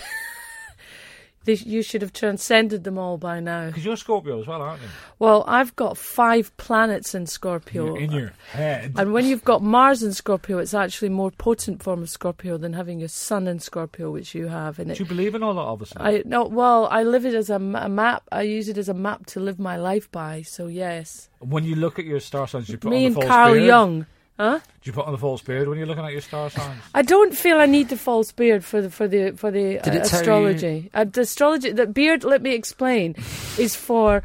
You 1.47 1.81
should 1.81 2.01
have 2.01 2.13
transcended 2.13 2.83
them 2.83 2.97
all 2.97 3.17
by 3.17 3.39
now. 3.39 3.67
Because 3.67 3.85
you're 3.85 3.95
Scorpio 3.95 4.41
as 4.41 4.47
well, 4.47 4.61
aren't 4.61 4.81
you? 4.81 4.87
Well, 5.19 5.43
I've 5.47 5.75
got 5.75 5.97
five 5.97 6.55
planets 6.57 7.15
in 7.15 7.25
Scorpio. 7.25 7.95
In 7.95 8.11
your 8.11 8.33
head. 8.51 8.93
And 8.97 9.13
when 9.13 9.25
you've 9.25 9.43
got 9.43 9.61
Mars 9.61 10.03
in 10.03 10.13
Scorpio, 10.13 10.57
it's 10.59 10.73
actually 10.73 11.07
a 11.07 11.11
more 11.11 11.31
potent 11.31 11.81
form 11.81 12.01
of 12.03 12.09
Scorpio 12.09 12.57
than 12.57 12.73
having 12.73 12.99
your 12.99 13.09
Sun 13.09 13.47
in 13.47 13.59
Scorpio, 13.59 14.11
which 14.11 14.35
you 14.35 14.47
have. 14.47 14.79
And 14.79 14.87
Do 14.87 14.93
it, 14.93 14.99
you 14.99 15.05
believe 15.05 15.35
in 15.35 15.43
all 15.43 15.53
that, 15.53 15.61
obviously? 15.61 16.01
I 16.01 16.23
no, 16.25 16.45
well, 16.45 16.87
I 16.91 17.03
live 17.03 17.25
it 17.25 17.33
as 17.33 17.49
a, 17.49 17.55
a 17.55 17.89
map. 17.89 18.23
I 18.31 18.41
use 18.41 18.69
it 18.69 18.77
as 18.77 18.89
a 18.89 18.93
map 18.93 19.25
to 19.27 19.39
live 19.39 19.59
my 19.59 19.77
life 19.77 20.11
by. 20.11 20.41
So 20.41 20.67
yes, 20.67 21.29
when 21.39 21.63
you 21.63 21.75
look 21.75 21.99
at 21.99 22.05
your 22.05 22.19
star 22.19 22.47
signs, 22.47 22.69
you 22.69 22.77
put 22.77 22.91
me 22.91 23.05
on 23.05 23.13
and 23.13 23.23
Carl 23.23 23.53
beard? 23.53 23.65
Jung, 23.65 24.05
huh? 24.37 24.59
Do 24.59 24.89
you 24.89 24.93
put 24.93 25.05
on 25.05 25.11
the 25.11 25.17
false 25.17 25.41
beard 25.41 25.67
when 25.67 25.77
you're 25.77 25.87
looking 25.87 26.05
at 26.05 26.11
your 26.11 26.21
star 26.21 26.49
signs? 26.49 26.81
I 26.93 27.01
don't 27.01 27.35
feel 27.35 27.57
I 27.57 27.65
need 27.65 27.89
the 27.89 27.97
false 27.97 28.31
beard 28.31 28.63
for 28.63 28.81
the 28.81 28.89
for 28.89 29.07
the 29.07 29.31
for 29.31 29.51
the 29.51 29.79
Did 29.83 29.87
uh, 29.87 29.91
it 29.91 30.05
tell 30.05 30.19
astrology. 30.19 30.89
Uh, 30.93 31.03
the 31.03 31.21
astrology, 31.21 31.71
the 31.71 31.87
beard. 31.87 32.23
Let 32.23 32.41
me 32.41 32.53
explain. 32.53 33.15
is 33.57 33.75
for 33.75 34.23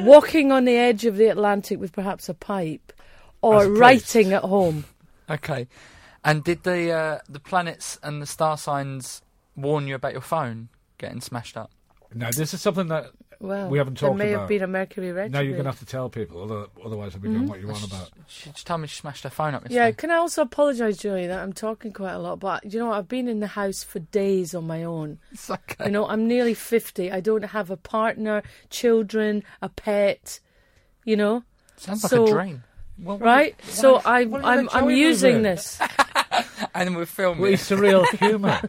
walking 0.00 0.52
on 0.52 0.64
the 0.64 0.76
edge 0.76 1.04
of 1.04 1.16
the 1.16 1.26
Atlantic 1.26 1.80
with 1.80 1.92
perhaps 1.92 2.28
a 2.28 2.34
pipe, 2.34 2.92
or 3.42 3.64
a 3.64 3.68
writing 3.68 4.32
at 4.32 4.42
home. 4.42 4.84
Okay. 5.28 5.66
And 6.24 6.42
did 6.42 6.62
the 6.62 6.90
uh, 6.90 7.18
the 7.28 7.40
planets 7.40 7.98
and 8.02 8.22
the 8.22 8.26
star 8.26 8.56
signs 8.56 9.22
warn 9.56 9.86
you 9.86 9.94
about 9.94 10.12
your 10.12 10.22
phone 10.22 10.68
getting 10.98 11.20
smashed 11.20 11.56
up? 11.56 11.70
No, 12.14 12.30
this 12.30 12.54
is 12.54 12.60
something 12.60 12.88
that 12.88 13.10
Well, 13.40 13.68
We 13.68 13.78
haven't 13.78 13.96
talked 13.98 14.14
about. 14.14 14.18
there 14.24 14.36
talked 14.36 14.36
may 14.36 14.40
have 14.40 14.48
been 14.48 14.62
a 14.62 14.66
Mercury 14.66 15.08
retrograde. 15.12 15.32
now 15.32 15.40
you're 15.40 15.52
going 15.52 15.64
to 15.64 15.70
have 15.70 15.80
to 15.80 15.86
tell 15.86 16.08
people, 16.08 16.42
other- 16.44 16.66
otherwise 16.84 17.14
I'll 17.14 17.20
be 17.20 17.28
doing 17.28 17.46
what 17.48 17.60
you 17.60 17.66
want 17.66 17.84
about. 17.84 18.10
She 18.28 18.50
just 18.50 18.66
told 18.66 18.80
me 18.80 18.86
she 18.86 19.00
smashed 19.00 19.24
her 19.24 19.30
phone 19.30 19.54
up 19.54 19.64
Mm-hmm. 19.64 19.72
Yeah, 19.72 19.86
yesterday. 19.86 19.96
can 20.00 20.10
I 20.12 20.16
also 20.16 20.42
apologise, 20.42 20.96
Joey, 20.98 21.26
that 21.26 21.40
I'm 21.42 21.52
talking 21.52 21.92
quite 21.92 22.12
a 22.12 22.18
lot, 22.18 22.38
but 22.40 22.64
you 22.72 22.78
know 22.78 22.86
what? 22.86 22.96
I've 22.98 23.08
been 23.08 23.28
in 23.28 23.40
the 23.40 23.48
house 23.48 23.82
for 23.82 23.98
days 23.98 24.54
on 24.54 24.66
my 24.66 24.84
own. 24.84 25.18
It's 25.32 25.50
okay. 25.50 25.86
You 25.86 25.90
know, 25.90 26.06
I'm 26.08 26.26
nearly 26.28 26.54
50. 26.54 27.10
I 27.10 27.20
don't 27.20 27.42
have 27.46 27.70
a 27.70 27.76
partner, 27.76 28.42
children, 28.70 29.42
a 29.60 29.68
pet, 29.68 30.40
you 31.04 31.16
know, 31.16 31.42
Sounds 31.76 32.04
like 32.04 32.12
a 32.12 32.26
dream. 32.30 32.62
Well, 32.98 33.18
right? 33.18 33.56
why- 33.60 33.70
so 33.72 33.94
why 34.00 34.20
I'm, 34.20 34.30
don't 34.30 34.44
I'm, 34.44 34.68
I'm 34.72 34.90
using 34.90 35.36
in? 35.36 35.42
this. 35.42 35.80
And 36.76 36.96
we're 36.96 37.06
filming 37.06 37.40
With 37.42 37.60
surreal 37.60 38.04
humour. 38.18 38.60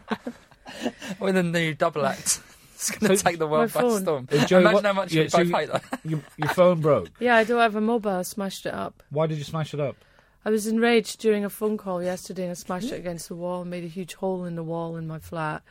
with 1.20 1.38
a 1.38 1.44
new 1.44 1.74
double 1.74 2.06
act. 2.06 2.40
It's 2.76 2.92
going 2.92 3.10
to 3.12 3.18
So- 3.18 3.24
take 3.30 3.40
the 3.40 3.48
world 3.48 3.72
by 3.74 3.82
phone. 3.82 4.02
storm. 4.02 4.28
Uh, 4.32 4.46
Joey, 4.46 4.62
Imagine 4.62 4.74
what- 4.76 4.86
how 4.86 4.94
much 4.94 5.14
yeah, 5.14 5.24
you 5.24 5.30
so 5.30 5.38
both 5.40 5.48
you- 5.48 5.56
hate 5.56 5.72
that. 5.72 5.84
your, 6.06 6.20
your 6.38 6.50
phone 6.50 6.82
broke. 6.82 7.10
Yeah, 7.20 7.36
I 7.38 7.44
don't 7.44 7.60
have 7.60 7.76
a 7.76 7.82
mobile. 7.82 8.12
I 8.12 8.22
smashed 8.24 8.66
it 8.66 8.74
up. 8.74 9.02
Why 9.10 9.28
did 9.28 9.38
you 9.38 9.44
smash 9.44 9.74
it 9.74 9.80
up? 9.80 9.96
I 10.48 10.52
was 10.52 10.68
enraged 10.68 11.22
during 11.22 11.44
a 11.44 11.50
phone 11.50 11.76
call 11.78 12.04
yesterday 12.04 12.44
and 12.44 12.52
I 12.52 12.54
smashed 12.54 12.92
it 12.92 13.00
against 13.00 13.30
the 13.30 13.36
wall 13.36 13.62
and 13.62 13.72
made 13.72 13.84
a 13.84 13.88
huge 13.88 14.14
hole 14.14 14.46
in 14.46 14.56
the 14.56 14.62
wall 14.64 14.96
in 14.96 15.08
my 15.08 15.18
flat 15.18 15.64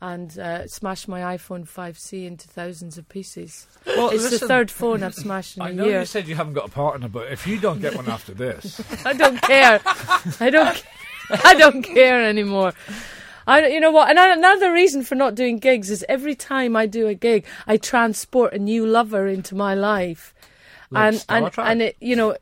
and 0.00 0.38
uh, 0.38 0.66
smashed 0.68 1.06
my 1.06 1.36
iPhone 1.36 1.68
5C 1.68 2.26
into 2.26 2.48
thousands 2.48 2.96
of 2.96 3.06
pieces. 3.10 3.66
Well, 3.86 4.08
it's 4.08 4.30
the 4.30 4.38
third 4.38 4.70
phone 4.70 5.02
I've 5.02 5.14
smashed 5.14 5.58
in 5.58 5.62
I 5.64 5.68
a 5.68 5.72
know 5.74 5.84
you 5.84 6.04
said 6.06 6.28
you 6.28 6.34
haven't 6.34 6.54
got 6.54 6.66
a 6.66 6.70
partner, 6.70 7.08
but 7.08 7.30
if 7.30 7.46
you 7.46 7.58
don't 7.58 7.80
get 7.82 7.94
one 7.94 8.08
after 8.08 8.32
this, 8.32 8.80
I 9.04 9.12
don't 9.12 9.40
care. 9.42 9.80
I 10.40 10.48
don't. 10.50 10.82
I 11.44 11.54
don't 11.54 11.82
care 11.82 12.22
anymore. 12.24 12.72
I, 13.46 13.66
you 13.68 13.80
know 13.80 13.90
what? 13.92 14.10
And 14.10 14.18
another 14.18 14.72
reason 14.72 15.02
for 15.04 15.14
not 15.14 15.34
doing 15.34 15.58
gigs 15.58 15.90
is 15.90 16.04
every 16.08 16.34
time 16.34 16.74
I 16.76 16.86
do 16.86 17.06
a 17.06 17.14
gig, 17.14 17.44
I 17.66 17.76
transport 17.76 18.52
a 18.54 18.58
new 18.58 18.84
lover 18.86 19.26
into 19.28 19.54
my 19.54 19.74
life, 19.74 20.34
Like 20.90 21.04
and 21.08 21.16
Star 21.20 21.36
and 21.38 21.52
Trek? 21.52 21.66
and 21.68 21.82
it, 21.82 21.96
you 22.00 22.16
know, 22.16 22.36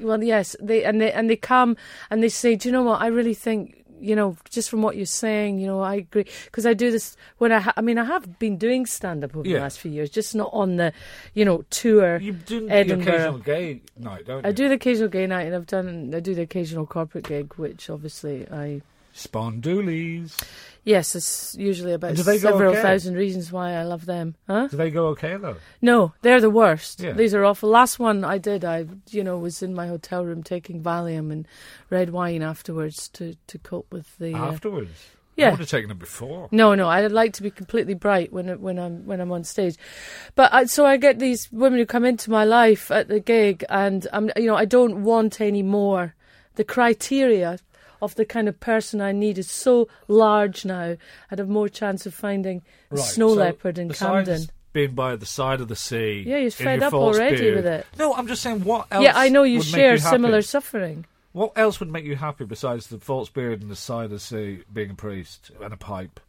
well, 0.00 0.22
yes, 0.22 0.54
they 0.60 0.84
and 0.84 1.00
they 1.00 1.10
and 1.12 1.30
they 1.30 1.36
come 1.36 1.76
and 2.10 2.22
they 2.22 2.28
say, 2.28 2.56
do 2.56 2.68
you 2.68 2.72
know 2.72 2.82
what? 2.82 3.00
I 3.00 3.06
really 3.08 3.34
think. 3.34 3.80
You 4.00 4.14
know, 4.14 4.36
just 4.50 4.68
from 4.68 4.82
what 4.82 4.96
you're 4.98 5.06
saying, 5.06 5.60
you 5.60 5.66
know, 5.66 5.80
I 5.80 5.94
agree 5.94 6.26
because 6.44 6.66
I 6.66 6.74
do 6.74 6.90
this 6.90 7.16
when 7.38 7.52
I. 7.52 7.60
Ha- 7.60 7.72
I 7.74 7.80
mean, 7.80 7.96
I 7.96 8.04
have 8.04 8.38
been 8.38 8.58
doing 8.58 8.84
stand 8.84 9.24
up 9.24 9.34
over 9.34 9.48
Yeah. 9.48 9.54
the 9.58 9.62
last 9.62 9.78
few 9.78 9.90
years, 9.90 10.10
just 10.10 10.34
not 10.34 10.50
on 10.52 10.76
the, 10.76 10.92
you 11.32 11.42
know, 11.46 11.64
tour. 11.70 12.18
you 12.18 12.32
do 12.32 12.68
the 12.68 12.80
occasional 12.80 13.38
gay 13.38 13.80
night, 13.96 14.26
don't 14.26 14.44
you? 14.44 14.48
I 14.50 14.52
do 14.52 14.68
the 14.68 14.74
occasional 14.74 15.08
gay 15.08 15.26
night, 15.26 15.46
and 15.46 15.54
I've 15.54 15.66
done. 15.66 16.12
I 16.14 16.20
do 16.20 16.34
the 16.34 16.42
occasional 16.42 16.84
corporate 16.84 17.24
gig, 17.26 17.54
which 17.54 17.88
obviously 17.88 18.46
I 18.52 18.82
Spondoolies. 19.14 20.42
Yes, 20.84 21.16
it's 21.16 21.56
usually 21.58 21.92
about 21.92 22.16
several 22.18 22.72
okay? 22.72 22.82
thousand 22.82 23.14
reasons 23.14 23.50
why 23.50 23.72
I 23.72 23.84
love 23.84 24.04
them. 24.04 24.34
Huh? 24.46 24.66
Do 24.66 24.76
they 24.76 24.90
go 24.90 25.06
okay 25.08 25.36
though? 25.36 25.56
No, 25.80 26.12
they're 26.20 26.42
the 26.42 26.50
worst. 26.50 27.00
Yeah. 27.00 27.12
These 27.12 27.34
are 27.34 27.44
awful. 27.44 27.70
Last 27.70 27.98
one 27.98 28.22
I 28.22 28.36
did, 28.36 28.64
I 28.64 28.86
you 29.10 29.24
know 29.24 29.38
was 29.38 29.62
in 29.62 29.74
my 29.74 29.86
hotel 29.86 30.24
room 30.24 30.42
taking 30.42 30.82
Valium 30.82 31.32
and 31.32 31.48
red 31.88 32.10
wine 32.10 32.42
afterwards 32.42 33.08
to 33.10 33.34
to 33.46 33.58
cope 33.58 33.90
with 33.92 34.18
the. 34.18 34.34
Uh, 34.34 34.58
yeah. 35.36 35.48
I 35.48 35.50
would 35.50 35.60
have 35.60 35.68
taken 35.70 35.90
it 35.90 35.98
before. 35.98 36.48
no, 36.52 36.74
no, 36.74 36.88
I'd 36.88 37.10
like 37.10 37.32
to 37.34 37.42
be 37.42 37.50
completely 37.50 37.94
bright 37.94 38.30
when 38.32 38.48
when 38.60 38.78
I'm 38.78 39.06
when 39.06 39.20
I'm 39.20 39.32
on 39.32 39.44
stage, 39.44 39.76
but 40.34 40.52
I, 40.52 40.66
so 40.66 40.84
I 40.84 40.98
get 40.98 41.18
these 41.18 41.50
women 41.50 41.78
who 41.78 41.86
come 41.86 42.04
into 42.04 42.30
my 42.30 42.44
life 42.44 42.90
at 42.90 43.08
the 43.08 43.20
gig, 43.20 43.64
and 43.70 44.06
I'm 44.12 44.30
you 44.36 44.46
know 44.46 44.56
I 44.56 44.66
don't 44.66 45.02
want 45.02 45.40
any 45.40 45.62
more. 45.62 46.14
The 46.56 46.62
criteria 46.62 47.58
of 48.02 48.14
the 48.14 48.24
kind 48.24 48.48
of 48.48 48.60
person 48.60 49.00
I 49.00 49.12
need 49.12 49.38
is 49.38 49.50
so 49.50 49.88
large 50.08 50.64
now. 50.64 50.96
I'd 51.30 51.38
have 51.38 51.48
more 51.48 51.68
chance 51.68 52.06
of 52.06 52.14
finding 52.14 52.62
a 52.90 52.96
Right, 52.96 53.04
snow 53.04 53.28
so 53.30 53.34
leopard 53.34 53.78
in 53.78 53.90
Camden. 53.90 54.48
Being 54.72 54.94
by 54.94 55.14
the 55.16 55.26
side 55.26 55.60
of 55.60 55.68
the 55.68 55.76
sea. 55.76 56.24
Yeah, 56.26 56.38
you're 56.38 56.50
fed 56.50 56.82
up 56.82 56.92
already 56.94 57.36
beard. 57.36 57.56
with 57.56 57.66
it. 57.66 57.86
No, 57.98 58.12
I'm 58.14 58.26
just 58.26 58.42
saying 58.42 58.64
what 58.64 58.88
else. 58.90 59.04
Yeah, 59.04 59.12
I 59.14 59.28
know 59.28 59.44
you 59.44 59.62
share 59.62 59.92
you 59.92 59.98
similar 59.98 60.42
suffering. 60.42 61.06
What 61.32 61.52
else 61.56 61.80
would 61.80 61.90
make 61.90 62.04
you 62.04 62.16
happy 62.16 62.44
besides 62.44 62.86
the 62.88 62.98
false 62.98 63.28
beard 63.28 63.62
and 63.62 63.70
the 63.70 63.76
side 63.76 64.06
of 64.06 64.10
the 64.10 64.18
sea, 64.20 64.62
being 64.72 64.90
a 64.90 64.94
priest 64.94 65.50
and 65.60 65.72
a 65.72 65.76
pipe? 65.76 66.20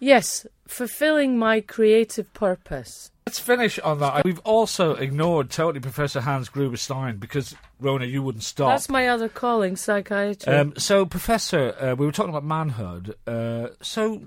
Yes, 0.00 0.46
fulfilling 0.66 1.38
my 1.38 1.60
creative 1.60 2.32
purpose. 2.32 3.10
Let's 3.26 3.38
finish 3.38 3.78
on 3.80 3.98
that. 3.98 4.24
We've 4.24 4.38
also 4.40 4.94
ignored 4.94 5.50
totally 5.50 5.80
Professor 5.80 6.20
Hans 6.20 6.48
Gruber-Stein 6.48 7.18
because 7.18 7.54
Rona, 7.78 8.06
you 8.06 8.22
wouldn't 8.22 8.44
stop. 8.44 8.70
That's 8.70 8.88
my 8.88 9.08
other 9.08 9.28
calling, 9.28 9.76
psychiatry. 9.76 10.52
Um, 10.52 10.72
so, 10.78 11.04
Professor, 11.04 11.74
uh, 11.78 11.94
we 11.94 12.06
were 12.06 12.12
talking 12.12 12.30
about 12.30 12.44
manhood. 12.44 13.16
Uh, 13.26 13.68
so, 13.82 14.22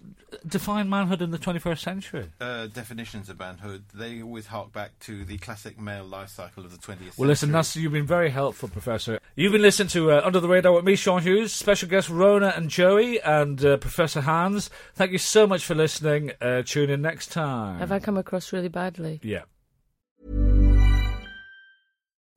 define 0.47 0.89
manhood 0.89 1.21
in 1.21 1.31
the 1.31 1.37
21st 1.37 1.79
century. 1.79 2.25
uh, 2.39 2.67
definitions 2.67 3.29
of 3.29 3.39
manhood, 3.39 3.83
they 3.93 4.21
always 4.21 4.47
hark 4.47 4.71
back 4.73 4.97
to 5.01 5.23
the 5.25 5.37
classic 5.37 5.79
male 5.79 6.03
life 6.05 6.29
cycle 6.29 6.63
of 6.65 6.71
the 6.71 6.77
20th 6.77 6.87
century. 6.87 7.11
Well, 7.17 7.27
listen, 7.27 7.51
that's, 7.51 7.75
you've 7.75 7.91
been 7.91 8.05
very 8.05 8.29
helpful, 8.29 8.69
Professor. 8.69 9.19
You've 9.35 9.51
been 9.51 9.61
listening 9.61 9.89
to 9.89 10.11
uh, 10.11 10.21
Under 10.23 10.39
the 10.39 10.47
Radar 10.47 10.73
with 10.73 10.85
me, 10.85 10.95
Sean 10.95 11.21
Hughes, 11.21 11.53
special 11.53 11.87
guest 11.89 12.09
Rona 12.09 12.53
and 12.55 12.69
Joey, 12.69 13.21
and 13.21 13.63
uh, 13.63 13.77
Professor 13.77 14.21
Hans. 14.21 14.69
Thank 14.95 15.11
you 15.11 15.17
so 15.17 15.47
much 15.47 15.65
for 15.65 15.75
listening. 15.75 16.31
Uh, 16.41 16.63
tune 16.63 16.89
in 16.89 17.01
next 17.01 17.31
time. 17.31 17.79
Have 17.79 17.91
I 17.91 17.99
come 17.99 18.17
across 18.17 18.51
really 18.51 18.67
badly? 18.69 19.19
Yeah. 19.23 19.43